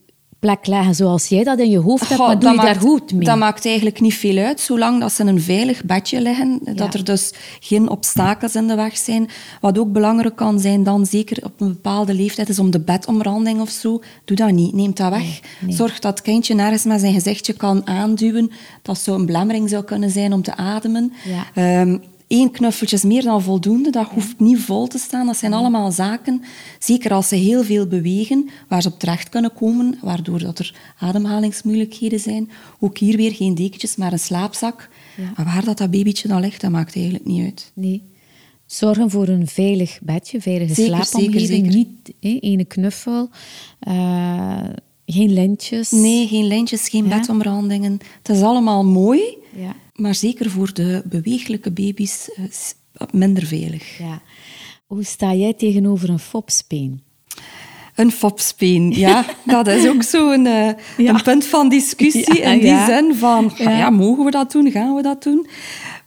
plek 0.43 0.66
leggen 0.66 0.95
zoals 0.95 1.28
jij 1.28 1.45
dat 1.45 1.59
in 1.59 1.70
je 1.70 1.78
hoofd 1.78 2.09
hebt, 2.09 2.20
maar 2.20 2.38
doe 2.38 2.51
je 2.51 2.57
daar 2.57 2.80
goed 2.80 3.12
mee? 3.12 3.24
Dat 3.24 3.38
maakt 3.38 3.66
eigenlijk 3.66 4.01
niet 4.01 4.14
veel 4.14 4.45
uit, 4.45 4.61
zolang 4.61 5.01
dat 5.01 5.12
ze 5.12 5.22
in 5.22 5.28
een 5.28 5.40
veilig 5.40 5.84
bedje 5.84 6.20
liggen, 6.20 6.61
dat 6.74 6.95
er 6.95 7.05
dus 7.05 7.32
geen 7.61 7.88
obstakels 7.88 8.55
in 8.55 8.66
de 8.68 8.74
weg 8.74 8.97
zijn. 8.97 9.28
Wat 9.61 9.78
ook 9.78 9.93
belangrijk 9.93 10.36
kan 10.36 10.61
zijn 10.61 10.82
dan, 10.82 11.07
zeker 11.07 11.45
op 11.45 11.61
een 11.61 11.68
bepaalde 11.68 12.14
leeftijd, 12.14 12.49
is 12.49 12.59
om 12.59 12.70
de 12.70 12.80
bedomranding 12.80 13.61
of 13.61 13.70
zo. 13.70 14.03
Doe 14.24 14.36
dat 14.36 14.51
niet, 14.51 14.74
neem 14.74 14.95
dat 14.95 15.11
weg. 15.11 15.40
Zorg 15.68 15.99
dat 15.99 16.12
het 16.12 16.22
kindje 16.22 16.55
nergens 16.55 16.84
met 16.84 17.01
zijn 17.01 17.14
gezichtje 17.14 17.53
kan 17.53 17.86
aanduwen. 17.86 18.51
Dat 18.82 18.99
zou 18.99 19.18
een 19.18 19.26
belemmering 19.26 19.68
zou 19.68 19.84
kunnen 19.84 20.11
zijn 20.11 20.32
om 20.32 20.43
te 20.43 20.57
ademen. 20.57 21.12
Ja. 21.55 21.80
Um, 21.80 22.03
Eén 22.33 22.51
knuffeltje 22.51 22.97
is 22.97 23.03
meer 23.03 23.22
dan 23.22 23.43
voldoende. 23.43 23.91
Dat 23.91 24.09
hoeft 24.09 24.41
niet 24.41 24.59
vol 24.59 24.87
te 24.87 24.99
staan. 24.99 25.26
Dat 25.26 25.37
zijn 25.37 25.53
allemaal 25.53 25.91
zaken, 25.91 26.43
zeker 26.78 27.12
als 27.12 27.28
ze 27.28 27.35
heel 27.35 27.64
veel 27.64 27.87
bewegen, 27.87 28.51
waar 28.68 28.83
ze 28.83 28.89
op 28.89 28.99
terecht 28.99 29.28
kunnen 29.28 29.53
komen, 29.53 29.99
waardoor 30.03 30.39
dat 30.39 30.59
er 30.59 30.74
ademhalingsmoeilijkheden 30.99 32.20
zijn. 32.20 32.51
Ook 32.78 32.99
hier 32.99 33.16
weer 33.16 33.33
geen 33.33 33.55
dekentjes, 33.55 33.97
maar 33.97 34.12
een 34.12 34.18
slaapzak. 34.18 34.89
Ja. 35.16 35.33
Maar 35.37 35.45
waar 35.45 35.64
dat, 35.64 35.78
dat 35.78 35.91
babytje 35.91 36.28
dan 36.28 36.41
ligt, 36.41 36.61
dat 36.61 36.70
maakt 36.70 36.95
eigenlijk 36.95 37.24
niet 37.24 37.45
uit. 37.45 37.72
Nee. 37.74 38.03
Zorgen 38.66 39.11
voor 39.11 39.28
een 39.28 39.47
veilig 39.47 39.99
bedje, 40.03 40.41
veilige 40.41 40.74
zeker, 40.74 40.95
slaapomgeving. 40.95 41.47
Zeker, 41.47 41.72
zeker. 41.72 41.89
Niet 42.20 42.43
één 42.43 42.66
knuffel. 42.66 43.28
Uh, 43.89 44.64
geen 45.07 45.33
lintjes. 45.33 45.91
Nee, 45.91 46.26
geen 46.26 46.47
lintjes, 46.47 46.89
geen 46.89 47.09
ja. 47.09 47.20
bedomrandingen. 47.20 47.99
Het 48.22 48.37
is 48.37 48.43
allemaal 48.43 48.85
mooi, 48.85 49.20
ja. 49.57 49.74
Maar 49.95 50.14
zeker 50.14 50.51
voor 50.51 50.72
de 50.72 51.03
bewegelijke 51.05 51.70
baby's 51.70 52.30
uh, 52.38 53.09
minder 53.11 53.47
veilig. 53.47 53.99
Ja. 53.99 54.22
Hoe 54.86 55.05
sta 55.05 55.34
jij 55.34 55.55
tegenover 55.55 56.09
een 56.09 56.18
fopspeen? 56.18 57.03
Een 57.95 58.11
fopspeen, 58.11 58.90
ja. 58.90 59.24
dat 59.45 59.66
is 59.66 59.88
ook 59.88 60.03
zo'n 60.03 60.47
uh, 60.47 60.70
een 60.97 61.22
punt 61.22 61.45
van 61.47 61.68
discussie 61.68 62.40
in 62.40 62.61
die 62.61 62.84
zin 62.84 63.14
van, 63.14 63.53
ja. 63.57 63.90
mogen 63.90 64.24
we 64.24 64.30
dat 64.30 64.53
doen, 64.53 64.70
gaan 64.70 64.95
we 64.95 65.03
dat 65.03 65.22
doen? 65.22 65.47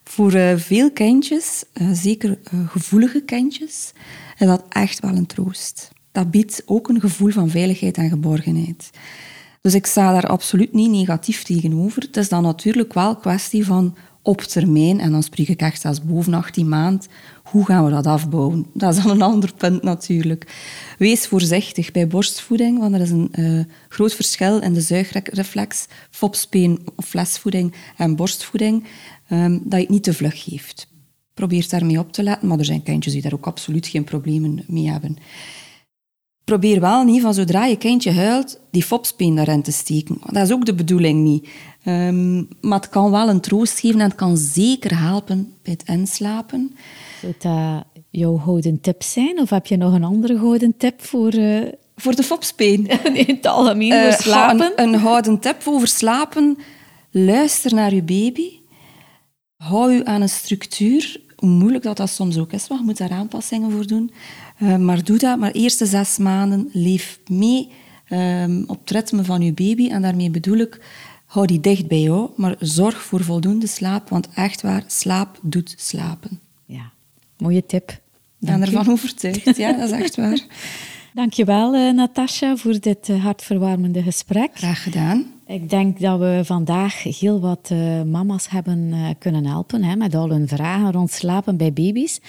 Voor 0.04 0.34
uh, 0.34 0.58
veel 0.58 0.92
kindjes, 0.92 1.64
zeker 1.92 2.38
gevoelige 2.68 3.22
kindjes, 3.22 3.92
is 4.38 4.48
dat 4.48 4.64
echt 4.70 5.00
wel 5.00 5.16
een 5.16 5.26
troost. 5.26 5.92
Dat 6.12 6.32
biedt 6.32 6.62
ook 6.66 6.90
een 6.90 7.00
gevoel 7.00 7.32
van 7.32 7.50
veiligheid 7.50 7.98
en 7.98 8.10
geborgenheid. 8.10 8.90
Dus 9.66 9.74
ik 9.74 9.86
sta 9.86 10.12
daar 10.12 10.28
absoluut 10.28 10.74
niet 10.74 10.90
negatief 10.90 11.44
tegenover. 11.44 12.02
Het 12.02 12.18
is 12.18 12.30
dan 12.30 12.44
natuurlijk 12.44 12.94
wel 12.94 13.10
een 13.10 13.20
kwestie 13.20 13.66
van 13.66 13.96
op 14.22 14.42
termijn, 14.42 15.00
en 15.00 15.12
dan 15.12 15.24
spreek 15.24 15.48
ik 15.48 15.62
echt 15.62 15.86
als 15.86 16.04
boven 16.04 16.34
18 16.34 16.70
maand, 16.70 17.08
hoe 17.44 17.66
gaan 17.66 17.86
we 17.86 17.92
dat 17.92 18.06
afbouwen? 18.08 18.66
Dat 18.74 18.96
is 18.96 19.04
dan 19.04 19.12
een 19.12 19.22
ander 19.22 19.54
punt 19.54 19.84
natuurlijk. 19.84 20.54
Wees 20.98 21.28
voorzichtig 21.28 21.92
bij 21.92 22.08
borstvoeding, 22.08 22.80
want 22.80 22.94
er 22.94 23.02
is 23.02 23.10
een 23.10 23.32
uh, 23.32 23.64
groot 23.90 24.14
verschil 24.14 24.62
in 24.62 24.74
de 24.74 24.82
zuigreflex, 24.82 25.86
fopspeen 26.10 26.80
of 26.96 27.06
flesvoeding 27.06 27.74
en 27.98 28.16
borstvoeding, 28.16 28.84
um, 29.30 29.62
dat 29.64 29.74
je 29.74 29.80
het 29.80 29.90
niet 29.90 30.04
te 30.04 30.14
vlug 30.14 30.44
geeft. 30.44 30.88
Probeer 31.34 31.68
daarmee 31.70 32.00
op 32.00 32.14
te 32.14 32.24
letten, 32.24 32.48
maar 32.48 32.60
er 32.60 32.66
zijn 32.66 32.84
kindjes 32.84 33.14
die 33.14 33.22
daar 33.22 33.34
ook 33.34 33.48
absoluut 33.48 33.88
geen 33.88 34.04
problemen 34.04 34.64
mee 34.68 34.90
hebben 34.90 35.18
probeer 36.46 36.80
wel 36.80 37.04
niet 37.04 37.22
van 37.22 37.34
zodra 37.34 37.66
je 37.66 37.78
kindje 37.78 38.12
huilt, 38.12 38.60
die 38.72 38.84
fopspeen 38.84 39.36
daarin 39.36 39.62
te 39.62 39.72
steken. 39.72 40.18
Dat 40.26 40.44
is 40.44 40.52
ook 40.52 40.66
de 40.66 40.76
bedoeling 40.76 41.24
niet. 41.24 41.48
Um, 41.88 42.48
maar 42.62 42.80
het 42.80 42.90
kan 42.90 43.12
wel 43.12 43.30
een 43.30 43.42
troost 43.42 43.80
geven 43.80 44.00
en 44.00 44.08
het 44.08 44.16
kan 44.16 44.38
zeker 44.38 45.00
helpen 45.00 45.54
bij 45.64 45.74
het 45.78 45.88
inslapen. 45.88 46.76
Zou 47.22 47.34
dat 47.40 47.84
jouw 48.10 48.38
gouden 48.38 48.82
tip 48.82 49.04
zijn? 49.04 49.40
Of 49.40 49.50
heb 49.50 49.66
je 49.66 49.78
nog 49.78 49.94
een 49.94 50.04
andere 50.04 50.38
gouden 50.38 50.78
tip 50.78 51.06
voor... 51.06 51.34
Uh... 51.34 51.68
Voor 51.96 52.16
de 52.16 52.24
fopspeen? 52.24 52.88
in 53.28 53.36
het 53.36 53.46
algemeen, 53.46 54.04
voor 54.04 54.22
slapen? 54.22 54.74
Een, 54.76 54.94
een 54.94 55.00
gouden 55.00 55.40
tip 55.40 55.62
over 55.66 55.88
slapen. 55.88 56.58
Luister 57.12 57.74
naar 57.74 57.94
je 57.94 58.04
baby. 58.04 58.52
Hou 59.58 59.94
je 59.94 60.06
aan 60.06 60.22
een 60.22 60.30
structuur. 60.30 61.22
Hoe 61.36 61.50
moeilijk 61.50 61.84
dat, 61.84 61.98
dat 61.98 62.10
soms 62.10 62.38
ook 62.38 62.52
is, 62.52 62.68
maar 62.68 62.78
je 62.78 62.84
moet 62.84 62.98
daar 62.98 63.12
aanpassingen 63.12 63.72
voor 63.72 63.88
doen. 63.88 64.12
Uh, 64.60 64.76
maar 64.78 65.04
doe 65.04 65.18
dat, 65.18 65.40
maar 65.40 65.52
eerste 65.52 65.86
zes 65.86 66.18
maanden 66.18 66.70
leef 66.74 67.20
mee 67.30 67.70
um, 68.10 68.64
op 68.68 68.80
het 68.80 68.90
ritme 68.90 69.24
van 69.24 69.42
je 69.42 69.54
baby. 69.54 69.90
En 69.90 70.02
daarmee 70.02 70.30
bedoel 70.30 70.58
ik, 70.58 70.82
hou 71.26 71.46
die 71.46 71.60
dicht 71.60 71.88
bij 71.88 72.02
jou, 72.02 72.30
maar 72.36 72.56
zorg 72.60 73.02
voor 73.02 73.24
voldoende 73.24 73.68
slaap. 73.68 74.10
Want 74.10 74.28
echt 74.36 74.62
waar, 74.62 74.84
slaap 74.88 75.40
doet 75.42 75.76
slapen. 75.78 76.40
Ja, 76.66 76.92
mooie 77.38 77.66
tip. 77.66 77.90
Ik 78.40 78.48
ben 78.52 78.62
ervan 78.62 78.90
overtuigd, 78.90 79.58
ja, 79.58 79.72
dat 79.72 79.92
is 79.92 80.00
echt 80.00 80.16
waar. 80.26 80.40
Dankjewel, 81.16 81.76
uh, 81.76 81.94
Natasja, 81.94 82.56
voor 82.56 82.80
dit 82.80 83.10
uh, 83.10 83.24
hartverwarmende 83.24 84.04
gesprek. 84.04 84.50
Graag 84.54 84.84
gedaan. 84.84 85.26
Ik 85.48 85.70
denk 85.70 86.00
dat 86.00 86.20
we 86.20 86.42
vandaag 86.44 87.04
heel 87.04 87.40
wat 87.40 87.70
uh, 87.72 88.02
mama's 88.02 88.50
hebben 88.50 88.94
kunnen 89.20 89.46
helpen 89.46 89.84
hè, 89.84 89.96
met 89.96 90.16
al 90.16 90.30
hun 90.30 90.48
vragen 90.48 90.92
rond 90.92 91.12
slapen 91.12 91.58
bij 91.58 91.74
baby's. 91.74 92.22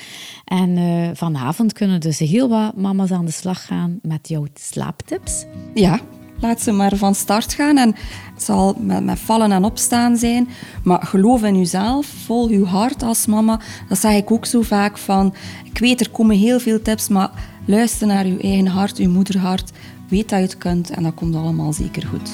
En 0.44 0.76
vanavond 1.16 1.72
kunnen 1.72 2.00
dus 2.00 2.18
heel 2.18 2.48
wat 2.48 2.76
mama's 2.76 3.10
aan 3.10 3.24
de 3.24 3.30
slag 3.30 3.66
gaan 3.66 3.98
met 4.02 4.28
jouw 4.28 4.46
slaaptips. 4.54 5.44
Ja, 5.74 6.00
laat 6.40 6.60
ze 6.60 6.72
maar 6.72 6.96
van 6.96 7.14
start 7.14 7.54
gaan. 7.54 7.78
En 7.78 7.94
het 8.34 8.42
zal 8.42 8.76
met, 8.80 9.04
met 9.04 9.18
vallen 9.18 9.52
en 9.52 9.64
opstaan 9.64 10.16
zijn. 10.16 10.48
Maar 10.84 11.02
geloof 11.02 11.42
in 11.42 11.58
jezelf, 11.58 12.06
volg 12.06 12.50
je 12.50 12.64
hart 12.64 13.02
als 13.02 13.26
mama. 13.26 13.60
Dat 13.88 13.98
zeg 13.98 14.16
ik 14.16 14.30
ook 14.30 14.46
zo 14.46 14.62
vaak 14.62 14.98
van... 14.98 15.34
Ik 15.64 15.78
weet, 15.78 16.00
er 16.00 16.10
komen 16.10 16.36
heel 16.36 16.60
veel 16.60 16.82
tips, 16.82 17.08
maar 17.08 17.30
luister 17.66 18.06
naar 18.06 18.26
je 18.26 18.38
eigen 18.38 18.66
hart, 18.66 18.96
je 18.96 19.08
moederhart. 19.08 19.70
Weet 20.08 20.28
dat 20.28 20.38
je 20.38 20.44
het 20.44 20.58
kunt 20.58 20.90
en 20.90 21.02
dat 21.02 21.14
komt 21.14 21.34
allemaal 21.34 21.72
zeker 21.72 22.06
goed. 22.06 22.30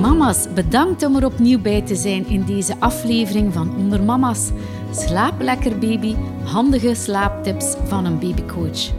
Mama's, 0.00 0.46
bedankt 0.54 1.04
om 1.04 1.16
er 1.16 1.24
opnieuw 1.24 1.60
bij 1.60 1.82
te 1.82 1.94
zijn 1.94 2.26
in 2.26 2.44
deze 2.44 2.74
aflevering 2.78 3.52
van 3.52 3.76
Onder 3.76 4.02
Mama's. 4.02 4.50
Slaap 4.92 5.40
lekker 5.40 5.78
baby, 5.78 6.14
handige 6.44 6.94
slaaptips 6.94 7.74
van 7.84 8.04
een 8.04 8.18
babycoach. 8.18 8.92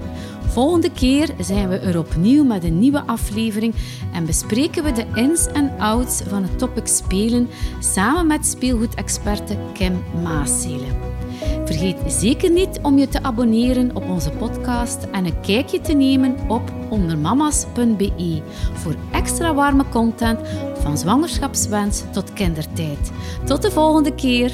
Volgende 0.47 0.91
keer 0.91 1.29
zijn 1.39 1.69
we 1.69 1.77
er 1.77 1.97
opnieuw 1.97 2.43
met 2.43 2.63
een 2.63 2.79
nieuwe 2.79 3.01
aflevering 3.05 3.73
en 4.13 4.25
bespreken 4.25 4.83
we 4.83 4.91
de 4.91 5.05
ins 5.13 5.47
en 5.47 5.71
outs 5.79 6.21
van 6.27 6.43
het 6.43 6.59
topic 6.59 6.87
spelen 6.87 7.49
samen 7.79 8.27
met 8.27 8.45
speelgoedexperte 8.45 9.57
Kim 9.73 10.03
Maaselen. 10.23 11.10
Vergeet 11.65 11.97
zeker 12.07 12.51
niet 12.51 12.79
om 12.81 12.97
je 12.97 13.07
te 13.07 13.23
abonneren 13.23 13.95
op 13.95 14.09
onze 14.09 14.31
podcast 14.31 15.07
en 15.11 15.25
een 15.25 15.41
kijkje 15.41 15.81
te 15.81 15.93
nemen 15.93 16.35
op 16.47 16.61
ondermamas.be 16.89 18.41
voor 18.73 18.95
extra 19.11 19.53
warme 19.53 19.85
content 19.89 20.39
van 20.73 20.97
zwangerschapswens 20.97 22.03
tot 22.11 22.33
kindertijd. 22.33 23.11
Tot 23.45 23.61
de 23.61 23.71
volgende 23.71 24.15
keer! 24.15 24.51